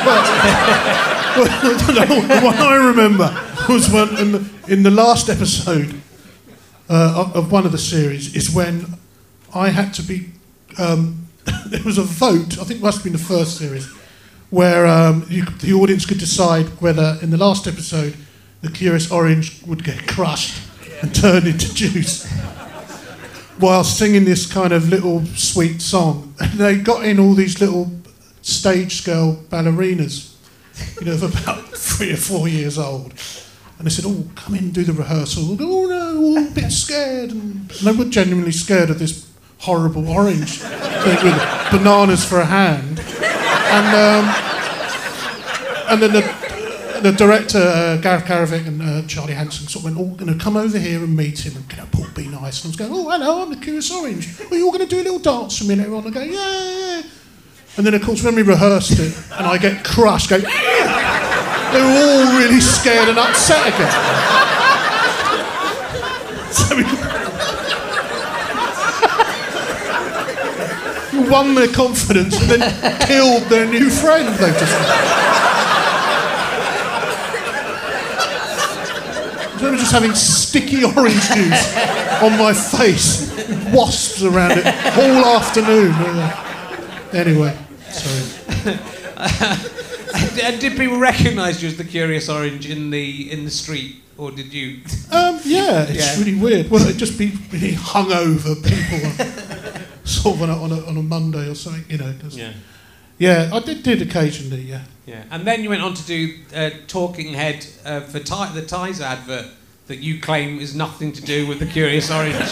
no, 1.93 2.41
what 2.45 2.57
I 2.57 2.77
remember 2.89 3.35
was 3.69 3.91
when 3.91 4.17
in 4.19 4.33
the, 4.33 4.51
in 4.69 4.83
the 4.83 4.91
last 4.91 5.29
episode 5.29 5.95
uh, 6.93 7.31
of, 7.35 7.51
one 7.51 7.65
of 7.65 7.73
the 7.73 7.79
series 7.79 8.37
is 8.37 8.55
when 8.55 8.85
I 9.55 9.71
had 9.71 9.95
to 9.95 10.03
be. 10.03 10.29
Um, 10.79 11.27
there 11.67 11.83
was 11.83 11.99
a 11.99 12.03
vote. 12.03 12.59
I 12.59 12.65
think 12.65 12.81
it 12.81 12.83
must 12.83 12.99
have 12.99 13.05
been 13.05 13.15
the 13.15 13.19
first 13.19 13.57
series 13.57 13.87
where 14.51 14.87
um, 14.87 15.25
you, 15.31 15.45
the 15.45 15.73
audience 15.73 16.05
could 16.05 16.19
decide 16.19 16.67
whether 16.81 17.19
in 17.23 17.31
the 17.31 17.39
last 17.39 17.67
episode 17.67 18.15
the 18.61 18.71
curious 18.71 19.11
orange 19.11 19.63
would 19.65 19.83
get 19.83 20.07
crushed 20.07 20.61
and 21.01 21.15
turned 21.15 21.47
into 21.47 21.75
juice 21.75 22.31
while 23.59 23.83
singing 23.83 24.25
this 24.25 24.51
kind 24.51 24.73
of 24.73 24.89
little 24.89 25.25
sweet 25.25 25.81
song. 25.81 26.35
And 26.39 26.53
they 26.53 26.77
got 26.77 27.05
in 27.05 27.19
all 27.19 27.33
these 27.33 27.61
little 27.61 27.91
stage 28.43 28.97
scale 28.97 29.37
ballerinas, 29.49 30.35
you 31.01 31.07
know, 31.07 31.13
of 31.15 31.43
about 31.43 31.69
three 31.77 32.13
or 32.13 32.17
four 32.17 32.49
years 32.49 32.79
old. 32.79 33.15
And 33.83 33.91
they 33.91 33.95
said, 33.95 34.05
Oh, 34.07 34.25
come 34.37 34.55
in 34.55 34.71
do 34.71 34.85
the 34.85 34.93
rehearsal. 34.93 35.57
Oh 35.61 35.87
no, 35.87 36.17
all 36.17 36.39
a 36.39 36.49
bit 36.53 36.71
scared. 36.71 37.33
And 37.33 37.69
they 37.69 37.91
were 37.91 38.05
genuinely 38.05 38.53
scared 38.53 38.91
of 38.91 39.01
this 39.01 39.29
horrible 39.59 40.09
orange 40.09 40.59
thing 40.61 41.17
with 41.25 41.35
bananas 41.73 42.25
for 42.25 42.39
a 42.39 42.45
hand. 42.45 43.01
And, 43.01 43.89
um, 43.97 44.35
and 45.91 46.01
then 46.01 46.13
the, 46.13 47.01
the 47.03 47.11
director, 47.11 47.59
uh, 47.59 47.97
Gareth 47.97 48.25
Carrivick 48.25 48.69
and 48.69 48.81
uh, 48.81 49.03
Charlie 49.09 49.33
Hanson, 49.33 49.67
sort 49.67 49.85
of 49.85 49.97
went, 49.97 49.99
Oh, 49.99 50.15
going 50.15 50.33
to 50.33 50.39
come 50.39 50.57
over 50.57 50.79
here 50.79 51.03
and 51.03 51.17
meet 51.17 51.45
him. 51.45 51.57
And 51.57 51.77
know, 51.77 51.87
Paul, 51.91 52.07
be 52.15 52.29
nice. 52.29 52.65
And 52.65 52.67
I 52.67 52.69
was 52.69 52.77
going, 52.77 52.93
Oh, 52.93 53.11
hello, 53.11 53.43
I'm 53.43 53.51
the 53.51 53.57
Curious 53.57 53.91
Orange. 53.91 54.41
Are 54.49 54.57
you 54.57 54.67
all 54.67 54.71
going 54.71 54.89
to 54.89 54.95
do 54.95 55.03
a 55.03 55.07
little 55.11 55.19
dance 55.19 55.59
for 55.59 55.65
me 55.65 55.75
later 55.75 55.93
on? 55.97 56.07
I 56.07 56.11
go, 56.11 56.23
Yeah, 56.23 56.31
yeah, 56.31 57.01
yeah. 57.01 57.03
And 57.79 57.85
then, 57.85 57.95
of 57.95 58.03
course, 58.03 58.23
when 58.23 58.37
we 58.37 58.43
rehearsed 58.43 58.93
it, 59.01 59.13
and 59.33 59.45
I 59.45 59.59
get 59.59 59.83
crushed, 59.83 60.31
go, 60.31 60.39
they 61.73 61.81
were 61.81 61.89
all 61.89 62.37
really 62.39 62.61
scared 62.61 63.09
and 63.09 63.19
upset 63.19 63.67
again. 63.67 63.91
So 66.53 66.77
we 71.17 71.21
won 71.31 71.55
their 71.55 71.69
confidence 71.69 72.39
and 72.41 72.51
then 72.51 72.61
killed 73.07 73.45
their 73.45 73.65
new 73.67 73.89
friend 73.89 74.29
they've 74.29 74.59
just 74.59 74.77
I 79.47 79.55
remember 79.57 79.79
just 79.79 79.93
having 79.93 80.15
sticky 80.15 80.85
orange 80.85 81.29
juice 81.31 81.77
on 82.21 82.37
my 82.37 82.53
face, 82.53 83.31
wasps 83.73 84.23
around 84.25 84.53
it 84.57 84.67
all 84.67 85.25
afternoon. 85.37 85.95
Anyway, 87.13 87.57
sorry. 87.91 88.79
and 90.41 90.61
did 90.61 90.77
people 90.77 90.99
recognise 90.99 91.63
you 91.63 91.69
as 91.69 91.77
the 91.77 91.85
Curious 91.85 92.29
Orange 92.29 92.69
in 92.69 92.91
the 92.91 93.31
in 93.33 93.45
the 93.45 93.51
street, 93.51 93.97
or 94.17 94.31
did 94.31 94.53
you? 94.53 94.81
Um, 95.11 95.41
yeah, 95.45 95.83
it's 95.89 95.99
Yeah. 95.99 96.19
really 96.19 96.35
weird. 96.35 96.71
Well, 96.71 96.83
it'd 96.83 96.99
just 96.99 97.19
be 97.19 97.33
really 97.53 97.73
hungover 97.73 98.57
people, 98.63 99.07
on, 99.27 99.83
sort 100.05 100.37
of 100.37 100.43
on 100.43 100.51
a, 100.51 100.63
on, 100.63 100.73
a, 100.73 100.87
on 100.87 100.97
a 100.97 101.03
Monday 101.03 101.49
or 101.51 101.55
something, 101.55 101.85
you 101.89 101.99
know. 101.99 102.13
'cause- 102.21 102.37
Yeah. 102.37 102.53
yeah, 103.19 103.51
I 103.53 103.61
did, 103.61 103.83
did 103.83 104.03
occasionally, 104.03 104.63
yeah. 104.63 104.83
Yeah, 105.07 105.25
and 105.31 105.45
then 105.47 105.63
you 105.65 105.69
went 105.71 105.83
on 105.83 105.95
to 105.95 106.03
do 106.05 106.35
uh, 106.55 106.71
Talking 106.87 107.35
Head 107.35 107.67
uh, 107.85 108.01
for 108.01 108.19
Ti- 108.21 108.53
the 108.55 108.63
Tizer 108.63 109.03
advert 109.03 109.47
that 109.89 109.99
you 109.99 110.21
claim 110.21 110.61
is 110.61 110.75
nothing 110.77 111.13
to 111.13 111.21
do 111.23 111.47
with 111.49 111.59
the 111.59 111.67
Curious 111.67 112.09
Orange. 112.11 112.37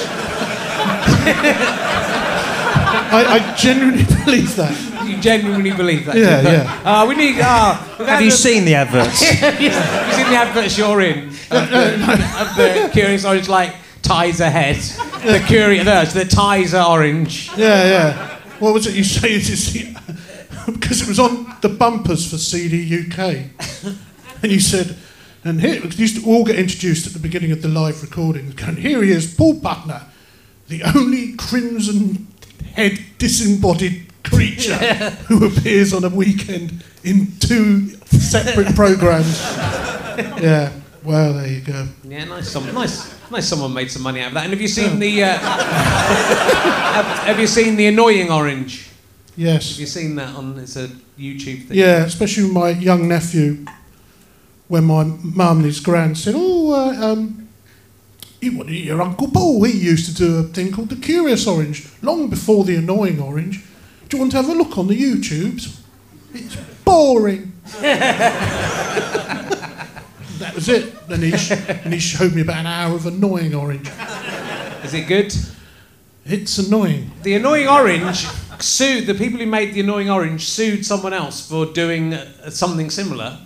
I, 3.12 3.24
I 3.52 3.54
genuinely 3.56 4.04
believe 4.24 4.54
that. 4.56 4.76
You 5.10 5.20
genuinely 5.20 5.72
believe 5.72 6.06
that? 6.06 6.16
Yeah, 6.16 6.42
do 6.42 6.48
you? 6.48 6.54
yeah. 6.54 6.82
Uh, 7.02 7.06
we 7.06 7.14
need. 7.16 7.40
Uh, 7.40 7.74
Have 8.06 8.22
you 8.22 8.30
seen 8.30 8.64
the 8.64 8.74
adverts? 8.74 9.22
Have 9.40 9.60
you 9.60 9.70
seen 9.70 10.28
the 10.30 10.36
adverts 10.36 10.78
you're 10.78 11.00
in 11.00 11.28
of 11.28 11.70
the, 11.70 11.94
of 12.40 12.56
the 12.56 12.90
Curious 12.92 13.24
Orange, 13.24 13.48
like 13.48 13.74
Tizer 14.02 14.50
Head, 14.50 14.76
the 15.24 15.44
Curious, 15.46 16.12
the, 16.12 16.24
the 16.24 16.76
are 16.76 16.90
Orange. 16.90 17.50
Yeah, 17.56 17.84
yeah. 17.84 18.40
What 18.58 18.74
was 18.74 18.86
it 18.86 18.94
you 18.94 19.04
say? 19.04 19.34
It 19.34 19.48
is 19.48 19.72
because 20.66 21.02
it 21.02 21.08
was 21.08 21.18
on 21.18 21.56
the 21.60 21.68
bumpers 21.68 22.30
for 22.30 22.38
CD 22.38 23.06
UK, 23.06 23.50
and 24.42 24.52
you 24.52 24.60
said, 24.60 24.96
and 25.44 25.60
here 25.60 25.80
we 25.80 25.88
used 25.90 26.22
to 26.22 26.26
all 26.28 26.44
get 26.44 26.56
introduced 26.56 27.06
at 27.06 27.12
the 27.12 27.18
beginning 27.18 27.52
of 27.52 27.62
the 27.62 27.68
live 27.68 28.02
recording. 28.02 28.54
And 28.62 28.78
here 28.78 29.02
he 29.02 29.10
is, 29.10 29.34
Paul 29.34 29.60
Putner, 29.60 30.04
the 30.68 30.82
only 30.82 31.34
crimson 31.36 32.28
head 32.74 32.98
disembodied 33.18 34.09
creature 34.24 34.74
who 35.28 35.46
appears 35.46 35.92
on 35.92 36.04
a 36.04 36.09
weekend 36.09 36.85
in 37.04 37.33
two 37.38 37.88
separate 38.06 38.74
programs. 38.74 39.40
Yeah. 40.40 40.72
Well, 41.02 41.33
there 41.33 41.46
you 41.46 41.61
go. 41.61 41.87
Yeah, 42.04 42.24
nice. 42.24 42.48
Some, 42.48 42.72
nice, 42.74 43.30
nice. 43.30 43.48
Someone 43.48 43.72
made 43.72 43.90
some 43.90 44.02
money 44.02 44.20
out 44.20 44.28
of 44.28 44.35
that. 44.35 44.44
And 44.44 44.52
have 44.52 44.61
you 44.61 44.68
seen 44.68 44.98
the? 44.98 45.24
Uh, 45.24 45.38
have, 45.38 47.06
have 47.26 47.40
you 47.40 47.46
seen 47.46 47.76
the 47.76 47.87
annoying 47.87 48.30
orange? 48.30 48.90
Yes. 49.37 49.70
Have 49.70 49.80
you 49.80 49.87
seen 49.87 50.16
that 50.16 50.35
on? 50.35 50.59
It's 50.59 50.76
a 50.76 50.88
YouTube 51.18 51.68
thing. 51.68 51.78
Yeah, 51.78 52.04
especially 52.04 52.44
with 52.44 52.52
my 52.52 52.70
young 52.70 53.09
nephew, 53.09 53.64
when 54.68 54.85
my 54.85 55.04
mum 55.04 55.59
and 55.59 55.64
his 55.64 55.80
grand 55.80 56.18
said, 56.18 56.35
"Oh, 56.37 56.72
uh, 56.72 57.12
um, 57.12 57.48
you 58.40 58.59
want 58.59 58.68
your 58.68 59.00
Uncle 59.00 59.28
Paul? 59.28 59.62
He 59.64 59.78
used 59.78 60.06
to 60.06 60.14
do 60.14 60.38
a 60.38 60.42
thing 60.42 60.72
called 60.72 60.90
the 60.90 60.96
Curious 60.96 61.46
Orange, 61.46 61.88
long 62.02 62.28
before 62.28 62.64
the 62.64 62.76
Annoying 62.76 63.20
Orange. 63.20 63.64
Do 64.10 64.16
you 64.16 64.22
want 64.22 64.32
to 64.32 64.38
have 64.38 64.48
a 64.48 64.54
look 64.54 64.76
on 64.76 64.88
the 64.88 65.00
YouTubes? 65.00 65.80
It's 66.34 66.56
boring." 66.84 67.52
that 70.40 70.52
was 70.54 70.68
it. 70.68 71.06
Then 71.08 71.22
he 71.22 71.36
sh- 71.36 71.52
and 71.52 71.94
he 71.94 72.00
showed 72.00 72.34
me 72.34 72.42
about 72.42 72.58
an 72.58 72.66
hour 72.66 72.96
of 72.96 73.06
Annoying 73.06 73.54
Orange. 73.54 73.88
Is 74.84 74.94
it 74.94 75.06
good? 75.06 75.32
It's 76.26 76.58
annoying. 76.58 77.12
The 77.22 77.34
annoying 77.36 77.68
orange 77.68 78.26
sued 78.58 79.06
the 79.06 79.14
people 79.14 79.38
who 79.38 79.46
made 79.46 79.74
the 79.74 79.80
annoying 79.80 80.10
orange 80.10 80.48
sued 80.48 80.84
someone 80.84 81.12
else 81.12 81.48
for 81.48 81.66
doing 81.66 82.12
uh, 82.12 82.50
something 82.50 82.90
similar. 82.90 83.38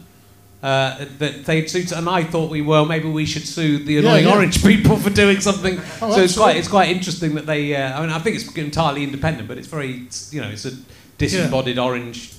Uh, 0.65 1.05
that 1.19 1.45
they'd 1.45 1.69
sued, 1.69 1.93
and 1.93 2.09
I 2.09 2.25
thought 2.25 2.51
we 2.51 2.63
were 2.63 2.87
maybe 2.87 3.07
we 3.07 3.27
should 3.27 3.47
sue 3.47 3.77
the 3.77 3.99
annoying 3.99 4.25
yeah. 4.25 4.35
orange 4.35 4.65
people 4.65 4.97
for 4.97 5.11
doing 5.11 5.39
something. 5.41 5.79
Oh, 6.01 6.11
so 6.11 6.23
it's 6.23 6.39
quite 6.39 6.57
it's 6.57 6.69
quite 6.69 6.89
interesting 6.89 7.35
that 7.35 7.45
they. 7.45 7.77
Uh, 7.77 7.99
I 7.99 8.01
mean, 8.01 8.09
I 8.09 8.19
think 8.19 8.37
it's 8.37 8.51
entirely 8.57 9.05
independent, 9.05 9.47
but 9.47 9.59
it's 9.59 9.69
very 9.69 10.09
you 10.31 10.41
know 10.41 10.49
it's 10.49 10.65
a 10.65 10.73
disembodied 11.19 11.79
orange 11.79 12.33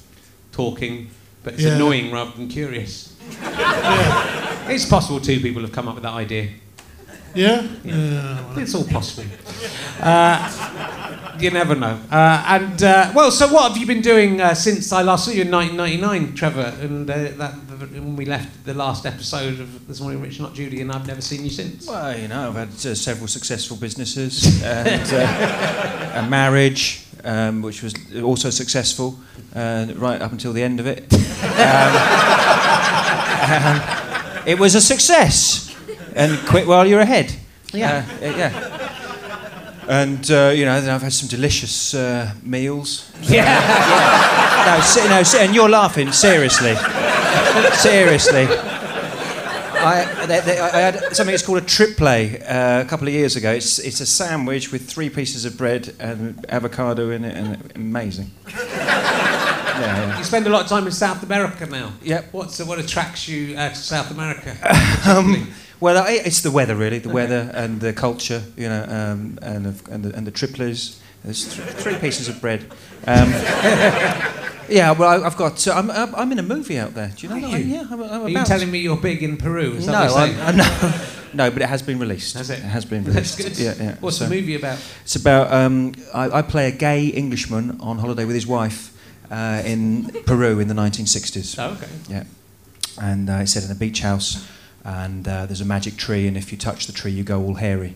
talking, 0.51 1.11
but 1.43 1.53
it's 1.53 1.61
Yeah. 1.61 1.76
annoying 1.76 2.11
rather 2.11 2.32
than 2.32 2.47
curious. 2.47 3.13
It's 4.67 4.86
possible 4.86 5.19
two 5.19 5.39
people 5.39 5.61
have 5.61 5.71
come 5.71 5.88
up 5.88 5.93
with 5.93 6.03
that 6.03 6.13
idea. 6.13 6.49
Yeah. 7.36 7.67
Yeah. 7.84 7.93
well, 7.93 8.57
It's 8.57 8.73
all 8.73 8.86
possible. 8.86 9.30
Uh, 10.01 11.24
you 11.39 11.51
never 11.51 11.75
know. 11.75 11.99
Uh, 12.11 12.45
and 12.47 12.83
uh, 12.83 13.11
well, 13.15 13.31
so 13.31 13.51
what 13.51 13.69
have 13.69 13.77
you 13.77 13.86
been 13.86 14.01
doing 14.01 14.41
uh, 14.41 14.53
since 14.53 14.91
I 14.91 15.01
last 15.01 15.25
saw 15.25 15.31
you 15.31 15.43
in 15.43 15.51
1999, 15.51 16.36
Trevor? 16.36 16.73
And 16.81 17.09
uh, 17.09 17.15
that 17.38 17.53
when 17.91 18.15
we 18.15 18.25
left 18.25 18.65
the 18.65 18.73
last 18.73 19.05
episode 19.05 19.59
of 19.59 19.88
This 19.88 20.01
Morning, 20.01 20.21
Rich 20.21 20.39
Not 20.39 20.53
Judy, 20.53 20.81
and 20.81 20.91
I've 20.91 21.07
never 21.07 21.21
seen 21.21 21.43
you 21.43 21.49
since. 21.49 21.88
Well, 21.88 22.17
you 22.17 22.27
know, 22.27 22.49
I've 22.49 22.55
had 22.55 22.69
uh, 22.69 22.95
several 22.95 23.27
successful 23.27 23.77
businesses 23.77 24.61
and 24.63 25.13
uh, 25.13 26.21
a 26.25 26.29
marriage, 26.29 27.05
um, 27.23 27.61
which 27.61 27.83
was 27.83 27.93
also 28.23 28.49
successful 28.49 29.17
uh, 29.55 29.88
right 29.95 30.21
up 30.21 30.31
until 30.31 30.53
the 30.53 30.63
end 30.63 30.79
of 30.79 30.88
it. 30.88 31.05
Um, 31.55 31.95
um, 33.51 33.81
it 34.45 34.59
was 34.59 34.75
a 34.75 34.81
success, 34.81 35.73
and 36.15 36.38
quit 36.47 36.67
while 36.67 36.86
you're 36.86 36.99
ahead. 36.99 37.33
Yeah. 37.71 38.05
Yeah. 38.19 38.84
And 39.88 40.29
uh, 40.31 40.51
you 40.55 40.65
know, 40.65 40.81
then 40.81 40.89
I've 40.89 41.01
had 41.03 41.13
some 41.13 41.29
delicious 41.29 41.93
uh, 41.93 42.33
meals. 42.43 43.11
Yeah. 43.21 44.65
No, 44.65 44.81
se- 44.81 45.07
no, 45.09 45.23
se- 45.23 45.45
and 45.45 45.53
you're 45.55 45.69
laughing 45.69 46.11
seriously. 46.11 46.75
Seriously. 47.75 48.47
I, 49.77 50.25
they, 50.25 50.39
they, 50.39 50.59
I 50.59 50.79
had 50.79 51.15
something 51.15 51.31
that's 51.33 51.45
called 51.45 51.59
a 51.59 51.65
triple 51.65 52.07
uh, 52.07 52.81
a 52.81 52.86
couple 52.88 53.07
of 53.07 53.13
years 53.13 53.36
ago. 53.36 53.51
It's, 53.51 53.77
it's 53.77 54.01
a 54.01 54.05
sandwich 54.05 54.71
with 54.71 54.89
three 54.89 55.09
pieces 55.09 55.45
of 55.45 55.57
bread 55.57 55.93
and 55.99 56.43
avocado 56.49 57.11
in 57.11 57.23
it, 57.23 57.36
and 57.36 57.71
amazing. 57.75 58.31
Yeah, 59.75 59.81
yeah. 60.07 60.17
You 60.17 60.23
spend 60.23 60.47
a 60.47 60.49
lot 60.49 60.61
of 60.61 60.69
time 60.69 60.86
in 60.86 60.93
South 60.93 61.21
America 61.23 61.65
now. 61.65 61.91
Yep. 62.01 62.29
What's 62.31 62.63
what 62.63 62.79
attracts 62.79 63.27
you 63.27 63.57
uh, 63.57 63.67
to 63.67 63.75
South 63.75 64.09
America? 64.09 64.55
Um, 65.05 65.51
well, 65.86 66.03
it's 66.07 66.41
the 66.41 66.49
weather, 66.51 66.75
really. 66.75 66.97
The 66.99 67.09
weather 67.09 67.51
and 67.53 67.79
the 67.79 67.93
culture, 67.93 68.41
you 68.57 68.67
know, 68.67 68.83
um, 68.89 69.38
and, 69.41 69.65
the, 69.67 69.91
and, 69.93 70.03
the, 70.03 70.15
and 70.17 70.25
the 70.25 70.31
triplers. 70.31 70.99
There's 71.23 71.55
th- 71.55 71.67
three 71.81 71.95
pieces 71.95 72.27
of 72.27 72.41
bread. 72.41 72.61
Um, 73.05 73.29
yeah, 74.67 74.91
well, 74.91 75.09
I- 75.09 75.25
I've 75.27 75.38
got. 75.38 75.67
Uh, 75.67 75.73
I'm, 75.75 76.15
I'm 76.15 76.31
in 76.31 76.39
a 76.39 76.43
movie 76.43 76.79
out 76.79 76.93
there. 76.95 77.11
Do 77.15 77.27
you 77.27 77.29
know 77.29 77.38
Are 77.47 77.51
that? 77.51 77.59
you? 77.59 77.65
Yeah, 77.75 77.88
I'm, 77.91 78.01
I'm 78.01 78.21
Are 78.23 78.29
you 78.29 78.43
telling 78.45 78.71
me 78.71 78.79
you're 78.79 78.97
big 78.97 79.21
in 79.21 79.38
Peru? 79.38 79.73
Is 79.73 79.86
No, 79.86 79.91
that 79.93 80.11
I'm, 80.11 80.39
I'm 80.49 80.57
no, 80.57 80.99
no, 81.45 81.51
but 81.51 81.61
it 81.61 81.69
has 81.69 81.81
been 81.83 81.99
released. 81.99 82.36
Has 82.36 82.49
it? 82.49 82.59
has 82.59 82.83
been 82.86 83.03
released. 83.07 83.38
That's 83.38 83.57
good. 83.57 83.63
Yeah, 83.63 83.75
yeah. 83.83 83.95
What's 83.99 84.17
So- 84.17 84.25
the 84.27 84.36
movie 84.36 84.55
about? 84.55 84.79
It's 85.03 85.15
about 85.15 85.51
um, 85.53 85.93
I, 86.13 86.39
I 86.39 86.41
play 86.41 86.67
a 86.67 86.71
gay 86.71 87.07
Englishman 87.07 87.77
on 87.79 87.99
holiday 87.99 88.25
with 88.25 88.36
his 88.36 88.47
wife 88.47 88.91
uh, 89.29 89.61
in 89.65 90.09
Peru 90.25 90.59
in 90.59 90.67
the 90.67 90.73
1960s. 90.75 91.55
Oh, 91.59 91.73
okay. 91.73 91.91
Yeah, 92.09 92.23
and 92.99 93.29
uh, 93.29 93.33
it's 93.43 93.53
set 93.53 93.63
in 93.65 93.71
a 93.71 93.75
beach 93.75 93.99
house, 94.01 94.47
and 94.86 95.27
uh, 95.27 95.45
there's 95.47 95.61
a 95.61 95.65
magic 95.65 95.97
tree, 95.97 96.27
and 96.27 96.38
if 96.38 96.51
you 96.51 96.57
touch 96.57 96.86
the 96.88 96.93
tree, 96.93 97.11
you 97.11 97.23
go 97.23 97.41
all 97.41 97.55
hairy. 97.55 97.95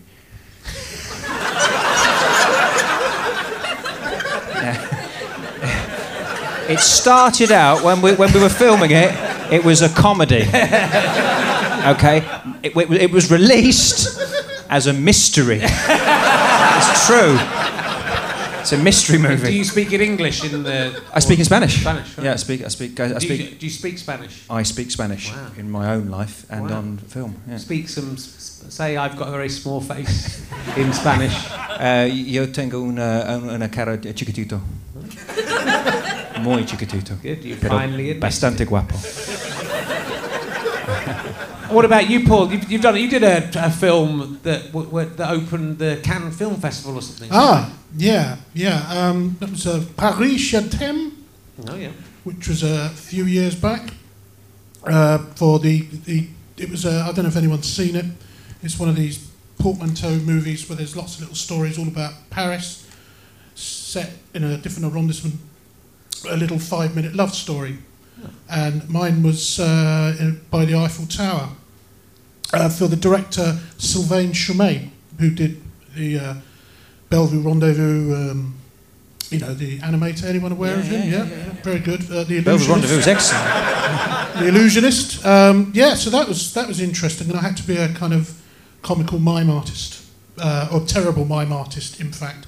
It 6.68 6.80
started 6.80 7.52
out 7.52 7.84
when 7.84 8.02
we, 8.02 8.14
when 8.14 8.32
we 8.32 8.40
were 8.40 8.50
filming 8.50 8.92
it. 8.92 9.12
It 9.52 9.64
was 9.64 9.82
a 9.82 9.90
comedy. 9.90 10.44
Okay, 10.44 12.24
it, 12.62 12.76
it, 12.76 12.92
it 12.92 13.12
was 13.12 13.32
released 13.32 14.22
as 14.70 14.86
a 14.86 14.94
mystery. 14.94 15.62
It's 15.64 17.08
true. 17.08 17.38
It's 18.72 18.80
a 18.80 18.84
mystery 18.84 19.18
movie. 19.18 19.48
Do 19.48 19.52
you 19.58 19.64
speak 19.64 19.94
in 19.94 20.00
English 20.02 20.44
in 20.44 20.62
the? 20.62 21.02
I 21.12 21.18
speak 21.22 21.40
in 21.40 21.46
Spanish. 21.46 21.82
Spanish. 21.82 22.16
right. 22.16 22.26
Yeah, 22.26 22.34
I 22.34 22.36
speak. 22.36 22.64
I 22.64 22.68
speak. 22.68 23.00
I 23.00 23.08
Do 23.08 23.20
speak. 23.20 23.40
you, 23.40 23.56
do 23.58 23.66
you 23.66 23.72
speak 23.72 23.98
Spanish? 23.98 24.44
I 24.48 24.62
speak 24.62 24.92
Spanish 24.92 25.32
Wow. 25.32 25.48
in 25.58 25.72
my 25.72 25.92
own 25.96 26.10
life 26.12 26.46
and 26.52 26.70
Wow. 26.70 26.78
on 26.78 26.98
film. 27.08 27.34
Yeah. 27.50 27.58
Speak 27.58 27.90
some. 27.90 28.16
Say 28.16 28.96
I've 28.96 29.18
got 29.18 29.30
a 29.30 29.32
very 29.32 29.50
small 29.50 29.82
face 29.82 30.46
in 30.78 30.94
Spanish. 30.94 31.34
Uh, 31.80 32.08
yo 32.14 32.46
tengo 32.52 32.84
una, 32.84 33.40
una 33.42 33.70
cara 33.70 33.98
de 33.98 34.14
chiquitito. 34.14 34.62
Muy 36.44 36.64
chiquitito. 36.66 37.16
Good, 37.24 37.44
you 37.44 37.56
finally 37.56 38.14
bastante 38.20 38.66
guapo. 38.66 38.94
What 41.70 41.86
about 41.86 42.10
you, 42.10 42.26
Paul? 42.26 42.52
You've, 42.52 42.72
you've 42.72 42.82
done. 42.82 42.96
You 42.98 43.10
did 43.10 43.24
a, 43.24 43.50
a 43.66 43.70
film 43.70 44.40
that 44.44 44.68
w- 44.72 44.86
w- 44.88 45.10
that 45.18 45.30
opened 45.32 45.78
the 45.78 46.00
Cannes 46.04 46.32
Film 46.32 46.56
Festival 46.60 46.98
or 46.98 47.02
something. 47.02 47.30
Ah, 47.32 47.72
yeah, 47.96 48.38
yeah. 48.54 48.84
Um, 48.90 49.38
that 49.40 49.50
was 49.52 49.68
uh, 49.68 49.84
Paris 49.96 50.42
Je 50.42 50.60
t'aime, 50.70 51.12
Oh 51.68 51.76
yeah. 51.76 51.92
which 52.24 52.48
was 52.48 52.64
a 52.64 52.90
few 52.90 53.26
years 53.26 53.56
back. 53.56 53.94
Uh, 54.84 55.20
for 55.36 55.60
the, 55.60 55.82
the 56.06 56.28
it 56.58 56.70
was 56.70 56.86
uh, 56.86 57.06
I 57.08 57.12
don't 57.14 57.24
know 57.26 57.30
if 57.30 57.36
anyone's 57.36 57.68
seen 57.72 57.96
it. 57.96 58.06
It's 58.64 58.80
one 58.80 58.90
of 58.90 58.96
these 58.96 59.30
portmanteau 59.60 60.16
movies 60.20 60.68
where 60.70 60.76
there's 60.78 60.96
lots 60.96 61.16
of 61.16 61.22
little 61.22 61.36
stories 61.36 61.78
all 61.78 61.88
about 61.88 62.14
Paris, 62.30 62.88
set 63.56 64.12
in 64.34 64.44
a 64.44 64.58
different 64.58 64.92
arrondissement. 64.94 65.36
A 66.30 66.36
little 66.36 66.60
five-minute 66.60 67.16
love 67.16 67.34
story, 67.34 67.78
and 68.50 68.90
mine 68.90 69.24
was 69.24 69.58
uh, 69.60 70.34
by 70.52 70.66
the 70.66 70.76
Eiffel 70.76 71.06
Tower. 71.06 71.50
Uh, 72.52 72.68
for 72.68 72.88
the 72.88 72.96
director 72.96 73.60
Sylvain 73.78 74.32
Chomet, 74.32 74.90
who 75.20 75.30
did 75.30 75.62
the 75.96 76.18
uh, 76.20 76.34
Belleville 77.10 77.44
Rendezvous, 77.44 78.16
um, 78.16 78.56
you 79.30 79.38
know, 79.40 79.54
the 79.54 79.78
animator. 79.80 80.24
Anyone 80.24 80.52
aware 80.54 80.74
Yeah, 80.74 80.80
of 80.80 80.86
him? 80.88 81.02
yeah, 81.12 81.18
Yeah, 81.18 81.24
yeah, 81.26 81.46
yeah. 81.46 81.62
very 81.62 81.80
good. 81.80 82.02
Uh, 82.10 82.24
the 82.24 82.40
Velvet 82.40 82.48
Illusionist. 82.48 82.70
Rendezvous 82.70 82.98
is 83.00 83.08
excellent. 83.08 83.46
The 84.40 84.48
Illusionist. 84.48 85.26
Um, 85.26 85.72
yeah, 85.76 85.94
so 85.94 86.10
that 86.10 86.28
was 86.28 86.52
that 86.54 86.68
was 86.68 86.80
interesting, 86.80 87.30
and 87.30 87.38
I 87.38 87.42
had 87.44 87.56
to 87.58 87.64
be 87.68 87.78
a 87.78 87.90
kind 87.94 88.14
of 88.14 88.34
comical 88.82 89.20
mime 89.20 89.52
artist, 89.52 90.02
uh, 90.40 90.70
or 90.72 90.80
terrible 90.88 91.26
mime 91.26 91.52
artist, 91.54 92.00
in 92.02 92.12
fact, 92.12 92.48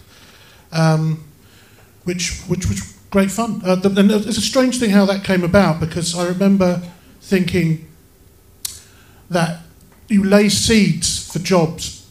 um, 0.71 1.23
which 2.05 2.41
which 2.47 2.67
was 2.67 2.81
great 3.11 3.29
fun. 3.29 3.61
Uh, 3.63 3.75
the, 3.75 3.89
and 3.99 4.09
it's 4.09 4.37
a 4.37 4.41
strange 4.41 4.79
thing 4.79 4.89
how 4.89 5.05
that 5.05 5.23
came 5.23 5.43
about 5.43 5.79
because 5.79 6.15
I 6.17 6.27
remember 6.27 6.81
thinking 7.21 7.87
that 9.29 9.60
you 10.11 10.23
lay 10.23 10.49
seeds 10.49 11.31
for 11.31 11.39
jobs 11.39 12.05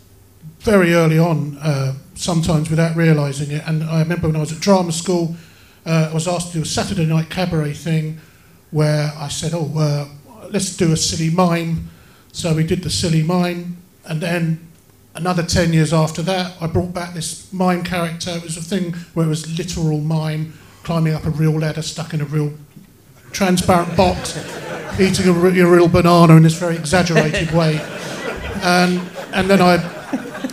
very 0.60 0.94
early 0.94 1.18
on, 1.18 1.58
uh, 1.58 1.94
sometimes 2.14 2.70
without 2.70 2.96
realising 2.96 3.50
it. 3.50 3.62
And 3.66 3.84
I 3.84 4.00
remember 4.00 4.26
when 4.26 4.36
I 4.36 4.40
was 4.40 4.52
at 4.52 4.60
drama 4.60 4.92
school, 4.92 5.36
uh, 5.84 6.08
I 6.10 6.14
was 6.14 6.26
asked 6.26 6.48
to 6.48 6.54
do 6.54 6.62
a 6.62 6.66
Saturday 6.66 7.06
night 7.06 7.30
cabaret 7.30 7.74
thing 7.74 8.18
where 8.70 9.12
I 9.16 9.28
said, 9.28 9.52
"Oh, 9.54 9.70
uh, 9.76 10.06
let's 10.50 10.76
do 10.76 10.92
a 10.92 10.96
silly 10.96 11.30
mime." 11.30 11.90
So 12.32 12.54
we 12.54 12.64
did 12.64 12.82
the 12.82 12.90
silly 12.90 13.22
mime, 13.22 13.78
and 14.04 14.20
then 14.20 14.60
another 15.14 15.42
ten 15.42 15.72
years 15.72 15.92
after 15.92 16.22
that, 16.22 16.54
I 16.60 16.66
brought 16.66 16.94
back 16.94 17.14
this 17.14 17.52
mime 17.52 17.82
character. 17.82 18.30
It 18.30 18.42
was 18.44 18.56
a 18.56 18.62
thing 18.62 18.94
where 19.14 19.26
it 19.26 19.30
was 19.30 19.58
literal 19.58 20.00
mime 20.00 20.52
climbing 20.82 21.14
up 21.14 21.24
a 21.26 21.30
real 21.30 21.58
ladder, 21.58 21.82
stuck 21.82 22.14
in 22.14 22.20
a 22.20 22.24
real 22.24 22.52
transparent 23.32 23.96
box, 23.96 24.36
eating 25.00 25.28
a, 25.28 25.32
a 25.32 25.70
real 25.70 25.88
banana 25.88 26.36
in 26.36 26.42
this 26.42 26.54
very 26.58 26.76
exaggerated 26.76 27.50
way, 27.54 27.80
and 28.62 29.00
and 29.32 29.48
then 29.48 29.60
I 29.60 29.76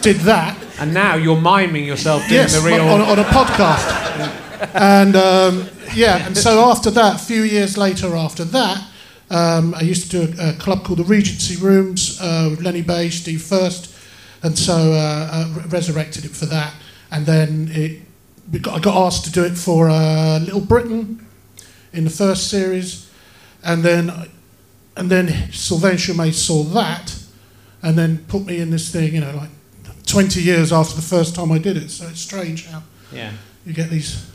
did 0.01 0.17
that. 0.21 0.57
And 0.79 0.93
now 0.93 1.15
you're 1.15 1.41
miming 1.41 1.85
yourself 1.85 2.21
doing 2.27 2.33
Yes, 2.41 2.53
the 2.61 2.61
real. 2.67 2.87
on, 2.87 3.01
on 3.01 3.17
a 3.19 3.23
podcast. 3.23 4.75
and 4.75 5.15
um, 5.15 5.67
yeah, 5.95 6.25
and 6.27 6.37
so 6.37 6.69
after 6.69 6.91
that, 6.91 7.15
a 7.15 7.25
few 7.25 7.41
years 7.41 7.77
later 7.77 8.15
after 8.15 8.43
that, 8.45 8.77
um, 9.31 9.73
I 9.73 9.81
used 9.81 10.11
to 10.11 10.27
do 10.27 10.33
a, 10.39 10.49
a 10.49 10.53
club 10.53 10.83
called 10.85 10.99
the 10.99 11.03
Regency 11.03 11.55
Rooms 11.55 12.19
uh, 12.21 12.47
with 12.51 12.61
Lenny 12.61 12.81
Beige, 12.83 13.21
Steve 13.21 13.41
Furst, 13.41 13.93
and 14.43 14.57
so 14.57 14.73
uh, 14.93 15.29
uh, 15.31 15.53
re- 15.55 15.63
resurrected 15.69 16.25
it 16.25 16.31
for 16.31 16.45
that. 16.45 16.73
And 17.11 17.25
then 17.25 17.69
it, 17.71 18.01
we 18.51 18.59
got, 18.59 18.75
I 18.75 18.79
got 18.79 18.95
asked 19.07 19.25
to 19.25 19.31
do 19.31 19.43
it 19.43 19.57
for 19.57 19.89
uh, 19.89 20.39
Little 20.39 20.61
Britain 20.61 21.25
in 21.93 22.03
the 22.03 22.09
first 22.09 22.49
series, 22.49 23.11
and 23.63 23.83
then 23.83 24.11
and 24.95 25.09
then 25.09 25.51
Sylvain 25.51 25.95
Chomet 25.95 26.33
saw 26.33 26.63
that, 26.63 27.15
and 27.81 27.97
then 27.97 28.25
put 28.27 28.45
me 28.45 28.59
in 28.59 28.69
this 28.69 28.91
thing. 28.91 29.13
You 29.13 29.21
know, 29.21 29.35
like 29.35 29.49
20 30.07 30.41
years 30.41 30.71
after 30.71 30.95
the 30.95 31.01
first 31.01 31.35
time 31.35 31.51
I 31.51 31.59
did 31.59 31.77
it. 31.77 31.91
So 31.91 32.07
it's 32.07 32.21
strange 32.21 32.67
how 32.67 32.81
yeah. 33.11 33.31
you 33.65 33.73
get 33.73 33.89
these. 33.89 34.31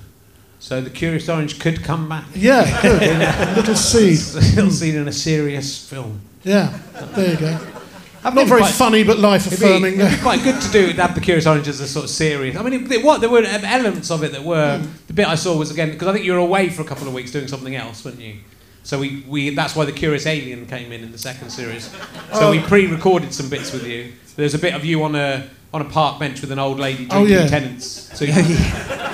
So 0.60 0.80
the 0.80 0.90
Curious 0.90 1.28
Orange 1.28 1.58
could 1.58 1.82
come 1.82 2.08
back. 2.08 2.24
Yeah, 2.34 2.62
a 2.84 3.54
little 3.56 3.74
seed. 3.74 4.20
Little 4.54 4.70
scene 4.70 4.94
in 4.94 5.08
a 5.08 5.12
serious 5.12 5.88
film. 5.88 6.20
Yeah, 6.44 6.78
there 7.14 7.32
you 7.32 7.36
go. 7.36 7.81
I've 8.24 8.34
Not 8.36 8.46
very 8.46 8.60
quite, 8.60 8.72
funny, 8.72 9.02
but 9.02 9.18
life 9.18 9.46
It'd 9.46 9.58
affirming. 9.58 9.98
it'd 9.98 10.12
be 10.12 10.16
quite 10.22 10.44
good 10.44 10.60
to 10.60 10.70
do 10.70 10.92
to 10.92 11.02
have 11.02 11.14
the 11.16 11.20
Curious 11.20 11.46
Orange 11.46 11.66
as 11.66 11.80
a 11.80 11.88
sort 11.88 12.04
of 12.04 12.10
series. 12.10 12.56
I 12.56 12.62
mean, 12.62 12.84
it, 12.84 12.92
it- 12.92 13.04
what 13.04 13.20
there 13.20 13.30
were 13.30 13.40
um, 13.40 13.64
elements 13.64 14.10
of 14.12 14.22
it 14.22 14.30
that 14.32 14.44
were 14.44 14.78
hmm. 14.78 14.90
the 15.08 15.12
bit 15.12 15.26
I 15.26 15.34
saw 15.34 15.56
was 15.56 15.72
again 15.72 15.90
because 15.90 16.06
I 16.06 16.12
think 16.12 16.24
you 16.24 16.32
were 16.32 16.38
away 16.38 16.68
for 16.68 16.82
a 16.82 16.84
couple 16.84 17.08
of 17.08 17.14
weeks 17.14 17.32
doing 17.32 17.48
something 17.48 17.74
else, 17.74 18.04
weren't 18.04 18.20
you? 18.20 18.36
So 18.84 18.98
we, 18.98 19.24
we 19.28 19.50
that's 19.50 19.74
why 19.74 19.84
the 19.84 19.92
Curious 19.92 20.26
Alien 20.26 20.66
came 20.66 20.92
in 20.92 21.02
in 21.02 21.10
the 21.10 21.18
second 21.18 21.50
series. 21.50 21.94
So 22.32 22.50
we 22.50 22.60
oh. 22.60 22.66
pre-recorded 22.66 23.34
some 23.34 23.50
bits 23.50 23.72
with 23.74 23.86
you. 23.86 24.12
There's 24.36 24.54
a 24.54 24.58
bit 24.58 24.72
of 24.72 24.86
you 24.86 25.02
on 25.02 25.14
a 25.14 25.50
on 25.74 25.82
a 25.82 25.84
park 25.84 26.18
bench 26.18 26.40
with 26.40 26.50
an 26.50 26.58
old 26.58 26.78
lady 26.78 27.06
Oh, 27.10 27.26
drinking 27.26 27.36
yeah. 27.36 27.46
Tennent's. 27.46 27.86
So 28.16 28.24
you, 28.26 28.32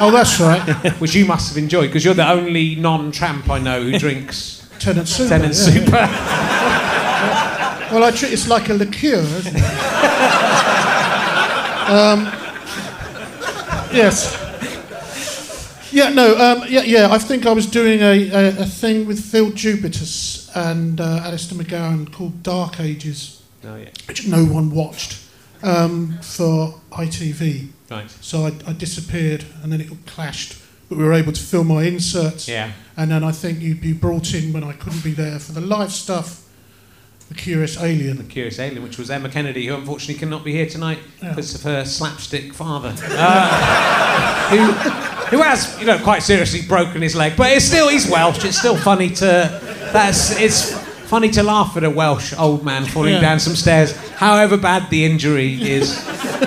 oh, 0.00 0.11
that's 0.12 0.38
right. 0.38 0.92
which 1.00 1.14
you 1.14 1.24
must 1.24 1.48
have 1.48 1.59
enjoyed 1.59 1.88
because 1.88 2.04
you're 2.04 2.14
the 2.14 2.28
only 2.30 2.76
non-tramp 2.76 3.50
I 3.50 3.59
know 3.59 3.82
who 3.82 3.98
drinks 3.98 4.68
Tennent 4.78 5.09
Super. 5.09 5.28
Tennent 5.28 5.54
yeah, 5.54 5.80
Super. 5.80 5.96
yeah. 5.96 7.57
Well, 7.91 8.05
I 8.05 8.11
treat 8.11 8.32
it's 8.32 8.49
like 8.49 8.68
a 8.68 8.74
liqueur, 8.74 9.16
isn't 9.20 9.57
it? 9.57 9.62
um, 11.89 12.24
yes. 13.93 14.36
Yeah, 15.91 16.11
no, 16.11 16.36
um, 16.36 16.64
yeah, 16.68 16.82
yeah. 16.82 17.09
I 17.11 17.18
think 17.18 17.47
I 17.47 17.53
was 17.53 17.66
doing 17.66 18.01
a, 18.01 18.28
a, 18.30 18.49
a 18.61 18.66
thing 18.66 19.07
with 19.07 19.24
Phil 19.24 19.51
Jupitus 19.53 20.55
and 20.55 21.01
uh, 21.01 21.22
Alistair 21.24 21.59
McGowan 21.59 22.12
called 22.12 22.43
Dark 22.43 22.78
Ages, 22.78 23.43
Oh 23.64 23.76
yeah, 23.76 23.89
which 24.07 24.26
no 24.26 24.45
one 24.45 24.70
watched 24.70 25.18
um, 25.62 26.18
for 26.20 26.78
ITV. 26.91 27.68
right. 27.91 28.11
So 28.20 28.45
I, 28.47 28.53
I 28.66 28.72
disappeared 28.74 29.45
and 29.62 29.72
then 29.72 29.80
it 29.80 29.89
clashed. 30.07 30.57
But 30.89 30.99
we 30.99 31.05
were 31.05 31.12
able 31.12 31.32
to 31.32 31.41
film 31.43 31.66
my 31.68 31.82
inserts. 31.84 32.49
Yeah. 32.49 32.72
And 32.97 33.11
then 33.11 33.22
I 33.22 33.32
think 33.32 33.61
you'd 33.61 33.80
be 33.80 33.93
brought 33.93 34.32
in 34.34 34.53
when 34.53 34.64
I 34.64 34.72
couldn't 34.72 35.05
be 35.05 35.12
there 35.12 35.39
for 35.39 35.53
the 35.53 35.61
live 35.61 35.93
stuff, 35.93 36.47
The 37.28 37.34
Curious 37.34 37.76
Alien. 37.80 38.16
The 38.16 38.22
Curious 38.24 38.58
Alien, 38.58 38.82
which 38.82 38.96
was 38.98 39.10
Emma 39.10 39.28
Kennedy, 39.28 39.66
who 39.66 39.74
unfortunately 39.74 40.14
cannot 40.18 40.44
be 40.44 40.52
here 40.52 40.66
tonight 40.66 40.98
Yeah. 41.22 41.30
because 41.30 41.54
of 41.54 41.62
her 41.64 41.84
slapstick 41.84 42.54
father, 42.54 42.94
uh, 43.02 44.48
who, 45.30 45.36
who 45.36 45.42
has, 45.42 45.78
you 45.78 45.86
know, 45.86 45.98
quite 45.98 46.22
seriously 46.22 46.62
broken 46.62 47.02
his 47.02 47.14
leg. 47.14 47.34
But 47.36 47.52
it's 47.52 47.66
still, 47.66 47.88
he's 47.90 48.08
Welsh. 48.10 48.44
It's 48.44 48.58
still 48.58 48.76
funny 48.76 49.10
to. 49.10 49.60
That's 49.92 50.38
it's. 50.40 50.86
funny 51.08 51.30
to 51.30 51.42
laugh 51.42 51.74
at 51.74 51.84
a 51.84 51.88
Welsh 51.90 52.34
old 52.38 52.62
man 52.62 52.84
falling 52.84 53.14
Yeah. 53.14 53.20
down 53.22 53.40
some 53.40 53.56
stairs, 53.56 53.96
however 54.16 54.58
bad 54.58 54.90
the 54.90 55.06
injury 55.06 55.54
is. 55.54 55.96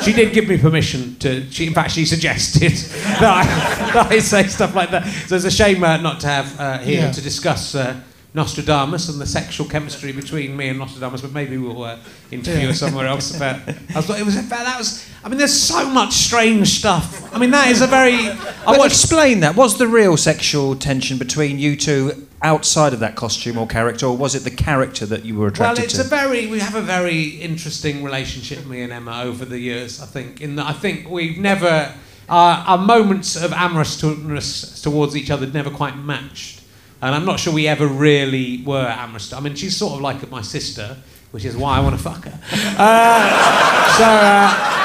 She 0.03 0.13
did 0.13 0.34
give 0.34 0.47
me 0.47 0.57
permission 0.59 1.15
to. 1.19 1.49
She, 1.51 1.65
in 1.65 1.73
fact, 1.73 1.91
she 1.91 2.05
suggested 2.05 2.71
that 3.21 3.23
I, 3.23 3.91
that 3.93 4.11
I 4.11 4.19
say 4.19 4.45
stuff 4.47 4.75
like 4.75 4.91
that. 4.91 5.07
So 5.27 5.36
it's 5.36 5.45
a 5.45 5.51
shame 5.51 5.84
uh, 5.84 5.97
not 5.97 6.19
to 6.21 6.27
have 6.27 6.59
uh, 6.59 6.77
here 6.77 7.01
Yeah. 7.01 7.11
to 7.11 7.21
discuss 7.21 7.73
uh, 7.73 7.99
Nostradamus 8.34 9.09
and 9.09 9.19
the 9.19 9.25
sexual 9.25 9.67
chemistry 9.67 10.13
between 10.13 10.55
me 10.55 10.69
and 10.69 10.79
Nostradamus, 10.79 11.21
but 11.21 11.34
maybe 11.34 11.57
we'll 11.57 11.84
uh, 11.84 11.97
interview 12.32 12.67
her 12.67 12.73
somewhere 12.73 13.05
else 13.05 13.36
about. 13.36 13.59
I 13.67 13.95
was, 13.95 14.09
it 14.09 14.25
was 14.25 14.38
about 14.38 14.65
that 14.65 14.77
was. 14.77 15.05
I 15.23 15.29
mean, 15.29 15.38
there's 15.38 15.57
so 15.57 15.89
much 15.89 16.13
strange 16.13 16.69
stuff. 16.69 17.34
I 17.34 17.39
mean, 17.39 17.51
that 17.51 17.69
is 17.69 17.82
a 17.82 17.88
very. 17.88 18.15
I 18.15 18.77
watched 18.77 18.86
explain 18.86 19.41
that. 19.41 19.55
Was 19.55 19.77
the 19.77 19.88
real 19.88 20.15
sexual 20.15 20.75
tension 20.75 21.17
between 21.17 21.59
you 21.59 21.75
two 21.75 22.27
outside 22.41 22.93
of 22.93 23.01
that 23.01 23.15
costume 23.15 23.57
or 23.57 23.67
character, 23.67 24.05
or 24.05 24.15
was 24.15 24.34
it 24.34 24.43
the 24.43 24.51
character 24.51 25.05
that 25.05 25.25
you 25.25 25.36
were 25.36 25.47
attracted 25.47 25.75
to? 25.75 25.82
Well, 25.82 25.86
it's 25.86 25.95
to? 25.95 26.01
a 26.01 26.03
very 26.05 26.47
we 26.47 26.59
have 26.59 26.75
a 26.75 26.82
very 26.82 27.23
interesting 27.23 28.01
relationship, 28.01 28.65
me 28.65 28.82
and 28.82 28.93
Emma, 28.93 29.23
over 29.23 29.43
the 29.43 29.59
years. 29.59 30.01
I 30.01 30.05
think 30.05 30.39
in 30.39 30.55
that 30.55 30.67
I 30.67 30.73
think 30.73 31.09
we've 31.09 31.38
never 31.38 31.93
our, 32.29 32.63
our 32.65 32.77
moments 32.77 33.36
of 33.36 33.51
amorousness 33.51 34.82
towards 34.82 35.17
each 35.17 35.29
other 35.29 35.45
never 35.47 35.69
quite 35.69 35.97
matched, 35.97 36.61
and 37.02 37.16
I'm 37.16 37.26
not 37.26 37.39
sure 37.39 37.54
we 37.54 37.68
ever 37.68 37.88
really 37.88 38.62
were 38.64 38.88
amorous. 38.88 39.34
I 39.34 39.39
mean, 39.39 39.56
she's 39.56 39.76
sort 39.76 39.93
of 39.95 40.02
like 40.02 40.30
my 40.30 40.41
sister, 40.41 40.97
which 41.32 41.45
is 41.45 41.58
why 41.58 41.78
I 41.78 41.80
want 41.80 41.95
to 41.97 42.02
fuck 42.04 42.26
her. 42.26 42.39
Uh, 42.78 43.97
so. 43.97 44.06
Uh, 44.06 44.78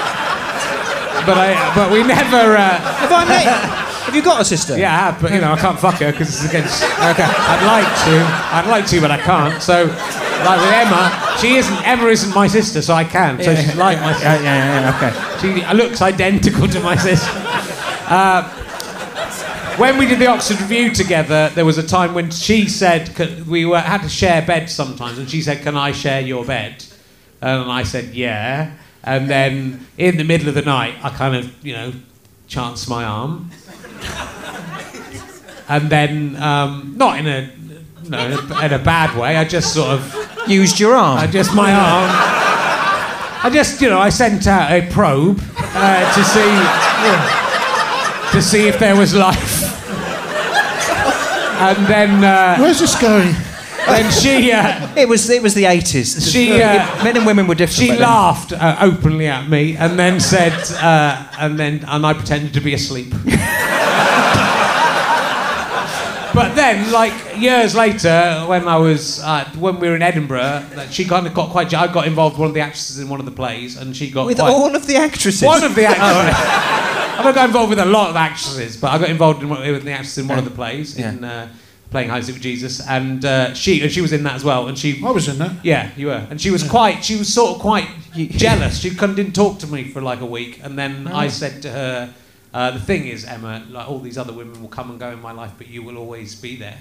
but 1.26 1.36
I, 1.36 1.74
but 1.74 1.90
we 1.90 2.02
never. 2.04 2.56
Uh, 2.56 2.78
Have 2.78 3.12
I 3.12 3.24
met? 3.24 3.44
Have 4.06 4.14
you 4.14 4.22
got 4.22 4.40
a 4.40 4.44
sister? 4.44 4.78
yeah, 4.78 4.94
I 4.94 4.98
have, 5.10 5.20
but 5.20 5.32
you 5.32 5.40
know, 5.40 5.52
I 5.52 5.58
can't 5.58 5.78
fuck 5.78 5.96
her 5.96 6.12
because 6.12 6.28
it's 6.28 6.48
against. 6.48 6.82
Okay, 6.84 7.26
I'd 7.26 7.66
like 7.66 7.88
to, 8.06 8.54
I'd 8.54 8.70
like 8.70 8.86
to, 8.86 9.00
but 9.00 9.10
I 9.10 9.18
can't. 9.18 9.60
So, 9.60 9.86
like 9.86 10.60
with 10.60 10.72
Emma, 10.72 11.36
she 11.40 11.56
isn't. 11.56 11.86
Emma 11.86 12.06
isn't 12.06 12.32
my 12.32 12.46
sister, 12.46 12.80
so 12.80 12.94
I 12.94 13.02
can. 13.02 13.42
So 13.42 13.54
she's 13.56 13.74
like 13.74 13.98
my 13.98 14.12
sister. 14.12 14.26
Yeah, 14.26 14.42
yeah, 14.42 14.80
yeah, 14.80 14.96
okay. 14.96 15.72
She 15.72 15.76
looks 15.76 16.00
identical 16.00 16.68
to 16.68 16.80
my 16.80 16.94
sister. 16.96 17.28
Uh, 18.08 18.55
when 19.78 19.98
we 19.98 20.06
did 20.06 20.18
the 20.18 20.26
Oxford 20.26 20.60
Revue 20.60 20.90
together, 20.90 21.50
there 21.54 21.64
was 21.64 21.78
a 21.78 21.86
time 21.86 22.14
when 22.14 22.30
she 22.30 22.68
said 22.68 23.16
we 23.46 23.64
were, 23.64 23.80
had 23.80 24.02
to 24.02 24.08
share 24.08 24.42
beds 24.42 24.72
sometimes, 24.72 25.18
and 25.18 25.28
she 25.28 25.42
said, 25.42 25.62
"Can 25.62 25.76
I 25.76 25.92
share 25.92 26.20
your 26.20 26.44
bed?" 26.44 26.84
And 27.40 27.70
I 27.70 27.82
said, 27.82 28.14
"Yeah." 28.14 28.72
And 29.04 29.30
then 29.30 29.86
in 29.98 30.16
the 30.16 30.24
middle 30.24 30.48
of 30.48 30.54
the 30.54 30.62
night, 30.62 30.94
I 31.02 31.10
kind 31.10 31.36
of, 31.36 31.64
you 31.64 31.74
know, 31.74 31.92
chanced 32.48 32.88
my 32.88 33.04
arm, 33.04 33.50
and 35.68 35.90
then 35.90 36.36
um, 36.42 36.94
not 36.96 37.18
in 37.18 37.26
a, 37.26 37.50
no, 38.08 38.18
in 38.26 38.32
a, 38.32 38.64
in 38.66 38.72
a 38.72 38.78
bad 38.78 39.16
way. 39.16 39.36
I 39.36 39.44
just 39.44 39.72
sort 39.72 39.90
of 39.90 40.26
Used 40.46 40.78
your 40.78 40.94
arm. 40.94 41.18
I 41.18 41.26
just 41.26 41.52
my 41.56 41.72
arm. 41.72 42.08
I 43.42 43.50
just, 43.52 43.82
you 43.82 43.90
know, 43.90 43.98
I 43.98 44.10
sent 44.10 44.46
out 44.46 44.70
a 44.70 44.88
probe 44.92 45.40
uh, 45.58 46.14
to 46.14 46.24
see 46.24 46.52
to 48.30 48.42
see 48.42 48.68
if 48.68 48.78
there 48.78 48.94
was 48.94 49.12
life. 49.12 49.65
And 51.58 51.86
then, 51.86 52.24
uh, 52.24 52.58
Where's 52.58 52.80
this 52.80 53.00
going? 53.00 53.34
then 53.86 54.10
she 54.12 54.52
uh, 54.52 54.94
It 54.96 55.08
was 55.08 55.28
it 55.30 55.42
was 55.42 55.54
the 55.54 55.64
eighties. 55.64 56.30
She, 56.30 56.60
uh, 56.60 57.04
men 57.04 57.16
and 57.16 57.26
women 57.26 57.46
were 57.46 57.54
different. 57.54 57.92
she 57.92 57.96
laughed 57.96 58.52
uh, 58.52 58.76
openly 58.80 59.26
at 59.28 59.48
me, 59.48 59.76
and 59.76 59.98
then 59.98 60.20
said, 60.20 60.52
uh, 60.82 61.26
and 61.38 61.58
then 61.58 61.84
and 61.86 62.04
I 62.04 62.12
pretended 62.14 62.52
to 62.54 62.60
be 62.60 62.74
asleep. 62.74 63.12
But 66.36 66.54
then, 66.54 66.92
like 66.92 67.14
years 67.38 67.74
later, 67.74 68.44
when 68.46 68.68
I 68.68 68.76
was 68.76 69.20
uh, 69.20 69.48
when 69.56 69.80
we 69.80 69.88
were 69.88 69.96
in 69.96 70.02
Edinburgh, 70.02 70.66
she 70.90 71.06
kind 71.06 71.26
of 71.26 71.32
got 71.32 71.48
quite. 71.48 71.72
I 71.72 71.90
got 71.90 72.06
involved 72.06 72.34
with 72.34 72.40
one 72.40 72.48
of 72.48 72.54
the 72.54 72.60
actresses 72.60 72.98
in 72.98 73.08
one 73.08 73.20
of 73.20 73.24
the 73.24 73.32
plays, 73.32 73.78
and 73.78 73.96
she 73.96 74.10
got 74.10 74.26
with 74.26 74.36
quite, 74.36 74.50
all 74.50 74.76
of 74.76 74.86
the 74.86 74.96
actresses. 74.96 75.42
One 75.42 75.64
of 75.64 75.74
the 75.74 75.86
actresses. 75.86 76.82
I 77.18 77.32
got 77.32 77.46
involved 77.46 77.70
with 77.70 77.78
a 77.78 77.84
lot 77.84 78.10
of 78.10 78.16
actresses, 78.16 78.76
but 78.76 78.92
I 78.92 78.98
got 78.98 79.08
involved 79.10 79.42
in, 79.42 79.48
one- 79.48 79.60
with 79.60 79.84
the 79.84 79.92
actress 79.92 80.18
in 80.18 80.28
one 80.28 80.38
of 80.38 80.44
the 80.44 80.50
plays, 80.50 80.96
in 80.98 81.24
uh, 81.24 81.48
playing 81.90 82.08
High 82.10 82.18
with 82.18 82.40
Jesus, 82.40 82.86
and 82.86 83.24
uh, 83.24 83.54
she 83.54 83.82
and 83.82 83.90
she 83.90 84.00
was 84.00 84.12
in 84.12 84.22
that 84.24 84.34
as 84.34 84.44
well, 84.44 84.68
and 84.68 84.76
she. 84.78 85.02
I 85.04 85.10
was 85.10 85.28
in 85.28 85.38
that. 85.38 85.64
Yeah, 85.64 85.90
you 85.96 86.06
were, 86.08 86.26
and 86.30 86.40
she 86.40 86.50
was 86.50 86.68
quite. 86.68 87.04
She 87.04 87.16
was 87.16 87.32
sort 87.32 87.56
of 87.56 87.60
quite 87.62 87.88
jealous. 88.14 88.78
She 88.80 88.90
kind 88.90 89.10
of 89.10 89.16
didn't 89.16 89.34
talk 89.34 89.58
to 89.60 89.66
me 89.66 89.84
for 89.84 90.00
like 90.02 90.20
a 90.20 90.26
week, 90.26 90.60
and 90.62 90.78
then 90.78 91.06
I 91.08 91.28
said 91.28 91.62
to 91.62 91.70
her, 91.70 92.14
uh, 92.52 92.70
"The 92.72 92.80
thing 92.80 93.06
is, 93.06 93.24
Emma, 93.24 93.64
like 93.70 93.88
all 93.88 93.98
these 94.00 94.18
other 94.18 94.32
women 94.32 94.60
will 94.60 94.68
come 94.68 94.90
and 94.90 94.98
go 95.00 95.10
in 95.10 95.20
my 95.20 95.32
life, 95.32 95.52
but 95.58 95.68
you 95.68 95.82
will 95.82 95.96
always 95.96 96.34
be 96.34 96.56
there." 96.56 96.78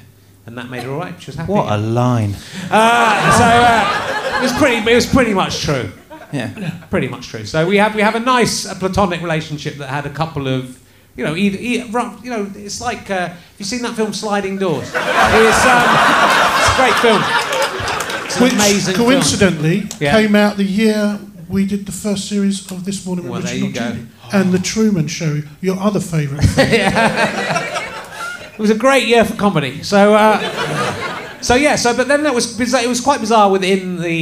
And 0.47 0.55
that 0.59 0.69
made 0.69 0.83
her 0.83 0.91
all 0.91 0.99
right. 0.99 1.19
She 1.19 1.27
was 1.31 1.35
happy. 1.37 1.51
What 1.51 1.71
a 1.71 1.77
line. 1.77 2.35
Uh, 2.69 3.37
so 3.37 3.45
uh, 3.45 4.37
it 4.39 4.43
was 4.43 4.53
pretty. 4.53 4.77
It 4.91 4.95
was 4.95 5.05
pretty 5.07 5.33
much 5.33 5.61
true 5.61 5.89
Yeah. 6.35 6.83
pretty 6.89 7.07
much 7.07 7.27
true. 7.27 7.45
So 7.45 7.65
we 7.67 7.77
have 7.77 7.95
we 7.95 8.01
have 8.01 8.15
a 8.15 8.19
nice 8.19 8.65
uh, 8.65 8.75
platonic 8.75 9.21
relationship 9.21 9.75
that 9.77 9.87
had 9.89 10.05
a 10.05 10.09
couple 10.09 10.47
of 10.47 10.77
you 11.15 11.23
know 11.23 11.35
either, 11.35 11.57
either 11.59 11.85
ru- 11.91 12.17
you 12.23 12.29
know 12.29 12.51
it's 12.55 12.81
like 12.81 13.09
uh, 13.09 13.29
have 13.29 13.37
you 13.57 13.65
seen 13.65 13.81
that 13.83 13.95
film 13.95 14.13
Sliding 14.13 14.57
Doors? 14.57 14.87
It's, 14.87 14.93
um, 14.93 15.83
it's 16.59 16.69
a 16.71 16.75
great 16.81 16.95
film. 17.05 17.21
It's 18.25 18.37
an 18.37 18.43
Which 18.43 18.53
amazing 18.53 18.95
film. 18.95 19.07
coincidentally 19.09 19.83
Yeah. 19.99 20.11
came 20.19 20.35
out 20.35 20.57
the 20.57 20.63
year 20.65 21.19
we 21.47 21.65
did 21.65 21.85
the 21.85 21.91
first 21.91 22.27
series 22.27 22.69
of 22.71 22.83
This 22.85 23.05
Morning 23.05 23.25
Well, 23.29 23.39
with 23.41 23.45
there 23.51 23.61
Richard 23.63 23.95
you 23.95 24.01
go. 24.01 24.05
And 24.33 24.51
The 24.51 24.57
Truman 24.59 25.07
Show, 25.07 25.43
your 25.61 25.77
other 25.79 25.99
favourite. 25.99 26.43
yeah. 26.57 28.51
It 28.53 28.57
was 28.59 28.71
a 28.71 28.75
great 28.75 29.05
year 29.07 29.23
for 29.23 29.35
comedy. 29.35 29.83
So. 29.83 30.15
Uh, 30.15 31.04
So 31.45 31.53
yeah, 31.53 31.75
so 31.75 31.95
but 31.95 32.07
then 32.07 32.23
that 32.23 32.33
was 32.33 32.57
bizarre, 32.57 32.81
it 32.83 32.87
was 32.89 33.01
quite 33.01 33.19
bizarre 33.19 33.51
within 33.51 34.01
the 34.01 34.15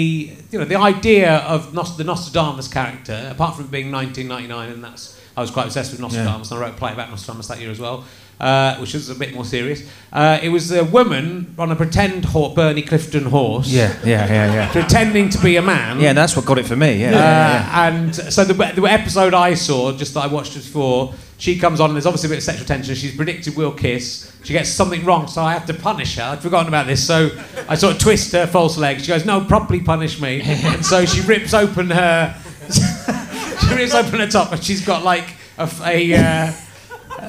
you 0.51 0.59
know 0.59 0.65
the 0.65 0.75
idea 0.75 1.37
of 1.37 1.73
Nos- 1.73 1.95
the 1.95 2.03
Nostradamus 2.03 2.67
character. 2.67 3.29
Apart 3.31 3.55
from 3.55 3.67
being 3.67 3.91
1999, 3.91 4.69
and 4.73 4.83
that's 4.83 5.19
I 5.37 5.41
was 5.41 5.49
quite 5.49 5.65
obsessed 5.67 5.91
with 5.91 6.01
Nostradamus, 6.01 6.51
and 6.51 6.59
I 6.59 6.63
wrote 6.63 6.73
a 6.75 6.77
play 6.77 6.91
about 6.91 7.09
Nostradamus 7.09 7.47
that 7.47 7.59
year 7.61 7.71
as 7.71 7.79
well, 7.79 8.03
uh, 8.41 8.75
which 8.75 8.93
was 8.93 9.09
a 9.09 9.15
bit 9.15 9.33
more 9.33 9.45
serious. 9.45 9.89
Uh, 10.11 10.37
it 10.43 10.49
was 10.49 10.71
a 10.73 10.83
woman 10.83 11.55
on 11.57 11.71
a 11.71 11.75
pretend 11.77 12.27
Bernie 12.55 12.81
Clifton 12.81 13.23
horse, 13.23 13.67
Yeah, 13.69 13.95
yeah, 14.03 14.27
yeah, 14.27 14.53
yeah. 14.53 14.71
pretending 14.79 15.29
to 15.29 15.39
be 15.41 15.55
a 15.55 15.61
man. 15.61 16.01
Yeah, 16.01 16.11
that's 16.11 16.35
what 16.35 16.45
got 16.45 16.57
it 16.59 16.65
for 16.65 16.75
me. 16.75 16.99
Yeah, 16.99 17.07
Uh, 17.07 17.11
yeah, 17.11 17.53
yeah. 17.53 17.87
And 17.87 18.15
so 18.15 18.43
the, 18.43 18.53
the 18.53 18.83
episode 18.85 19.33
I 19.33 19.53
saw, 19.53 19.93
just 19.93 20.13
that 20.15 20.25
I 20.25 20.27
watched 20.27 20.57
it 20.57 20.63
before, 20.63 21.13
she 21.43 21.59
comes 21.59 21.81
on 21.81 21.89
and 21.89 21.95
there's 21.97 22.05
obviously 22.05 22.27
a 22.27 22.29
bit 22.29 22.37
of 22.37 22.43
sexual 22.45 22.65
tension. 22.65 22.95
She's 22.95 23.13
predicted 23.13 23.57
we'll 23.57 23.73
kiss. 23.73 24.31
She 24.45 24.53
gets 24.53 24.69
something 24.69 25.03
wrong, 25.03 25.27
so 25.27 25.41
I 25.41 25.51
have 25.51 25.65
to 25.65 25.73
punish 25.73 26.15
her. 26.15 26.23
I'd 26.23 26.41
forgotten 26.41 26.69
about 26.69 26.87
this, 26.87 27.05
so 27.05 27.29
I 27.67 27.75
sort 27.75 27.95
of 27.95 27.99
twist 27.99 28.31
her 28.31 28.47
false 28.47 28.77
leg. 28.77 29.01
She 29.01 29.07
goes, 29.07 29.25
"No, 29.25 29.41
properly 29.43 29.81
punish 29.81 30.21
me." 30.21 30.41
and 30.41 30.85
so 30.91 31.03
she 31.05 31.19
rips 31.21 31.53
open 31.53 31.89
her, 31.89 32.33
she 33.67 33.75
rips 33.75 33.93
open 33.93 34.21
her 34.21 34.27
top, 34.27 34.53
and 34.53 34.63
she's 34.63 34.85
got 34.85 35.03
like 35.03 35.25
a, 35.57 35.63
f- 35.63 35.81
a, 35.85 36.13
uh, 36.13 36.53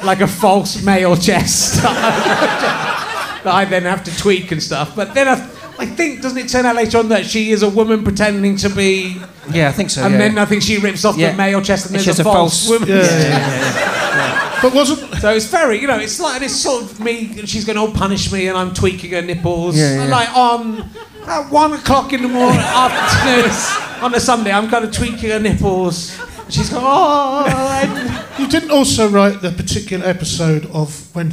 like 0.07 0.21
a 0.21 0.29
false 0.29 0.81
male 0.85 1.17
chest 1.17 1.83
that 1.83 3.43
I 3.47 3.65
then 3.65 3.83
have 3.83 4.05
to 4.05 4.17
tweak 4.17 4.53
and 4.53 4.63
stuff. 4.63 4.95
But 4.95 5.13
then 5.15 5.27
I, 5.27 5.35
I 5.79 5.87
think 5.87 6.23
doesn't 6.23 6.39
it 6.39 6.49
turn 6.49 6.67
out 6.67 6.77
later 6.77 6.99
on 6.99 7.09
that 7.09 7.27
she 7.27 7.51
is 7.51 7.63
a 7.65 7.69
woman 7.69 8.05
pretending 8.05 8.55
to 8.59 8.69
be 8.69 9.21
Yeah, 9.51 9.69
I 9.69 9.73
think 9.73 9.91
so. 9.91 10.03
and 10.05 10.13
yeah. 10.13 10.19
then 10.19 10.39
I 10.39 10.45
think 10.45 10.63
she 10.63 10.79
rips 10.79 11.05
off 11.05 11.17
Yeah. 11.17 11.33
the 11.33 11.37
male 11.37 11.61
chest 11.61 11.87
and 11.87 11.97
And 11.97 12.05
there's 12.05 12.05
she 12.05 12.11
a, 12.11 12.13
has 12.13 12.21
a 12.21 12.25
false, 12.25 12.67
false- 12.69 12.81
woman. 12.81 12.89
Yeah, 12.97 14.04
yeah. 14.17 14.59
But 14.63 14.75
wasn't 14.75 15.15
So 15.21 15.31
it's 15.31 15.47
very, 15.47 15.81
you 15.81 15.87
know, 15.87 15.99
it's 15.99 16.21
like 16.21 16.43
it's 16.43 16.57
sort 16.57 16.85
of 16.85 17.01
me. 17.01 17.39
and 17.39 17.49
She's 17.49 17.65
going 17.65 17.77
to 17.77 17.83
oh, 17.83 17.93
punish 17.93 18.33
me, 18.33 18.49
and 18.49 18.57
I'm 18.57 18.75
tweaking 18.75 19.13
her 19.13 19.23
nipples. 19.23 19.77
Yeah, 19.77 20.05
yeah. 20.05 20.11
Like 20.11 20.37
on 20.37 20.89
at 21.27 21.51
one 21.51 21.73
o'clock 21.73 22.13
in 22.13 22.23
the 22.23 22.29
morning, 22.29 22.61
afternoon, 22.61 24.05
on 24.05 24.15
a 24.15 24.21
Sunday, 24.21 24.53
I'm 24.53 24.69
kind 24.69 24.85
of 24.85 24.93
tweaking 24.93 25.31
her 25.31 25.41
nipples. 25.41 26.19
And 26.21 26.53
she's 26.53 26.71
going, 26.71 26.85
oh, 26.87 28.35
you 28.39 28.49
didn't 28.49 28.71
also 28.71 29.09
write 29.09 29.41
the 29.41 29.51
particular 29.51 30.07
episode 30.07 30.67
of 30.67 31.15
when 31.15 31.33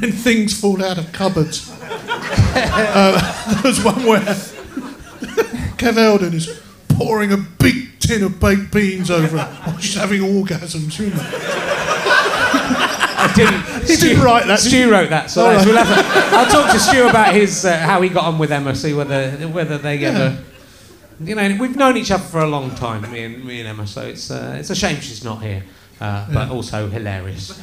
when 0.00 0.12
things 0.12 0.58
fall 0.58 0.82
out 0.82 0.98
of 0.98 1.12
cupboards? 1.12 1.70
uh, 1.82 3.52
there 3.52 3.70
was 3.70 3.84
one 3.84 4.04
where 4.06 4.20
Kev 5.76 5.96
Eldon 5.96 6.34
is 6.34 6.60
pouring 6.88 7.32
a 7.32 7.36
big 7.36 7.98
tin 8.00 8.22
of 8.22 8.40
baked 8.40 8.72
beans 8.72 9.10
over 9.10 9.38
her 9.38 9.54
while 9.64 9.78
she's 9.78 9.94
having 9.94 10.20
orgasms. 10.20 10.98
You 10.98 11.10
know? 11.10 11.71
I 13.22 13.32
didn't. 13.34 13.62
He 13.88 13.96
didn't 13.96 14.22
write 14.22 14.46
that, 14.46 14.60
Stu 14.60 14.90
wrote 14.90 15.10
that. 15.10 15.30
So 15.30 15.42
that's- 15.42 15.66
right. 15.66 15.74
we'll 15.74 15.84
have 15.84 16.30
to, 16.30 16.36
I'll 16.36 16.46
talk 16.50 16.72
to 16.72 16.78
Stu 16.78 17.08
about 17.08 17.34
his 17.34 17.64
uh, 17.64 17.76
how 17.78 18.00
he 18.02 18.08
got 18.08 18.24
on 18.24 18.38
with 18.38 18.52
Emma. 18.52 18.74
See 18.74 18.94
whether 18.94 19.30
whether 19.48 19.78
they 19.78 20.04
ever. 20.04 20.38
You 21.24 21.34
know, 21.36 21.56
we've 21.60 21.76
known 21.76 21.96
each 21.96 22.10
other 22.10 22.22
for 22.24 22.40
a 22.40 22.46
long 22.48 22.70
time, 22.74 23.02
me 23.12 23.24
and 23.24 23.44
me 23.44 23.60
and 23.60 23.68
Emma. 23.68 23.86
So 23.86 24.02
it's 24.02 24.30
uh, 24.30 24.56
it's 24.58 24.70
a 24.70 24.74
shame 24.74 25.00
she's 25.00 25.22
not 25.24 25.42
here, 25.42 25.62
uh, 26.00 26.26
but 26.32 26.50
also 26.50 26.88
hilarious. 26.88 27.52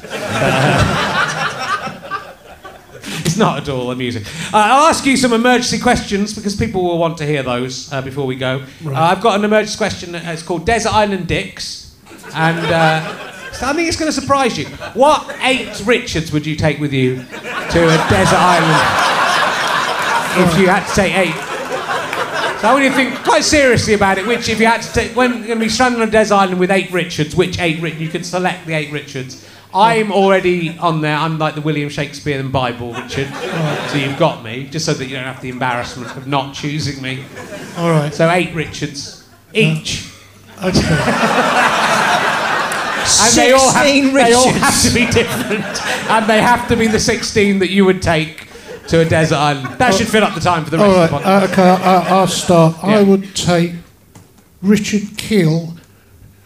It's 3.24 3.36
not 3.36 3.58
at 3.62 3.68
all 3.68 3.90
amusing. 3.90 4.22
Uh, 4.52 4.56
I'll 4.58 4.88
ask 4.88 5.04
you 5.06 5.16
some 5.16 5.32
emergency 5.32 5.78
questions 5.78 6.34
because 6.34 6.54
people 6.56 6.82
will 6.84 6.98
want 6.98 7.16
to 7.18 7.24
hear 7.26 7.42
those 7.42 7.90
uh, 7.92 8.02
before 8.02 8.26
we 8.26 8.34
go. 8.36 8.62
Uh, 8.84 8.92
I've 8.94 9.20
got 9.20 9.38
an 9.38 9.44
emergency 9.44 9.78
question. 9.78 10.14
uh, 10.14 10.20
It's 10.26 10.42
called 10.42 10.66
Desert 10.66 10.92
Island 10.92 11.26
Dicks, 11.26 11.96
and 12.34 12.58
uh, 12.58 13.32
I 13.52 13.72
think 13.74 13.88
it's 13.88 13.96
going 13.98 14.10
to 14.10 14.20
surprise 14.20 14.56
you. 14.56 14.66
What 14.94 15.36
eight 15.42 15.82
Richards 15.84 16.32
would 16.32 16.46
you 16.46 16.56
take 16.56 16.78
with 16.78 16.92
you 16.92 17.16
to 17.16 17.84
a 17.84 17.96
desert 18.08 18.38
island 18.38 18.80
if 20.42 20.58
you 20.58 20.68
had 20.68 20.86
to 20.88 20.94
take 20.94 21.14
eight? 21.16 21.34
So 22.60 22.68
I 22.68 22.72
want 22.72 22.84
you 22.84 22.90
to 22.90 22.96
think 22.96 23.14
quite 23.24 23.42
seriously 23.42 23.94
about 23.94 24.18
it, 24.18 24.26
which 24.26 24.48
if 24.48 24.60
you 24.60 24.66
had 24.66 24.82
to 24.82 24.92
take, 24.92 25.16
when 25.16 25.30
you're 25.30 25.46
going 25.46 25.58
to 25.58 25.64
be 25.64 25.70
stranded 25.70 26.02
on 26.02 26.08
a 26.08 26.10
desert 26.10 26.34
island 26.34 26.60
with 26.60 26.70
eight 26.70 26.90
Richards, 26.92 27.34
which 27.34 27.58
eight 27.58 27.80
Richards, 27.80 28.02
you 28.02 28.08
could 28.08 28.26
select 28.26 28.66
the 28.66 28.74
eight 28.74 28.92
Richards. 28.92 29.46
I'm 29.72 30.12
already 30.12 30.76
on 30.78 31.00
there. 31.00 31.16
I'm 31.16 31.38
like 31.38 31.54
the 31.54 31.60
William 31.60 31.88
Shakespeare 31.88 32.38
and 32.38 32.52
Bible 32.52 32.92
Richard. 32.92 33.28
So 33.88 33.96
you've 33.96 34.18
got 34.18 34.42
me, 34.44 34.66
just 34.66 34.84
so 34.84 34.92
that 34.94 35.06
you 35.06 35.14
don't 35.16 35.24
have 35.24 35.40
the 35.40 35.48
embarrassment 35.48 36.14
of 36.16 36.26
not 36.26 36.54
choosing 36.54 37.00
me. 37.02 37.24
All 37.76 37.90
right. 37.90 38.12
So 38.12 38.28
eight 38.30 38.54
Richards 38.54 39.28
each. 39.54 40.12
Uh, 40.58 40.68
okay. 40.68 42.06
And 43.22 43.34
they 43.36 43.52
all, 43.52 43.70
have, 43.72 43.84
they 44.14 44.32
all 44.32 44.48
have 44.50 44.82
to 44.82 44.90
be 44.94 45.06
different. 45.06 45.64
and 46.10 46.26
they 46.28 46.40
have 46.40 46.68
to 46.68 46.76
be 46.76 46.86
the 46.86 47.00
16 47.00 47.58
that 47.60 47.70
you 47.70 47.84
would 47.84 48.00
take 48.02 48.46
to 48.88 49.00
a 49.00 49.04
desert 49.04 49.36
island. 49.36 49.78
That 49.78 49.94
should 49.94 50.08
fill 50.08 50.24
up 50.24 50.34
the 50.34 50.40
time 50.40 50.64
for 50.64 50.70
the 50.70 50.78
rest 50.78 50.88
All 50.88 50.96
right. 50.96 51.12
of 51.12 51.20
the 51.20 51.26
podcast. 51.30 51.48
Uh, 51.48 51.52
okay. 51.52 51.84
I, 51.84 52.08
I'll 52.08 52.26
start. 52.26 52.84
I 52.84 53.02
would 53.02 53.34
take 53.36 53.72
Richard 54.62 55.16
Kiel, 55.16 55.74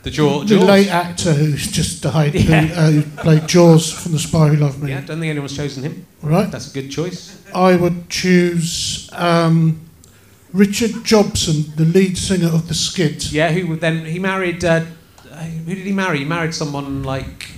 the 0.03 0.11
Jaw- 0.11 0.41
the 0.41 0.57
Jaws. 0.57 0.65
late 0.65 0.89
actor 0.89 1.33
who's 1.33 1.67
just 1.71 2.03
died, 2.03 2.35
Yeah. 2.35 2.61
who, 2.67 2.75
uh, 2.75 2.91
who 2.91 3.03
played 3.23 3.47
Jaws 3.49 3.91
from 3.93 4.13
The 4.13 4.19
Spy 4.19 4.49
Who 4.49 4.57
Loved 4.57 4.83
Me. 4.83 4.91
Yeah, 4.91 5.01
don't 5.01 5.21
think 5.21 5.31
anyone's 5.31 5.57
chosen 5.57 5.83
him. 5.85 6.07
Right. 6.23 6.51
That's 6.51 6.71
a 6.71 6.75
good 6.75 6.91
choice. 6.91 7.39
I 7.55 7.77
would 7.77 8.09
choose 8.11 9.09
um, 9.13 9.81
Richard 10.53 11.05
Jobson, 11.05 11.73
the 11.77 11.85
lead 11.85 12.19
singer 12.19 12.49
of 12.49 12.69
the 12.69 12.75
Skids. 12.75 13.33
Yeah, 13.33 13.53
who 13.53 13.67
would 13.69 13.81
then 13.81 14.05
he 14.05 14.19
married? 14.19 14.65
Uh, 14.65 14.69
uh, 14.69 14.85
who 15.43 15.75
did 15.75 15.85
he 15.87 15.93
marry? 15.93 16.19
He 16.19 16.25
married 16.25 16.55
someone 16.55 17.03
like 17.03 17.49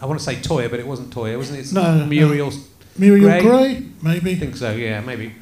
I 0.00 0.06
want 0.06 0.18
to 0.18 0.24
say 0.24 0.36
Toyah, 0.36 0.70
but 0.70 0.80
it 0.80 0.86
wasn't 0.86 1.10
Toyah, 1.14 1.36
wasn't 1.36 1.58
it? 1.58 1.62
It's 1.62 1.72
No, 1.72 1.98
no. 1.98 2.06
Muriel. 2.06 2.52
Muriel 2.98 3.42
Gray? 3.42 3.82
maybe. 4.02 4.32
I 4.32 4.34
think 4.36 4.56
so. 4.56 4.72
Yeah, 4.72 5.00
maybe. 5.00 5.32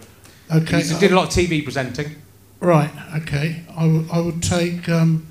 Okay. 0.51 0.82
He 0.82 0.99
did 0.99 1.12
a 1.12 1.16
lot 1.16 1.28
of 1.28 1.30
TV 1.34 1.62
presenting. 1.62 2.14
Right. 2.61 2.90
Okay. 3.22 3.62
I 3.76 3.86
would. 3.86 4.11
I 4.11 4.18
would 4.20 4.42
take 4.42 4.88
um, 4.88 5.26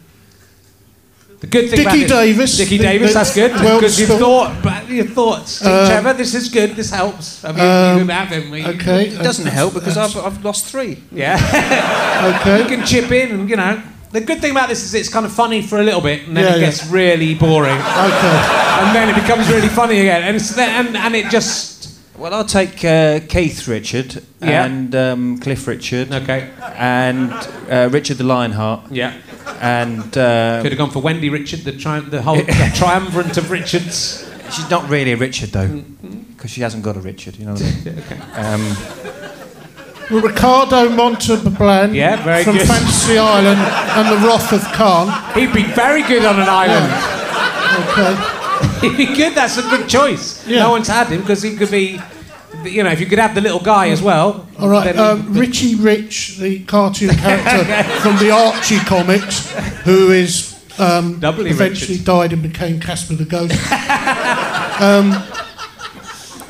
The 1.39 1.47
good 1.47 1.70
thing 1.70 1.84
Dickie 1.84 2.05
about 2.05 2.09
this, 2.09 2.09
Davies. 2.09 2.57
Dickie 2.57 2.78
the- 2.78 2.84
Davies, 2.84 3.07
the 3.09 3.13
that's 3.20 3.36
good. 3.36 3.51
world's 3.51 3.80
Because 3.82 3.99
you've 3.99 4.20
thought, 4.20 4.63
but 4.63 4.89
your 4.89 5.05
thoughts, 5.05 5.63
Um, 5.65 5.88
Trevor. 5.88 6.13
This 6.13 6.34
is 6.34 6.49
good. 6.49 6.76
This 6.76 6.89
helps. 6.89 7.43
I 7.45 7.51
mean, 7.51 7.59
Um, 7.61 7.97
you 7.99 8.05
can 8.05 8.09
have 8.15 8.30
him. 8.30 8.53
You- 8.55 8.65
Okay. 8.80 9.07
It 9.09 9.22
doesn't 9.22 9.43
that's- 9.43 9.53
help 9.53 9.74
because 9.74 9.97
I've, 9.97 10.15
I've 10.18 10.43
lost 10.43 10.65
three. 10.65 11.03
Yeah, 11.11 11.36
okay. 12.41 12.57
you 12.59 12.63
Okay. 12.65 12.76
can 12.76 12.86
chip 12.86 13.11
in, 13.11 13.32
and 13.32 13.49
you 13.49 13.55
know. 13.57 13.82
The 14.12 14.22
good 14.22 14.39
thing 14.39 14.51
about 14.51 14.70
this 14.70 14.84
is 14.84 14.93
it's 14.93 15.10
kind 15.10 15.26
of 15.26 15.34
funny 15.34 15.62
for 15.62 15.80
a 15.80 15.84
little 15.84 16.01
bit, 16.01 16.28
and 16.28 16.36
then 16.38 16.45
Yeah, 16.45 16.55
it 16.55 16.60
yeah. 16.62 16.66
gets 16.68 16.88
really 16.88 17.36
boring, 17.36 17.76
Okay. 17.78 18.38
and 18.82 18.95
then 18.95 19.10
it 19.10 19.16
becomes 19.22 19.49
really 19.49 19.68
funny 19.68 19.99
again, 19.99 20.24
and 20.24 20.36
it's 20.36 20.55
then, 20.55 20.88
and, 20.88 20.95
and 20.97 21.16
it 21.16 21.30
just 21.30 21.89
Well, 22.18 22.34
I'll 22.34 22.45
take 22.45 22.84
uh, 22.86 23.20
Keith 23.28 23.68
Richard 23.68 24.24
Yeah. 24.41 24.66
and 24.66 24.95
um, 24.95 25.38
Cliff 25.39 25.68
Richard 25.68 26.12
okay. 26.14 26.49
and 26.78 27.32
uh, 27.70 27.89
Richard 27.91 28.18
the 28.18 28.24
Lionheart 28.24 28.91
Yeah, 28.91 29.14
and 29.62 30.18
uh, 30.18 30.62
could 30.62 30.72
have 30.72 30.78
gone 30.78 30.91
for 30.91 31.01
Wendy 31.01 31.30
Richard, 31.30 31.60
the 31.66 31.74
tri- 31.74 31.99
the 31.99 32.22
whole 32.22 32.38
the 32.38 32.72
triumvirate 32.76 33.38
of 33.38 33.51
Richards. 33.51 34.24
she's 34.51 34.70
not 34.70 34.88
really 34.89 35.12
a 35.12 35.18
Richard 35.18 35.49
though 35.49 35.84
because 36.34 36.51
she 36.51 36.62
hasn't 36.62 36.82
got 36.84 36.95
a 36.95 37.01
Richard. 37.01 37.36
You 37.38 37.45
know 37.47 37.53
what 37.53 37.62
I 37.62 37.66
mean? 37.66 38.03
Okay. 38.05 38.20
Um, 38.41 38.62
Well, 39.03 39.16
Ricardo 40.10 40.89
Montalban 40.89 41.93
Yeah, 41.93 42.24
very 42.24 42.43
from 42.43 42.58
good. 42.58 42.68
Fantasy 42.68 43.18
Island 43.18 43.60
and 43.60 44.08
the 44.22 44.28
Wrath 44.28 44.53
of 44.53 44.62
Khan. 44.74 45.10
He'd 45.34 45.53
be 45.53 45.64
very 45.64 46.01
good 46.03 46.24
on 46.26 46.39
an 46.39 46.47
island. 46.47 46.91
Okay. 47.89 48.34
He'd 48.88 48.97
be 48.97 49.05
good. 49.16 49.36
That's 49.36 49.58
a 49.58 49.64
good 49.64 49.89
choice. 49.89 50.45
Yeah. 50.47 50.64
No 50.64 50.72
one's 50.72 50.88
had 50.88 51.08
him 51.08 51.22
because 51.22 51.41
he 51.41 51.55
could 51.55 51.72
be. 51.72 51.99
You 52.64 52.84
know, 52.84 52.89
if 52.89 52.99
you 52.99 53.05
could 53.05 53.20
have 53.20 53.36
the 53.36 53.41
little 53.41 53.60
guy 53.60 53.89
as 53.89 54.01
well. 54.01 54.47
All 54.60 54.68
right. 54.70 54.95
Um, 54.97 55.34
Richie 55.34 55.76
Rich, 55.76 56.38
the 56.38 56.60
cartoon 56.64 57.10
character 57.16 57.84
from 58.01 58.18
the 58.18 58.32
Archie 58.32 58.80
comics, 58.80 59.51
who 59.84 60.12
is 60.12 60.58
um, 60.80 61.20
eventually 61.22 61.93
Richard. 61.97 62.05
died 62.05 62.34
and 62.34 62.41
became 62.41 62.80
Casper 62.80 63.14
the 63.14 63.26
Ghost. 63.26 63.53
um, 64.82 65.12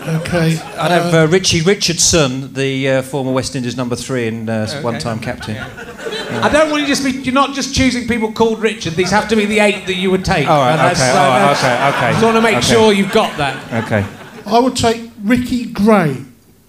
okay. 0.08 0.58
I'd 0.78 0.92
have 0.92 1.14
uh, 1.14 1.28
Richie 1.28 1.62
Richardson, 1.62 2.54
the 2.54 2.90
uh, 2.90 3.02
former 3.02 3.32
West 3.32 3.56
Indies 3.56 3.76
number 3.78 3.96
three 3.96 4.28
and 4.28 4.50
uh, 4.50 4.66
Okay. 4.70 4.82
one-time 4.84 5.20
captain. 5.20 5.58
I 5.58 6.50
don't 6.50 6.70
want 6.70 6.82
you 6.82 6.88
to 6.88 6.94
just 6.94 7.04
be. 7.04 7.12
You're 7.12 7.34
not 7.34 7.56
just 7.56 7.74
choosing 7.76 8.08
people 8.08 8.32
called 8.32 8.60
Richard. 8.62 8.94
These 8.94 9.12
have 9.12 9.28
to 9.30 9.36
be 9.36 9.46
the 9.46 9.60
eight 9.60 9.86
that 9.88 9.96
you 9.96 10.12
would 10.12 10.26
take. 10.26 10.48
All 10.48 10.60
right, 10.60 10.72
And 10.72 10.80
that's- 10.80 11.00
okay, 11.00 11.10
all 11.18 11.28
right, 11.30 11.40
that's- 11.54 11.64
okay, 11.64 11.98
okay. 11.98 12.12
Just 12.12 12.24
want 12.24 12.36
to 12.36 12.42
make 12.42 12.58
okay. 12.58 12.68
sure 12.74 12.94
you've 12.94 13.12
got 13.12 13.38
that. 13.38 13.84
Okay. 13.86 14.06
I 14.46 14.60
would 14.60 14.76
take 14.76 15.10
Ricky 15.24 15.66
Gray, 15.66 16.18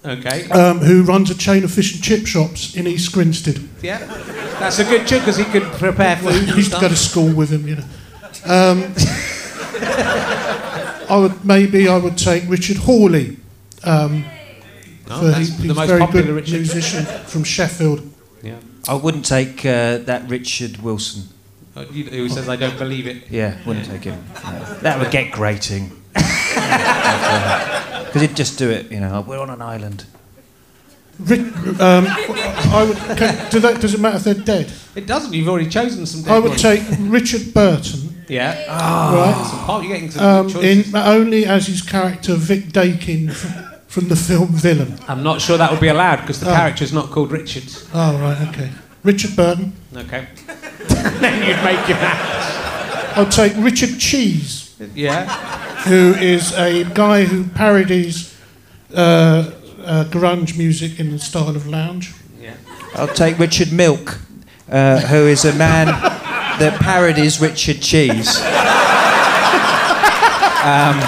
Okay. 0.05 0.49
um, 0.51 0.79
who 0.79 1.03
runs 1.03 1.31
a 1.31 1.35
chain 1.37 1.65
of 1.65 1.71
fish 1.73 1.95
and 1.95 2.03
chip 2.03 2.27
shops 2.27 2.75
in 2.75 2.87
East 2.87 3.13
Grinstead. 3.13 3.61
Yeah. 3.83 3.99
That's 4.59 4.79
a 4.79 4.85
good 4.85 5.07
choice 5.07 5.21
because 5.21 5.37
he 5.37 5.45
could 5.45 5.65
prepare 5.65 6.17
food. 6.17 6.33
I 6.33 6.39
and 6.39 6.49
used 6.57 6.73
to 6.73 6.81
go 6.81 6.89
to 6.89 6.97
school 6.97 7.33
with 7.33 7.51
him, 7.51 7.67
you 7.69 7.77
know. 7.77 7.85
Um, 8.45 8.83
I 11.09 11.17
would 11.17 11.45
maybe 11.45 11.89
I 11.89 11.97
would 11.99 12.17
take 12.19 12.49
Richard 12.49 12.77
Hawley. 12.79 13.37
Um, 13.85 14.25
Oh, 15.11 15.21
for 15.21 15.27
that's 15.29 15.49
he- 15.49 15.55
the 15.57 15.63
he's 15.63 15.75
most 15.77 15.89
very 15.89 16.01
popular 16.01 16.27
good 16.27 16.35
Richard. 16.35 16.53
musician 16.57 17.05
from 17.25 17.43
Sheffield. 17.43 18.03
Yeah. 18.43 18.57
I 18.87 18.93
wouldn't 18.95 19.25
take 19.25 19.65
uh, 19.65 19.99
that 20.05 20.29
Richard 20.29 20.83
Wilson. 20.83 21.23
Oh, 21.75 21.85
Who 21.85 22.29
says 22.29 22.47
I 22.47 22.57
don't 22.57 22.77
believe 22.79 23.07
it? 23.07 23.31
Yeah, 23.31 23.57
wouldn't 23.65 23.87
take 23.87 24.05
him. 24.05 24.23
No. 24.45 24.75
That 24.83 24.99
would 25.01 25.11
get 25.11 25.33
grating. 25.33 25.93
Because 28.09 28.23
he'd 28.23 28.37
just 28.37 28.59
do 28.59 28.71
it, 28.71 28.91
you 28.91 29.01
know. 29.01 29.21
We're 29.27 29.39
on 29.39 29.51
an 29.51 29.61
island. 29.61 30.05
Um, 31.31 32.07
I 32.09 32.85
would, 32.89 32.97
can, 33.19 33.51
do 33.51 33.61
that, 33.61 33.81
does 33.81 33.93
it 33.95 34.01
matter 34.01 34.17
if 34.17 34.25
they're 34.25 34.35
dead? 34.35 34.73
It 34.95 35.07
doesn't. 35.07 35.33
You've 35.35 35.49
already 35.49 35.69
chosen 35.69 36.07
some. 36.07 36.23
dead 36.23 36.33
I 36.33 36.39
would 36.39 36.51
ones. 36.51 36.63
take 36.63 36.83
Richard 37.01 37.53
Burton, 37.53 38.08
Yeah. 38.29 38.67
right, 38.69 39.67
Some 39.67 39.83
You're 39.83 39.93
getting 39.93 40.11
some 40.11 40.25
um, 40.25 40.47
good 40.49 40.65
in 40.87 40.97
only 40.97 41.47
as 41.47 41.67
his 41.67 41.83
character 41.83 42.35
Vic 42.35 42.73
Dakin 42.73 43.31
from, 43.31 43.53
from 43.87 44.09
the 44.09 44.17
film 44.17 44.49
Villain. 44.49 44.99
I'm 45.09 45.23
not 45.23 45.41
sure 45.41 45.57
that 45.57 45.71
would 45.71 45.81
be 45.81 45.89
allowed 45.89 46.21
because 46.21 46.41
the 46.41 46.51
Oh. 46.51 46.55
character's 46.55 46.93
not 46.93 47.11
called 47.11 47.33
Richard. 47.33 47.65
Oh 47.95 48.19
right, 48.19 48.49
okay. 48.49 48.71
Richard 49.03 49.35
Burton. 49.37 49.73
Okay. 49.97 50.27
then 51.21 51.43
you'd 51.47 51.63
make 51.65 51.89
your 51.89 51.97
match. 51.99 53.17
I'll 53.17 53.29
take 53.29 53.53
Richard 53.57 53.99
Cheese. 53.99 54.77
Yeah. 54.95 55.27
who 55.89 56.15
is 56.15 56.53
a 56.53 56.85
guy 56.85 57.25
who 57.25 57.45
parodies 57.45 58.37
uh, 58.95 59.51
uh, 59.85 60.05
grunge 60.05 60.57
music 60.57 61.01
in 61.01 61.11
the 61.11 61.19
style 61.19 61.49
of 61.57 61.67
lounge. 61.67 62.13
Yeah. 62.41 62.55
I'll 62.95 63.09
take 63.09 63.39
Richard 63.39 63.73
Milk, 63.73 64.19
uh, 64.71 65.01
who 65.01 65.27
is 65.27 65.45
a 65.45 65.55
man 65.55 65.87
that 66.59 66.81
parodies 66.81 67.41
Richard 67.41 67.81
Cheese. 67.81 68.39
Um, 70.65 70.99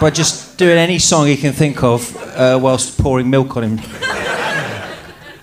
by 0.00 0.10
just 0.10 0.56
doing 0.58 0.78
any 0.78 0.98
song 0.98 1.26
he 1.26 1.36
can 1.36 1.52
think 1.52 1.82
of 1.82 2.16
uh, 2.36 2.58
whilst 2.60 2.98
pouring 3.00 3.28
milk 3.30 3.56
on 3.56 3.62
him. 3.64 3.78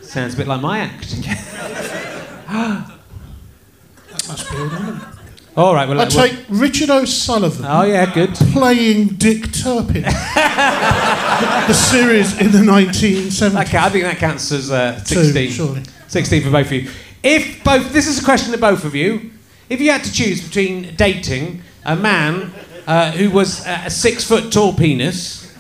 Sounds 0.02 0.34
a 0.34 0.38
bit 0.38 0.48
like 0.48 0.62
my 0.62 0.80
act. 0.80 1.16
That 4.10 4.28
must 4.28 4.52
be 4.52 4.58
all 4.58 4.66
right. 4.66 5.04
All 5.58 5.74
right. 5.76 5.88
Well, 5.90 6.00
I'll 6.00 6.08
uh, 6.08 6.16
well- 6.16 6.28
take 6.30 6.40
Richard 6.50 6.90
O'Sullivan 6.90 7.66
Oh 7.68 7.84
yeah, 7.84 8.12
good. 8.14 8.34
playing 8.54 9.08
Dick 9.10 9.52
Turpin. 9.52 10.02
the 10.04 11.74
series 11.74 12.40
in 12.40 12.52
the 12.52 12.60
1970s. 12.60 13.52
That 13.54 13.68
ca- 13.68 13.86
I 13.86 13.90
think 13.90 14.04
that 14.06 14.18
counts 14.18 14.52
as 14.52 14.72
uh, 14.72 15.00
Two, 15.06 15.24
16. 15.26 15.52
surely. 15.52 15.84
16 16.08 16.44
for 16.44 16.50
both 16.52 16.66
of 16.68 16.72
you. 16.74 16.90
If 17.24 17.64
both, 17.64 17.92
this 17.92 18.08
is 18.08 18.20
a 18.22 18.24
question 18.24 18.52
to 18.54 18.58
both 18.58 18.86
of 18.86 18.96
you. 18.96 19.32
If 19.70 19.82
you 19.82 19.92
had 19.92 20.04
to 20.04 20.12
choose 20.12 20.42
between 20.42 20.96
dating 20.96 21.62
a 21.86 21.96
man 21.96 22.52
uh, 22.88 23.12
who 23.12 23.30
was 23.30 23.66
uh, 23.66 23.84
a 23.86 23.90
six 23.90 24.24
foot 24.24 24.52
tall 24.52 24.74
penis, 24.74 25.54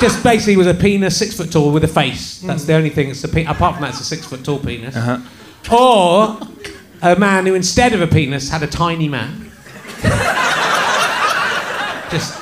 just 0.00 0.22
basically 0.24 0.56
was 0.56 0.66
a 0.66 0.74
penis 0.74 1.16
six 1.16 1.36
foot 1.36 1.52
tall 1.52 1.70
with 1.70 1.84
a 1.84 1.88
face. 1.88 2.40
That's 2.40 2.64
the 2.64 2.74
only 2.74 2.90
thing. 2.90 3.10
It's 3.10 3.22
a 3.24 3.28
pe- 3.28 3.44
apart 3.44 3.74
from 3.74 3.82
that, 3.82 3.90
it's 3.90 4.00
a 4.00 4.04
six 4.04 4.26
foot 4.26 4.44
tall 4.44 4.58
penis. 4.58 4.96
Uh-huh. 4.96 5.18
Or 5.74 6.40
a 7.02 7.16
man 7.16 7.46
who, 7.46 7.54
instead 7.54 7.92
of 7.92 8.00
a 8.00 8.06
penis, 8.06 8.48
had 8.48 8.62
a 8.62 8.66
tiny 8.66 9.08
man. 9.08 9.52
just 12.10 12.36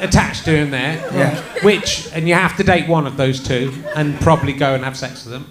attached 0.00 0.44
to 0.44 0.50
him 0.50 0.70
there. 0.70 0.96
Yeah. 1.14 1.40
Which, 1.62 2.10
and 2.12 2.28
you 2.28 2.34
have 2.34 2.56
to 2.56 2.64
date 2.64 2.88
one 2.88 3.06
of 3.06 3.16
those 3.16 3.40
two 3.42 3.72
and 3.96 4.20
probably 4.20 4.52
go 4.52 4.74
and 4.74 4.84
have 4.84 4.96
sex 4.96 5.24
with 5.24 5.32
them. 5.32 5.44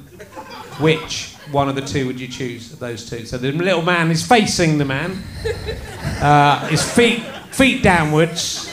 Which 0.80 1.36
one 1.52 1.70
of 1.70 1.76
the 1.76 1.82
two 1.82 2.08
would 2.08 2.20
you 2.20 2.28
choose 2.28 2.72
of 2.74 2.80
those 2.80 3.10
two? 3.10 3.26
So 3.26 3.38
the 3.38 3.52
little 3.52 3.82
man 3.82 4.12
is 4.12 4.26
facing 4.26 4.78
the 4.78 4.86
man, 4.86 5.22
uh, 6.22 6.68
his 6.68 6.82
feet 6.84 7.24
feet 7.52 7.84
downwards. 7.84 8.70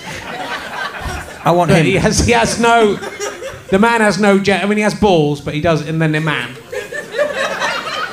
I 1.43 1.53
want 1.53 1.71
But 1.71 1.85
he 1.85 1.95
has 1.97 2.25
he 2.27 2.33
has 2.33 2.61
no. 2.61 2.97
The 3.71 3.79
man 3.79 4.01
has 4.01 4.19
no. 4.19 4.39
Je- 4.39 4.53
I 4.53 4.67
mean, 4.67 4.79
he 4.79 4.83
has 4.83 4.95
balls, 4.95 5.41
but 5.41 5.55
he 5.55 5.61
does. 5.61 5.87
And 5.89 6.01
then 6.03 6.13
the 6.13 6.21
man. 6.21 6.55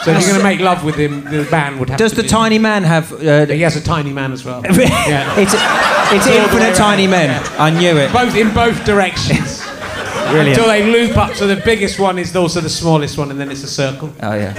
So 0.03 0.11
if 0.13 0.21
you're 0.21 0.29
going 0.29 0.39
to 0.39 0.43
make 0.43 0.59
love 0.61 0.85
with 0.85 0.95
him, 0.95 1.25
the 1.25 1.45
man 1.51 1.79
would 1.79 1.89
have. 1.89 1.97
Does 1.99 2.11
to 2.11 2.17
the 2.17 2.23
be- 2.23 2.29
tiny 2.29 2.59
man 2.59 2.83
have? 2.83 3.11
Uh, 3.11 3.45
He 3.47 3.61
has 3.63 3.75
a 3.75 3.81
tiny 3.81 4.13
man 4.13 4.31
as 4.31 4.45
well. 4.45 4.61
Yeah. 4.69 5.35
it's 5.37 5.53
it's 5.53 6.25
all 6.27 6.33
the 6.33 6.39
way 6.39 6.43
infinite 6.45 6.75
tiny 6.75 7.07
men. 7.07 7.43
I 7.59 7.69
knew 7.71 7.97
it. 7.97 8.13
Both 8.13 8.35
in 8.35 8.53
both 8.53 8.85
directions. 8.85 9.56
Brilliant. 10.31 10.57
Until 10.57 10.67
they 10.67 10.83
loop 10.91 11.17
up. 11.17 11.33
So 11.35 11.47
the 11.47 11.61
biggest 11.63 11.99
one 11.99 12.17
is 12.19 12.35
also 12.35 12.61
the 12.61 12.69
smallest 12.69 13.17
one, 13.17 13.31
and 13.31 13.39
then 13.39 13.49
it's 13.51 13.63
a 13.63 13.67
circle. 13.67 14.11
Oh 14.21 14.33
yeah. 14.35 14.53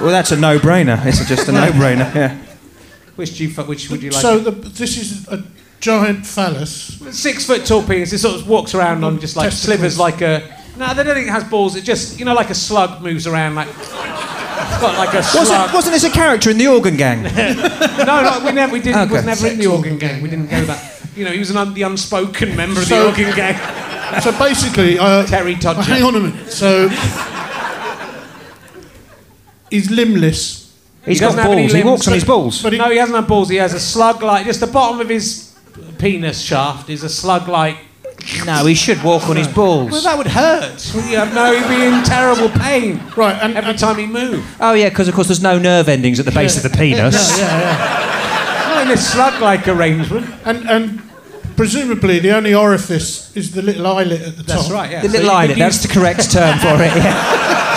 Well, 0.00 0.10
that's 0.10 0.32
a 0.32 0.36
no-brainer. 0.36 1.04
It's 1.06 1.24
just 1.28 1.48
a 1.48 1.52
no-brainer. 1.60 2.14
Yeah. 2.14 2.38
Which 3.16 3.36
do 3.36 3.44
you, 3.46 3.50
which 3.64 3.90
would 3.90 4.02
you 4.02 4.10
like? 4.10 4.22
So 4.22 4.38
the, 4.38 4.50
this 4.52 4.96
is 4.96 5.28
a 5.28 5.44
giant 5.80 6.24
phallus. 6.26 6.98
Six 7.10 7.44
foot 7.44 7.66
tall 7.66 7.82
penis. 7.82 8.10
It 8.14 8.18
sort 8.18 8.36
of 8.40 8.48
walks 8.48 8.74
around 8.74 9.04
on 9.04 9.20
just 9.20 9.36
like 9.36 9.50
Testicles. 9.50 9.94
slivers, 9.94 9.98
like 9.98 10.22
a. 10.22 10.58
No, 10.78 10.94
they 10.94 11.04
don't 11.04 11.14
think 11.14 11.26
it 11.28 11.30
has 11.30 11.44
balls. 11.44 11.76
It 11.76 11.84
just, 11.84 12.18
you 12.18 12.24
know, 12.24 12.32
like 12.32 12.48
a 12.48 12.54
slug 12.54 13.02
moves 13.02 13.26
around. 13.26 13.54
Like 13.54 13.68
got 14.80 14.96
like 14.96 15.12
a 15.14 15.22
slug. 15.22 15.46
Wasn't, 15.46 15.74
wasn't 15.74 15.92
this 15.92 16.04
a 16.04 16.10
character 16.10 16.48
in 16.50 16.56
the 16.56 16.68
Organ 16.68 16.96
Gang? 16.96 17.22
No, 18.02 18.22
no, 18.22 18.42
we 18.44 18.52
never. 18.52 18.72
We 18.72 18.80
didn't. 18.80 19.08
He 19.08 19.12
was 19.14 19.18
Okay. 19.22 19.26
never 19.26 19.46
in 19.48 19.58
the 19.58 19.66
organ 19.66 19.98
gang. 19.98 20.22
We 20.22 20.30
didn't 20.30 20.50
go 20.50 20.64
that. 20.64 21.00
You 21.14 21.24
know, 21.26 21.30
he 21.30 21.38
was 21.38 21.50
an 21.50 21.56
un, 21.58 21.74
the 21.74 21.82
unspoken 21.82 22.56
member 22.56 22.80
of 22.80 22.86
So- 22.86 23.02
the 23.02 23.08
organ 23.24 23.36
gang. 23.36 23.54
So 24.20 24.30
basically, 24.38 24.98
uh, 24.98 25.24
Terry 25.26 25.54
Todger. 25.54 25.82
hang 25.84 26.02
on 26.02 26.14
a 26.16 26.20
minute. 26.20 26.50
So 26.52 26.88
he's 29.70 29.90
limbless, 29.90 30.76
He's 31.04 31.18
doesn't 31.20 31.36
got 31.36 31.42
have 31.44 31.52
any 31.52 31.62
balls. 31.62 31.72
He 31.72 31.82
walks 31.82 32.08
on 32.08 32.14
his 32.14 32.24
balls. 32.24 32.62
but 32.62 32.72
he, 32.72 32.78
No, 32.78 32.90
he 32.90 32.96
hasn't 32.98 33.16
had 33.16 33.26
balls. 33.26 33.48
He 33.48 33.56
has 33.56 33.74
a 33.74 33.80
slug-like. 33.80 34.46
Just 34.46 34.60
the 34.60 34.66
bottom 34.68 35.00
of 35.00 35.08
his 35.08 35.58
penis 35.98 36.40
shaft 36.40 36.88
is 36.90 37.02
a 37.02 37.08
slug-like. 37.08 37.76
No, 38.46 38.64
he 38.66 38.74
should 38.74 39.02
walk 39.02 39.28
on 39.28 39.34
his 39.36 39.48
balls. 39.48 39.90
Well, 39.90 40.02
that 40.02 40.16
would 40.16 40.28
hurt. 40.28 40.94
You 40.94 41.16
have 41.16 41.34
no, 41.34 41.52
he'd 41.52 41.68
be 41.68 41.82
in 41.84 42.04
terrible 42.04 42.50
pain 42.50 43.02
right, 43.16 43.36
and, 43.42 43.56
every 43.56 43.70
and 43.70 43.78
time 43.78 43.98
he 43.98 44.06
moved. 44.06 44.46
Oh 44.60 44.74
yeah, 44.74 44.90
because 44.90 45.08
of 45.08 45.14
course 45.14 45.26
there's 45.26 45.42
no 45.42 45.58
nerve 45.58 45.88
endings 45.88 46.20
at 46.20 46.26
the 46.26 46.30
base 46.30 46.56
of 46.56 46.62
the 46.62 46.70
penis. 46.76 47.36
Yeah, 47.38 47.48
yeah, 47.60 48.68
Not 48.68 48.82
in 48.82 48.88
this 48.88 49.12
slug-like 49.12 49.66
arrangement. 49.66 50.26
and 50.44 50.70
and 50.70 51.02
presumably 51.56 52.18
the 52.20 52.30
only 52.36 52.54
orifice 52.54 53.34
is 53.36 53.52
the 53.52 53.62
little 53.62 53.86
eyelet 53.86 54.20
at 54.22 54.36
the 54.36 54.42
top. 54.42 54.56
That's 54.56 54.70
right. 54.70 54.90
Yeah. 54.90 55.02
The 55.02 55.08
So 55.08 55.12
little 55.12 55.24
you 55.24 55.30
could 55.30 55.36
eyelid, 55.50 55.58
that's 55.58 55.82
the 55.82 55.88
correct 55.92 56.30
term 56.32 56.58
for 56.58 56.74
it. 56.74 56.94
Yeah. 56.96 57.48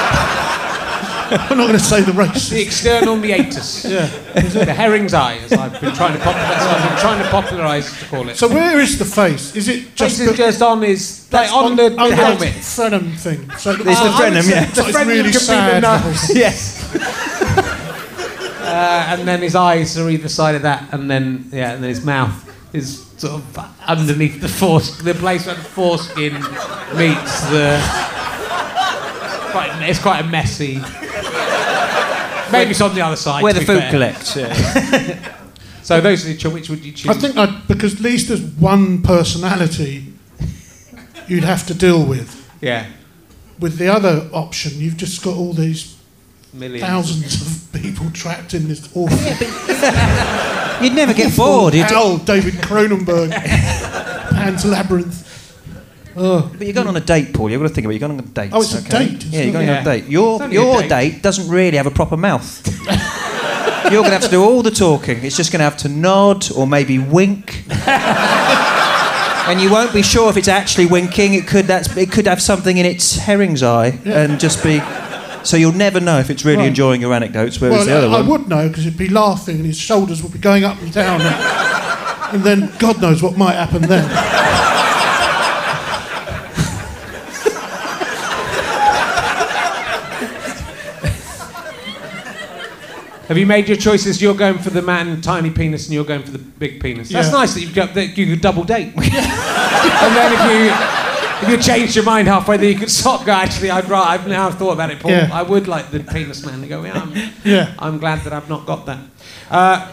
I'm 1.28 1.58
not 1.58 1.66
going 1.68 1.72
to 1.80 1.84
say 1.84 2.02
the 2.02 2.14
race. 2.14 2.50
the 2.50 2.62
external 2.62 3.16
meatus. 3.18 3.84
Yeah. 3.90 4.06
the 4.36 4.74
herring's 4.74 5.14
eye, 5.16 5.38
as 5.38 5.54
I've 5.54 5.82
been 5.82 5.94
trying 5.96 6.14
to 6.14 6.20
pop- 6.24 6.36
I've 6.36 6.90
been 6.90 7.00
trying 7.00 7.24
to 7.24 7.30
popularise 7.30 8.00
to 8.00 8.06
call 8.06 8.30
it. 8.30 8.38
So 8.38 8.48
where 8.48 8.80
is 8.80 9.00
the 9.00 9.06
face? 9.06 9.56
Is 9.56 9.68
it 9.68 9.96
Just, 9.96 10.18
just 10.18 10.20
is 10.22 10.38
just 10.38 10.62
on 10.62 10.82
his, 10.84 11.28
like 11.32 11.52
on, 11.52 11.76
the, 11.76 11.90
the 11.90 11.98
on 12.00 12.12
helmet. 12.12 12.40
that 12.40 12.54
frenum 12.62 13.16
thing? 13.18 13.50
So 13.58 13.72
It's 13.72 13.84
the 13.84 13.90
I 13.92 14.04
would 14.04 14.14
frenum, 14.34 14.44
say 14.44 14.50
yeah. 14.52 14.66
The 14.66 14.82
It's 14.88 14.98
frenum 14.98 15.08
really 15.08 15.24
could 15.24 15.26
be 15.26 15.32
the 15.32 15.40
sad, 15.40 15.84
the 15.84 16.10
nose. 16.10 16.36
yes. 16.36 16.96
uh, 18.62 19.06
and 19.10 19.28
then 19.28 19.42
his 19.42 19.56
eyes 19.56 19.98
are 19.98 20.10
either 20.10 20.30
side 20.30 20.56
of 20.56 20.62
that, 20.62 20.94
and 20.94 21.10
then 21.10 21.50
yeah, 21.52 21.74
and 21.74 21.82
then 21.84 21.90
his 21.90 22.06
mouth 22.06 22.34
is 22.76 23.06
sort 23.18 23.34
of 23.34 23.58
underneath 23.88 24.42
the 24.42 24.48
force, 24.50 24.98
the 24.98 25.14
place 25.14 25.46
where 25.48 25.56
the 25.56 25.62
foreskin 25.62 26.34
meets 26.96 27.42
the. 27.50 27.80
Quite, 29.52 29.72
it's 29.90 30.00
quite 30.00 30.20
a 30.20 30.28
messy. 30.28 30.82
Maybe 32.52 32.72
it's 32.72 32.82
on 32.82 32.94
the 32.94 33.02
other 33.02 33.16
side. 33.16 33.42
Where 33.44 33.54
the 33.54 33.62
food 33.62 33.80
fair. 33.82 33.92
collects. 33.92 34.36
Yeah. 34.36 35.32
So 35.86 36.02
those 36.02 36.26
are 36.26 36.30
the 36.30 36.36
cho- 36.38 36.50
which 36.50 36.68
would 36.72 36.84
you 36.84 36.92
choose? 36.94 37.12
I 37.12 37.14
think 37.14 37.38
I, 37.38 37.62
because 37.68 37.94
at 37.94 38.00
least 38.00 38.30
there's 38.30 38.42
one 38.42 39.04
personality 39.04 40.12
you'd 41.28 41.44
have 41.44 41.68
to 41.68 41.76
deal 41.76 42.04
with. 42.04 42.52
yeah, 42.60 42.88
With 43.60 43.78
the 43.78 43.88
other 43.90 44.28
option, 44.34 44.80
you've 44.80 44.98
just 44.98 45.24
got 45.24 45.36
all 45.36 45.54
these 45.54 45.95
millions. 46.56 46.82
thousands 46.88 47.42
of 47.74 47.82
people 47.82 48.10
trapped 48.12 48.54
in 48.54 48.68
this 48.68 48.88
awful. 48.96 49.18
You'd 50.84 50.94
never 50.94 51.14
get 51.14 51.36
bored. 51.36 51.74
You'd, 51.74 51.86
Hell, 51.86 52.18
David 52.18 52.56
Cronenberg, 52.56 53.32
Pan's 54.32 54.66
Labyrinth. 54.66 55.24
Oh, 56.18 56.50
but 56.58 56.66
you're 56.66 56.74
going 56.74 56.88
on 56.88 56.96
a 56.96 57.02
date, 57.02 57.34
Paul. 57.34 57.50
You've 57.50 57.62
got 57.62 57.68
to 57.68 57.74
think 57.74 57.86
about 57.86 57.92
it. 57.96 58.00
You're 58.00 58.08
going 58.08 58.20
on 58.20 58.26
a 58.26 58.30
date. 58.30 58.52
Oh, 58.54 58.62
it's 58.62 58.74
a 58.74 58.82
date, 58.90 59.24
Yeah, 59.26 59.44
you're 59.44 59.54
going 59.54 59.68
it? 59.68 59.72
on 59.72 59.78
a 59.80 59.84
date. 59.84 60.06
Your 60.06 60.36
It's 60.36 60.44
only 60.44 60.56
a 60.58 60.62
your 60.62 60.82
date. 60.82 60.90
date 60.90 61.22
doesn't 61.22 61.50
really 61.50 61.76
have 61.78 61.88
a 61.88 61.92
proper 61.92 62.16
mouth. 62.16 62.66
you're 63.92 64.02
going 64.02 64.06
to 64.06 64.12
have 64.12 64.22
to 64.24 64.30
do 64.30 64.42
all 64.42 64.62
the 64.62 64.72
talking. 64.72 65.24
It's 65.26 65.36
just 65.36 65.52
going 65.52 65.60
to 65.60 65.66
have 65.66 65.76
to 65.78 65.90
nod 65.90 66.50
or 66.52 66.66
maybe 66.68 67.00
wink. 67.00 67.64
and 69.48 69.62
you 69.62 69.70
won't 69.70 69.94
be 69.94 70.02
sure 70.02 70.30
if 70.30 70.38
it's 70.38 70.48
actually 70.48 70.86
winking. 70.86 71.34
It 71.34 71.48
could 71.48 71.66
that's 71.66 71.96
it 71.98 72.12
could 72.12 72.28
have 72.28 72.42
something 72.42 72.78
in 72.78 72.86
its 72.86 73.18
herring's 73.18 73.62
eye 73.64 74.00
and 74.06 74.40
just 74.40 74.64
be. 74.64 74.82
So 75.46 75.58
you'll 75.58 75.74
never 75.74 76.00
know 76.00 76.18
if 76.20 76.30
it's 76.32 76.44
really 76.44 76.58
Right. 76.60 76.68
enjoying 76.68 77.02
your 77.02 77.14
anecdotes. 77.14 77.62
Whereas 77.62 77.86
well, 77.86 78.02
the 78.02 78.08
other 78.08 78.16
I, 78.16 78.20
I 78.20 78.22
would 78.22 78.50
know 78.50 78.68
because 78.68 78.84
he'd 78.84 78.98
be 78.98 79.10
laughing 79.10 79.58
and 79.58 79.66
his 79.66 79.78
shoulders 79.78 80.24
would 80.24 80.34
be 80.34 80.40
going 80.40 80.64
up 80.64 80.82
and 80.82 80.92
down, 80.92 81.22
and, 81.22 82.36
and 82.36 82.44
then 82.44 82.72
God 82.80 83.00
knows 83.02 83.22
what 83.22 83.38
might 83.38 83.54
happen 83.54 83.84
then. 83.84 84.10
Have 93.28 93.40
you 93.40 93.48
made 93.48 93.68
your 93.68 93.78
choices? 93.78 94.22
You're 94.22 94.36
going 94.36 94.60
for 94.60 94.70
the 94.70 94.84
man 94.84 95.20
tiny 95.22 95.50
penis, 95.50 95.86
and 95.88 95.96
you're 95.96 96.06
going 96.06 96.22
for 96.22 96.30
the 96.30 96.38
big 96.38 96.80
penis. 96.80 97.10
That's 97.10 97.32
nice 97.32 97.56
that 97.56 97.62
you've 97.62 97.74
got 97.74 97.96
that 97.96 98.16
you 98.16 98.28
could 98.28 98.42
double 98.42 98.64
date. 98.64 98.94
and 98.96 99.04
then 99.04 100.32
if 100.32 100.40
you 100.46 100.70
if 101.44 101.50
you 101.50 101.58
changed 101.58 101.96
your 101.96 102.06
mind 102.06 102.28
halfway, 102.28 102.58
then 102.58 102.70
you 102.72 102.78
could 102.80 102.92
stop. 102.92 103.26
Go. 103.26 103.32
Actually, 103.32 103.72
I'd 103.72 103.90
ra- 103.90 104.04
I've 104.04 104.28
now 104.28 104.50
thought 104.52 104.72
about 104.74 104.92
it, 104.92 105.00
Paul. 105.00 105.12
Yeah. 105.12 105.30
I 105.32 105.42
would 105.44 105.68
like 105.68 105.92
the 105.92 106.00
penis 106.02 106.46
man 106.46 106.62
to 106.62 106.68
go. 106.68 106.84
Yeah, 106.84 107.02
I'm, 107.02 107.14
Yeah. 107.44 107.74
I'm 107.80 107.98
glad 107.98 108.22
that 108.24 108.34
I've 108.34 108.50
not 108.50 108.66
got 108.66 108.86
that. 108.86 109.00
Uh, 109.50 109.92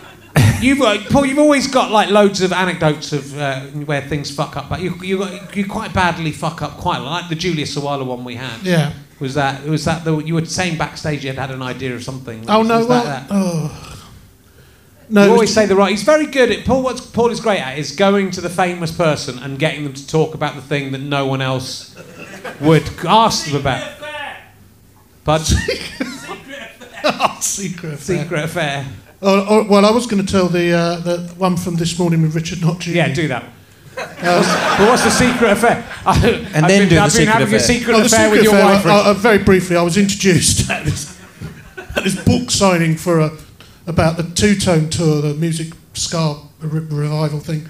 You've, 0.63 0.81
uh, 0.81 0.97
Paul, 1.11 1.27
you've 1.27 1.41
always 1.41 1.67
got 1.67 1.91
like 1.91 2.09
loads 2.09 2.41
of 2.41 2.53
anecdotes 2.53 3.13
of 3.13 3.37
uh, 3.37 3.63
where 3.85 4.01
things 4.01 4.31
fuck 4.35 4.57
up, 4.57 4.69
but 4.71 4.81
you, 4.81 4.95
you, 5.03 5.27
you 5.53 5.67
quite 5.67 5.93
badly 5.93 6.31
fuck 6.31 6.63
up 6.63 6.79
quite 6.79 6.99
a 6.99 7.01
lot. 7.03 7.23
Like 7.23 7.29
the 7.31 7.35
Julia 7.35 7.65
Sawalha 7.67 8.07
one 8.07 8.23
we 8.25 8.37
had. 8.37 8.63
Yeah. 8.63 8.93
Was 9.19 9.35
that 9.35 9.65
was 9.65 9.85
that 9.87 10.05
the 10.05 10.17
you 10.19 10.35
were 10.35 10.45
saying 10.45 10.79
backstage 10.79 11.25
you 11.25 11.31
had 11.33 11.39
had 11.39 11.51
an 11.51 11.63
idea 11.63 11.95
of 11.97 12.03
something? 12.05 12.45
Oh 12.49 12.61
Was- 12.61 12.69
no, 12.69 12.79
was 12.79 12.87
well, 12.87 13.05
that 13.05 13.29
that? 13.29 13.35
oh. 13.35 13.82
No. 15.13 15.25
you 15.27 15.31
always 15.33 15.51
ju- 15.51 15.55
say 15.55 15.67
the 15.67 15.77
right. 15.77 15.91
He's 15.91 16.03
very 16.03 16.27
good 16.27 16.51
at 16.51 16.65
Paul. 16.65 16.83
What 16.83 17.11
Paul 17.13 17.31
is 17.31 17.41
great 17.41 17.61
at 17.61 17.79
is 17.79 17.95
going 17.95 18.31
to 18.33 18.41
the 18.41 18.49
famous 18.51 18.91
person 18.91 19.39
and 19.39 19.59
getting 19.59 19.85
them 19.85 19.93
to 19.93 20.07
talk 20.07 20.35
about 20.35 20.55
the 20.57 20.63
thing 20.63 20.91
that 20.93 21.01
no 21.03 21.27
one 21.27 21.41
else 21.43 21.95
would 22.61 22.89
ask 23.07 23.47
them 23.47 23.61
about. 23.61 23.99
But 25.25 25.53
oh, 27.05 27.39
secret. 27.41 27.95
affair. 27.95 28.19
secret 28.19 28.45
affair. 28.45 28.87
Oh, 29.25 29.47
oh, 29.49 29.67
well, 29.71 29.85
I 29.87 29.91
was 29.91 30.07
going 30.07 30.25
to 30.25 30.33
tell 30.33 30.49
the 30.49 30.73
uh, 30.73 30.97
the 30.97 31.19
one 31.37 31.57
from 31.57 31.77
this 31.77 31.97
morning 31.99 32.23
with 32.23 32.35
Richard 32.35 32.61
Not 32.61 32.81
Judy 32.81 32.97
Yeah, 32.99 33.13
do 33.15 33.29
that. 33.29 33.45
but 33.95 34.89
what's 34.89 35.05
the 35.05 35.11
secret 35.11 35.51
affair? 35.53 35.85
I, 36.07 36.17
And 36.55 36.65
I've 36.65 36.69
then 36.69 36.81
been, 36.83 36.89
do 36.89 36.95
the 36.97 37.01
I've 37.03 37.05
been 37.05 37.11
secret 37.11 37.27
having 37.33 37.43
a 37.53 37.57
affair. 37.57 37.61
secret 37.61 37.95
Oh, 37.95 37.99
the 38.01 38.07
affair 38.07 38.25
secret 38.25 38.31
with 38.39 38.45
your 38.45 38.55
affair, 38.55 38.65
wife. 38.65 38.87
uh, 38.87 38.89
Richard. 38.89 39.11
uh, 39.11 39.15
very 39.15 39.39
briefly, 39.39 39.77
I 39.77 39.83
was 39.83 39.97
introduced 39.99 40.71
at 40.71 40.85
this, 40.85 41.21
at 41.97 42.03
this 42.03 42.17
book 42.25 42.51
signing 42.51 42.97
for 42.97 43.21
a, 43.21 43.31
about 43.87 44.17
the 44.17 44.23
Two 44.23 44.55
Tone 44.55 44.89
Tour, 44.89 45.23
the 45.23 45.35
music 45.35 45.73
ska 45.95 46.37
re- 46.61 46.81
revival 46.81 47.41
thing, 47.41 47.69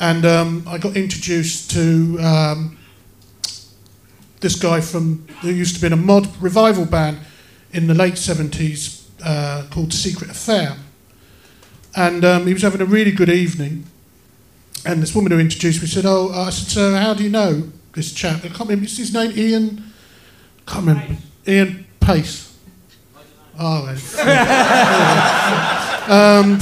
and 0.00 0.24
um, 0.24 0.64
I 0.66 0.78
got 0.78 0.96
introduced 0.96 1.70
to 1.72 2.18
um, 2.20 2.78
this 4.40 4.56
guy 4.56 4.80
from 4.80 5.26
who 5.40 5.50
used 5.50 5.74
to 5.76 5.80
be 5.80 5.86
in 5.86 5.92
a 5.92 5.96
mod 5.96 6.28
revival 6.42 6.84
band 6.84 7.18
in 7.72 7.86
the 7.86 7.94
late 7.94 8.18
seventies 8.18 9.08
uh, 9.24 9.66
called 9.70 9.92
Secret 9.92 10.30
Affair, 10.30 10.76
and 11.96 12.24
um, 12.24 12.46
he 12.46 12.52
was 12.52 12.62
having 12.62 12.80
a 12.80 12.86
really 12.86 13.12
good 13.12 13.30
evening. 13.30 13.84
And 14.86 15.00
this 15.00 15.14
woman 15.14 15.32
who 15.32 15.38
introduced 15.38 15.80
me 15.80 15.88
said, 15.88 16.04
"Oh, 16.06 16.30
I 16.30 16.50
said, 16.50 16.68
sir, 16.68 16.96
how 16.96 17.14
do 17.14 17.24
you 17.24 17.30
know 17.30 17.70
this 17.94 18.12
chap? 18.12 18.44
I 18.44 18.48
can't 18.48 18.68
remember. 18.68 18.86
His 18.86 19.14
name 19.14 19.32
Ian? 19.36 19.92
can't 20.66 20.86
remember. 20.86 21.16
Ian 21.46 21.86
Pace. 22.00 22.43
Oh, 23.58 23.84
well. 26.06 26.40
um, 26.40 26.58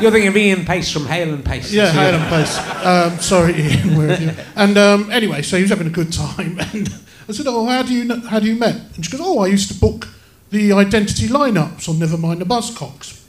You're 0.00 0.10
thinking 0.10 0.28
of 0.28 0.36
Ian 0.36 0.64
Pace 0.64 0.90
from 0.90 1.06
Hale 1.06 1.34
and 1.34 1.44
Pace. 1.44 1.72
yeah, 1.72 1.86
So 1.86 1.92
Hale 1.92 2.14
and 2.14 2.28
Pace. 2.28 2.58
Um, 2.84 3.18
sorry, 3.20 3.54
Ian. 3.60 3.96
Where 3.96 4.10
are 4.16 4.20
you? 4.20 4.30
And 4.56 4.78
um, 4.78 5.10
anyway, 5.10 5.42
so 5.42 5.56
he 5.56 5.62
was 5.62 5.70
having 5.70 5.86
a 5.86 5.90
good 5.90 6.12
time, 6.12 6.58
and 6.72 6.88
I 7.28 7.32
said, 7.32 7.46
"Oh, 7.46 7.66
how 7.66 7.82
do 7.82 7.92
you 7.92 8.04
know, 8.04 8.20
how 8.20 8.40
do 8.40 8.46
you 8.46 8.56
met?" 8.56 8.76
And 8.96 9.04
she 9.04 9.12
goes, 9.12 9.20
"Oh, 9.22 9.40
I 9.40 9.46
used 9.48 9.68
to 9.72 9.78
book 9.78 10.08
the 10.50 10.72
identity 10.72 11.28
lineups 11.28 11.88
on 11.88 11.96
Nevermind 11.96 12.38
the 12.38 12.44
Buzzcocks." 12.46 13.20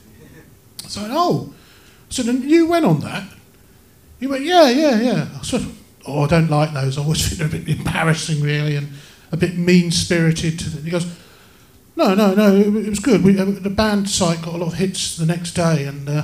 I 0.84 0.88
said, 0.88 1.10
"Oh," 1.10 1.52
I 2.10 2.12
said, 2.12 2.26
"And 2.26 2.42
you 2.44 2.66
went 2.66 2.84
on 2.86 3.00
that?" 3.00 3.24
He 4.20 4.26
went, 4.26 4.44
"Yeah, 4.44 4.68
yeah, 4.70 5.00
yeah." 5.00 5.28
I 5.38 5.42
said, 5.42 5.64
"Oh, 6.06 6.22
I 6.24 6.28
don't 6.28 6.48
like 6.50 6.72
those. 6.72 6.96
I 6.98 7.02
always 7.02 7.28
think 7.28 7.38
they're 7.50 7.60
a 7.60 7.62
bit 7.62 7.78
embarrassing, 7.78 8.40
really, 8.42 8.76
and 8.76 8.88
a 9.32 9.36
bit 9.36 9.56
mean-spirited." 9.56 10.60
He 10.62 10.90
goes, 10.90 11.06
"No, 11.96 12.14
no, 12.14 12.34
no. 12.34 12.54
It, 12.54 12.86
it 12.86 12.90
was 12.90 13.00
good. 13.00 13.24
We, 13.24 13.38
uh, 13.38 13.44
the 13.44 13.70
band 13.70 14.08
site 14.08 14.42
got 14.42 14.54
a 14.54 14.58
lot 14.58 14.72
of 14.72 14.74
hits 14.74 15.16
the 15.16 15.26
next 15.26 15.52
day, 15.52 15.84
and." 15.84 16.08
Uh, 16.08 16.22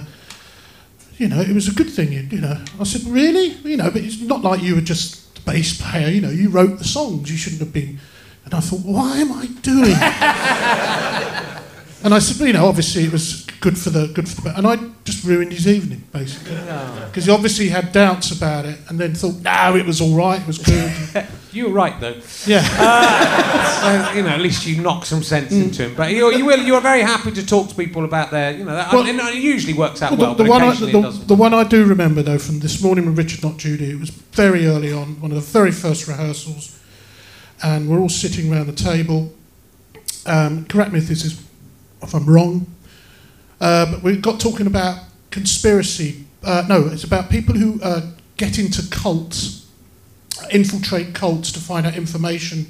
you 1.16 1.28
know, 1.28 1.40
it 1.40 1.52
was 1.52 1.68
a 1.68 1.74
good 1.74 1.90
thing, 1.90 2.12
you, 2.14 2.20
you 2.30 2.40
know. 2.40 2.56
I 2.80 2.84
said, 2.84 3.02
really? 3.02 3.48
You 3.62 3.76
know, 3.76 3.90
but 3.90 4.00
it's 4.00 4.22
not 4.22 4.40
like 4.40 4.62
you 4.62 4.74
were 4.74 4.80
just 4.80 5.34
the 5.34 5.42
bass 5.42 5.78
player, 5.78 6.08
you 6.08 6.22
know, 6.22 6.30
you 6.30 6.48
wrote 6.48 6.78
the 6.78 6.84
songs, 6.84 7.30
you 7.30 7.36
shouldn't 7.36 7.60
have 7.60 7.74
been. 7.74 8.00
And 8.46 8.54
I 8.54 8.60
thought, 8.60 8.80
why 8.80 9.18
am 9.18 9.30
I 9.32 9.44
doing 9.60 9.92
And 12.02 12.14
I 12.14 12.18
said, 12.18 12.46
you 12.46 12.54
know, 12.54 12.66
obviously 12.66 13.04
it 13.04 13.12
was 13.12 13.44
good 13.60 13.76
for 13.76 13.90
the 13.90 14.06
good 14.06 14.26
for 14.26 14.40
the, 14.40 14.56
and 14.56 14.66
I 14.66 14.76
just 15.04 15.22
ruined 15.22 15.52
his 15.52 15.68
evening 15.68 16.02
basically 16.12 16.56
because 16.56 17.26
he 17.26 17.30
obviously 17.30 17.68
had 17.68 17.92
doubts 17.92 18.30
about 18.34 18.64
it, 18.64 18.78
and 18.88 18.98
then 18.98 19.14
thought, 19.14 19.42
no, 19.42 19.76
it 19.76 19.84
was 19.84 20.00
all 20.00 20.16
right, 20.16 20.40
it 20.40 20.46
was 20.46 20.56
good. 20.56 21.26
You 21.52 21.66
were 21.66 21.72
right 21.72 21.98
though. 22.00 22.14
yeah, 22.46 22.62
So, 23.80 24.12
you 24.16 24.22
know, 24.22 24.28
at 24.30 24.40
least 24.40 24.66
you 24.66 24.80
knock 24.80 25.04
some 25.04 25.22
sense 25.22 25.52
into 25.52 25.84
him. 25.86 25.94
But 25.96 26.12
you, 26.12 26.30
you 26.32 26.44
will. 26.44 26.60
You 26.60 26.74
are 26.76 26.80
very 26.80 27.02
happy 27.02 27.32
to 27.32 27.44
talk 27.44 27.68
to 27.70 27.74
people 27.74 28.04
about 28.04 28.30
their. 28.30 28.52
You 28.52 28.64
know, 28.64 28.74
that, 28.74 28.92
Well, 28.92 29.06
and 29.06 29.18
it 29.18 29.34
usually 29.36 29.74
works 29.74 30.00
out 30.02 30.12
Well, 30.12 30.20
well. 30.20 30.34
the, 30.34 30.44
the 30.44 30.48
but 30.48 30.50
one 30.50 30.62
I, 30.62 30.66
occasionally 30.68 30.92
the, 30.92 31.24
the 31.26 31.34
one 31.34 31.54
I 31.54 31.64
do 31.64 31.84
remember 31.86 32.22
though 32.22 32.38
from 32.38 32.60
this 32.60 32.82
morning 32.82 33.06
with 33.06 33.18
Richard 33.18 33.42
Not 33.42 33.56
Judy, 33.56 33.90
it 33.90 33.98
was 34.00 34.10
very 34.10 34.66
early 34.66 34.92
on, 34.92 35.20
one 35.20 35.30
of 35.32 35.36
the 35.36 35.42
very 35.42 35.72
first 35.72 36.06
rehearsals, 36.06 36.78
and 37.62 37.88
we're 37.88 37.98
all 37.98 38.08
sitting 38.08 38.52
around 38.52 38.66
the 38.66 38.72
table. 38.72 39.32
Um, 40.26 40.66
correct 40.66 40.92
me 40.92 40.98
if 40.98 41.08
this 41.08 41.24
is 41.24 41.42
if 42.02 42.14
I'm 42.14 42.26
wrong, 42.26 42.66
uh, 43.60 43.90
but 43.90 44.02
we 44.02 44.16
got 44.16 44.38
talking 44.40 44.66
about 44.66 45.00
conspiracy. 45.30 46.24
Uh, 46.42 46.64
no, 46.68 46.86
it's 46.88 47.04
about 47.04 47.28
people 47.30 47.54
who 47.54 47.80
uh, 47.82 48.02
get 48.36 48.58
into 48.58 48.82
cults, 48.90 49.59
infiltrate 50.50 51.14
cults 51.14 51.52
to 51.52 51.60
find 51.60 51.86
out 51.86 51.94
information, 51.94 52.66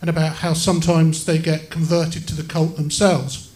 and 0.00 0.10
about 0.10 0.36
how 0.36 0.52
sometimes 0.52 1.24
they 1.24 1.38
get 1.38 1.70
converted 1.70 2.28
to 2.28 2.34
the 2.34 2.42
cult 2.42 2.76
themselves 2.76 3.46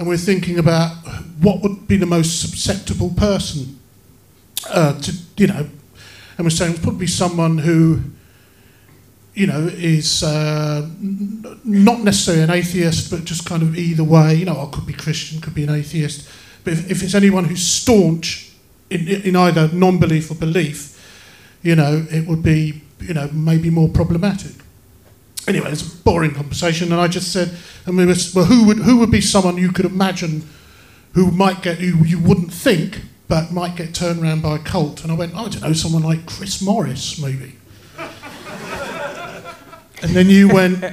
and 0.00 0.08
we're 0.08 0.16
thinking 0.16 0.58
about 0.58 0.96
what 1.42 1.60
would 1.60 1.86
be 1.86 1.98
the 1.98 2.06
most 2.06 2.40
susceptible 2.40 3.10
person 3.10 3.78
uh, 4.70 4.98
to, 4.98 5.14
you 5.36 5.46
know, 5.46 5.68
and 6.38 6.46
we're 6.46 6.48
saying 6.48 6.78
probably 6.78 7.06
someone 7.06 7.58
who, 7.58 8.00
you 9.34 9.46
know, 9.46 9.68
is 9.70 10.22
uh, 10.22 10.88
n- 11.02 11.60
not 11.64 12.00
necessarily 12.00 12.42
an 12.42 12.50
atheist, 12.50 13.10
but 13.10 13.26
just 13.26 13.44
kind 13.44 13.62
of 13.62 13.76
either 13.76 14.02
way, 14.02 14.36
you 14.36 14.46
know, 14.46 14.58
I 14.58 14.74
could 14.74 14.86
be 14.86 14.94
Christian, 14.94 15.38
could 15.38 15.54
be 15.54 15.64
an 15.64 15.70
atheist. 15.70 16.26
But 16.64 16.72
if, 16.72 16.90
if 16.90 17.02
it's 17.02 17.14
anyone 17.14 17.44
who's 17.44 17.62
staunch 17.62 18.54
in, 18.88 19.06
in 19.06 19.36
either 19.36 19.68
non-belief 19.68 20.30
or 20.30 20.34
belief, 20.34 20.96
you 21.62 21.76
know, 21.76 22.06
it 22.10 22.26
would 22.26 22.42
be, 22.42 22.82
you 23.00 23.14
know, 23.14 23.28
maybe 23.32 23.70
more 23.70 23.88
problematic 23.88 24.52
anyway, 25.50 25.72
it's 25.72 25.82
a 25.82 25.96
boring 25.98 26.32
conversation, 26.32 26.92
and 26.92 27.00
I 27.00 27.08
just 27.08 27.32
said, 27.32 27.50
and 27.86 27.96
we 27.96 28.06
were, 28.06 28.14
well, 28.34 28.44
who 28.46 28.66
would 28.66 28.78
who 28.78 28.98
would 28.98 29.10
be 29.10 29.20
someone 29.20 29.56
you 29.58 29.72
could 29.72 29.84
imagine 29.84 30.48
who 31.14 31.30
might 31.30 31.62
get 31.62 31.78
who 31.78 32.04
you 32.04 32.18
wouldn't 32.18 32.52
think, 32.52 33.02
but 33.28 33.52
might 33.52 33.76
get 33.76 33.94
turned 33.94 34.22
around 34.22 34.42
by 34.42 34.56
a 34.56 34.58
cult? 34.58 35.02
And 35.02 35.12
I 35.12 35.16
went, 35.16 35.34
I 35.34 35.48
don't 35.48 35.62
know, 35.62 35.72
someone 35.72 36.02
like 36.02 36.26
Chris 36.26 36.62
Morris, 36.62 37.20
maybe. 37.20 37.56
and 40.02 40.12
then 40.12 40.30
you 40.30 40.48
went, 40.48 40.84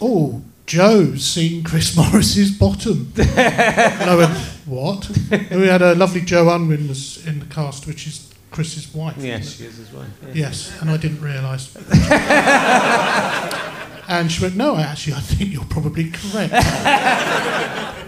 oh, 0.00 0.42
Jo's 0.66 1.24
seen 1.24 1.64
Chris 1.64 1.96
Morris's 1.96 2.56
bottom. 2.56 3.12
and 3.16 4.10
I 4.10 4.16
went, 4.16 4.36
what? 4.64 5.10
And 5.30 5.60
we 5.60 5.66
had 5.66 5.82
a 5.82 5.94
lovely 5.94 6.20
Jo 6.20 6.48
Unwin 6.54 6.88
was 6.88 7.26
in 7.26 7.40
the 7.40 7.46
cast, 7.46 7.86
which 7.86 8.06
is 8.06 8.23
Chris's 8.54 8.94
wife. 8.94 9.16
yes, 9.18 9.56
she 9.56 9.64
is 9.64 9.78
as 9.80 9.92
well. 9.92 10.06
yeah. 10.28 10.32
Yes, 10.34 10.72
and 10.80 10.90
I 10.90 10.96
didn't 10.96 11.20
realise. 11.20 11.74
and 14.08 14.30
she 14.30 14.42
went, 14.42 14.56
No, 14.56 14.76
actually, 14.76 15.14
I 15.14 15.20
think 15.20 15.52
you're 15.52 15.64
probably 15.64 16.10
correct. 16.10 16.52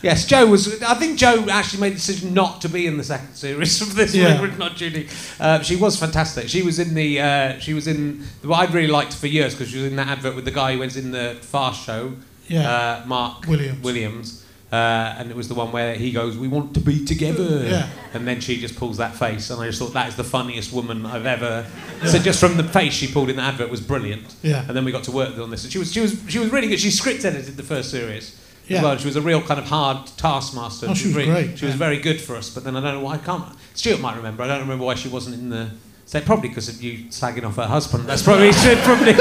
Yes, 0.00 0.26
Jo 0.26 0.46
was. 0.46 0.80
I 0.80 0.94
think 0.94 1.18
Jo 1.18 1.44
actually 1.50 1.80
made 1.80 1.90
the 1.90 1.96
decision 1.96 2.32
not 2.32 2.60
to 2.60 2.68
be 2.68 2.86
in 2.86 2.98
the 2.98 3.02
second 3.02 3.34
series 3.34 3.82
of 3.82 3.96
this 3.96 4.14
Yeah. 4.14 4.40
one, 4.40 4.56
not 4.64 4.76
Judy. 4.76 5.08
Uh, 5.40 5.60
she 5.60 5.74
was 5.74 5.98
fantastic. 5.98 6.48
She 6.48 6.62
was 6.62 6.78
in 6.78 6.94
the. 6.94 7.20
Uh, 7.20 7.58
she 7.58 7.74
was 7.74 7.88
in 7.88 8.22
what 8.42 8.60
I'd 8.60 8.72
really 8.72 8.86
liked 8.86 9.12
for 9.12 9.26
years 9.26 9.54
because 9.56 9.70
she 9.72 9.78
was 9.78 9.86
in 9.86 9.96
that 9.96 10.06
advert 10.06 10.36
with 10.36 10.44
the 10.44 10.52
guy 10.52 10.74
who 10.74 10.78
was 10.78 10.96
in 10.96 11.10
the 11.10 11.36
Fast 11.40 11.84
Show, 11.84 12.12
Yeah. 12.46 12.70
uh, 12.70 13.02
Mark 13.08 13.44
Williams. 13.48 13.82
Williams. 13.82 14.44
Uh, 14.70 15.14
and 15.18 15.30
it 15.30 15.36
was 15.36 15.48
the 15.48 15.54
one 15.54 15.72
where 15.72 15.94
he 15.94 16.12
goes, 16.12 16.36
"We 16.36 16.46
want 16.46 16.74
to 16.74 16.80
be 16.80 17.02
together," 17.04 17.66
Yeah. 17.66 17.88
and 18.12 18.28
then 18.28 18.40
she 18.40 18.60
just 18.60 18.76
pulls 18.76 18.98
that 18.98 19.16
face, 19.16 19.48
and 19.48 19.58
I 19.62 19.66
just 19.66 19.78
thought 19.78 19.94
that 19.94 20.08
is 20.08 20.16
the 20.16 20.24
funniest 20.24 20.74
woman 20.74 21.06
I've 21.06 21.24
ever. 21.24 21.64
So 22.04 22.18
just 22.18 22.38
from 22.38 22.58
the 22.58 22.64
face 22.64 22.92
she 22.92 23.06
pulled 23.10 23.30
in 23.30 23.36
the 23.36 23.42
advert 23.42 23.70
was 23.70 23.80
brilliant. 23.80 24.34
Yeah. 24.42 24.66
And 24.68 24.76
then 24.76 24.84
we 24.84 24.92
got 24.92 25.04
to 25.04 25.10
work 25.12 25.38
on 25.38 25.50
this, 25.50 25.64
and 25.64 25.72
she 25.72 25.78
was 25.78 25.90
she 25.90 26.00
was 26.00 26.20
she 26.28 26.38
was 26.38 26.50
really 26.52 26.68
good. 26.68 26.78
She 26.80 26.90
script 26.90 27.24
edited 27.24 27.56
the 27.56 27.62
first 27.62 27.90
series. 27.90 28.36
Yeah. 28.66 28.76
As 28.78 28.82
well. 28.82 28.96
She 28.98 29.06
was 29.06 29.16
a 29.16 29.22
real 29.22 29.40
kind 29.40 29.58
of 29.58 29.64
hard 29.66 30.06
taskmaster. 30.18 30.88
Oh, 30.90 30.92
she 30.94 31.06
was 31.06 31.16
really- 31.16 31.30
great, 31.30 31.58
She 31.58 31.64
was 31.64 31.72
yeah. 31.74 31.78
very 31.78 31.98
good 32.00 32.20
for 32.20 32.36
us, 32.36 32.50
but 32.50 32.64
then 32.64 32.76
I 32.76 32.82
don't 32.82 32.92
know 32.96 33.00
why 33.00 33.14
I 33.14 33.18
can't. 33.18 33.44
Stewart 33.72 34.00
might 34.02 34.16
remember. 34.18 34.42
I 34.42 34.46
don't 34.48 34.60
remember 34.60 34.84
why 34.84 34.94
she 34.96 35.08
wasn't 35.08 35.36
in 35.36 35.48
the. 35.48 35.70
So 36.04 36.20
probably 36.20 36.50
because 36.50 36.68
of 36.68 36.82
you 36.82 37.06
slagging 37.08 37.44
off 37.44 37.56
her 37.56 37.64
husband. 37.66 38.06
That's 38.06 38.22
probably, 38.22 38.50
probably 38.84 39.14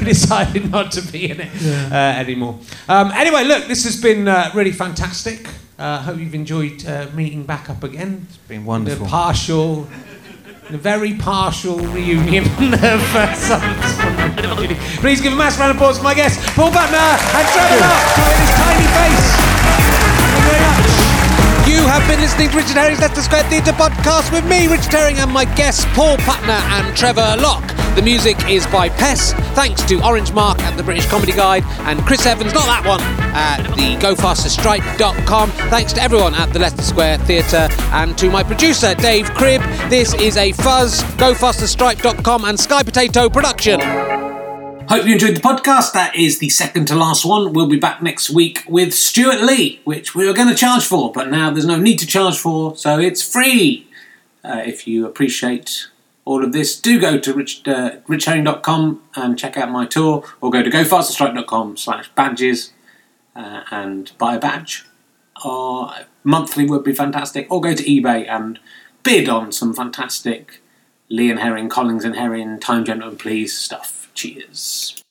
decided 0.04 0.70
not 0.70 0.92
to 0.92 1.12
be 1.12 1.30
in 1.30 1.40
it 1.40 1.50
uh, 1.92 1.94
anymore. 1.94 2.58
Um, 2.88 3.10
anyway, 3.12 3.44
look, 3.44 3.66
this 3.66 3.84
has 3.84 4.00
been 4.00 4.28
uh, 4.28 4.50
really 4.54 4.72
fantastic. 4.72 5.48
Uh, 5.78 6.02
hope 6.02 6.18
you've 6.18 6.34
enjoyed 6.34 6.84
uh, 6.86 7.06
meeting 7.14 7.44
back 7.44 7.70
up 7.70 7.82
again. 7.84 8.26
It's 8.28 8.36
been 8.36 8.64
wonderful. 8.64 9.06
A 9.06 9.08
partial, 9.08 9.88
a 10.68 10.76
very 10.76 11.14
partial 11.14 11.78
reunion 11.78 12.44
of 12.74 13.14
uh. 13.14 14.96
Please 15.00 15.20
give 15.20 15.32
a 15.32 15.36
massive 15.36 15.60
round 15.60 15.70
of 15.70 15.76
applause 15.76 15.98
to 15.98 16.04
my 16.04 16.14
guests, 16.14 16.38
Paul 16.54 16.70
Putner 16.70 17.16
and 17.34 17.48
Trevor 17.48 17.76
with 18.28 18.40
his 18.40 18.50
tiny 18.56 18.86
face. 19.16 19.29
You 21.80 21.86
have 21.86 22.06
been 22.06 22.20
listening 22.20 22.50
to 22.50 22.56
Richard 22.58 22.76
Herring's 22.76 23.00
Leicester 23.00 23.22
Square 23.22 23.44
Theatre 23.44 23.72
podcast 23.72 24.30
with 24.30 24.44
me, 24.44 24.68
Richard 24.68 24.92
Herring, 24.92 25.16
and 25.16 25.32
my 25.32 25.46
guests, 25.46 25.86
Paul 25.94 26.18
Putner 26.18 26.60
and 26.76 26.94
Trevor 26.94 27.36
Lock. 27.40 27.66
The 27.96 28.02
music 28.02 28.36
is 28.50 28.66
by 28.66 28.90
Pess. 28.90 29.32
Thanks 29.54 29.82
to 29.84 30.04
Orange 30.04 30.30
Mark 30.34 30.60
at 30.60 30.76
the 30.76 30.82
British 30.82 31.06
Comedy 31.06 31.32
Guide 31.32 31.64
and 31.88 31.98
Chris 32.02 32.26
Evans, 32.26 32.52
not 32.52 32.66
that 32.66 32.86
one, 32.86 33.00
at 33.34 33.62
the 33.76 33.96
GoFasterStripe.com. 33.96 35.50
Thanks 35.70 35.94
to 35.94 36.02
everyone 36.02 36.34
at 36.34 36.52
the 36.52 36.58
Leicester 36.58 36.82
Square 36.82 37.16
Theatre 37.20 37.68
and 37.92 38.16
to 38.18 38.30
my 38.30 38.42
producer, 38.42 38.94
Dave 38.96 39.30
Cribb. 39.30 39.62
This 39.88 40.12
is 40.12 40.36
a 40.36 40.52
Fuzz, 40.52 41.02
GoFasterStripe.com 41.14 42.44
and 42.44 42.60
Sky 42.60 42.82
Potato 42.82 43.30
production. 43.30 43.80
Hope 44.90 45.06
you 45.06 45.12
enjoyed 45.12 45.36
the 45.36 45.40
podcast. 45.40 45.92
That 45.92 46.16
is 46.16 46.40
the 46.40 46.48
second 46.48 46.86
to 46.86 46.96
last 46.96 47.24
one. 47.24 47.52
We'll 47.52 47.68
be 47.68 47.78
back 47.78 48.02
next 48.02 48.28
week 48.28 48.64
with 48.66 48.92
Stewart 48.92 49.40
Lee, 49.40 49.80
which 49.84 50.16
we 50.16 50.26
were 50.26 50.32
going 50.32 50.48
to 50.48 50.54
charge 50.56 50.84
for, 50.84 51.12
but 51.12 51.30
now 51.30 51.48
there's 51.48 51.64
no 51.64 51.78
need 51.78 52.00
to 52.00 52.06
charge 52.08 52.36
for, 52.36 52.76
so 52.76 52.98
it's 52.98 53.22
free. 53.22 53.86
Uh, 54.42 54.64
if 54.66 54.88
you 54.88 55.06
appreciate 55.06 55.86
all 56.24 56.42
of 56.42 56.52
this, 56.52 56.76
do 56.76 57.00
go 57.00 57.20
to 57.20 57.32
rich, 57.32 57.62
uh, 57.68 57.98
richherring.com 58.08 59.00
and 59.14 59.38
check 59.38 59.56
out 59.56 59.70
my 59.70 59.86
tour, 59.86 60.24
or 60.40 60.50
go 60.50 60.60
to 60.60 60.68
gofasterstripe.com 60.68 61.76
slash 61.76 62.10
badges 62.16 62.72
uh, 63.36 63.62
and 63.70 64.10
buy 64.18 64.34
a 64.34 64.40
badge. 64.40 64.86
Or 65.44 65.92
monthly 66.24 66.66
would 66.66 66.82
be 66.82 66.94
fantastic, 66.94 67.46
or 67.48 67.60
go 67.60 67.76
to 67.76 67.84
eBay 67.84 68.28
and 68.28 68.58
bid 69.04 69.28
on 69.28 69.52
some 69.52 69.72
fantastic 69.72 70.60
Lee 71.08 71.30
and 71.30 71.38
Herring, 71.38 71.68
Collins 71.68 72.04
and 72.04 72.16
Herring, 72.16 72.58
Time 72.58 72.84
Gentlemen 72.84 73.16
Please 73.16 73.56
stuff. 73.56 73.99
Cheers. 74.20 75.02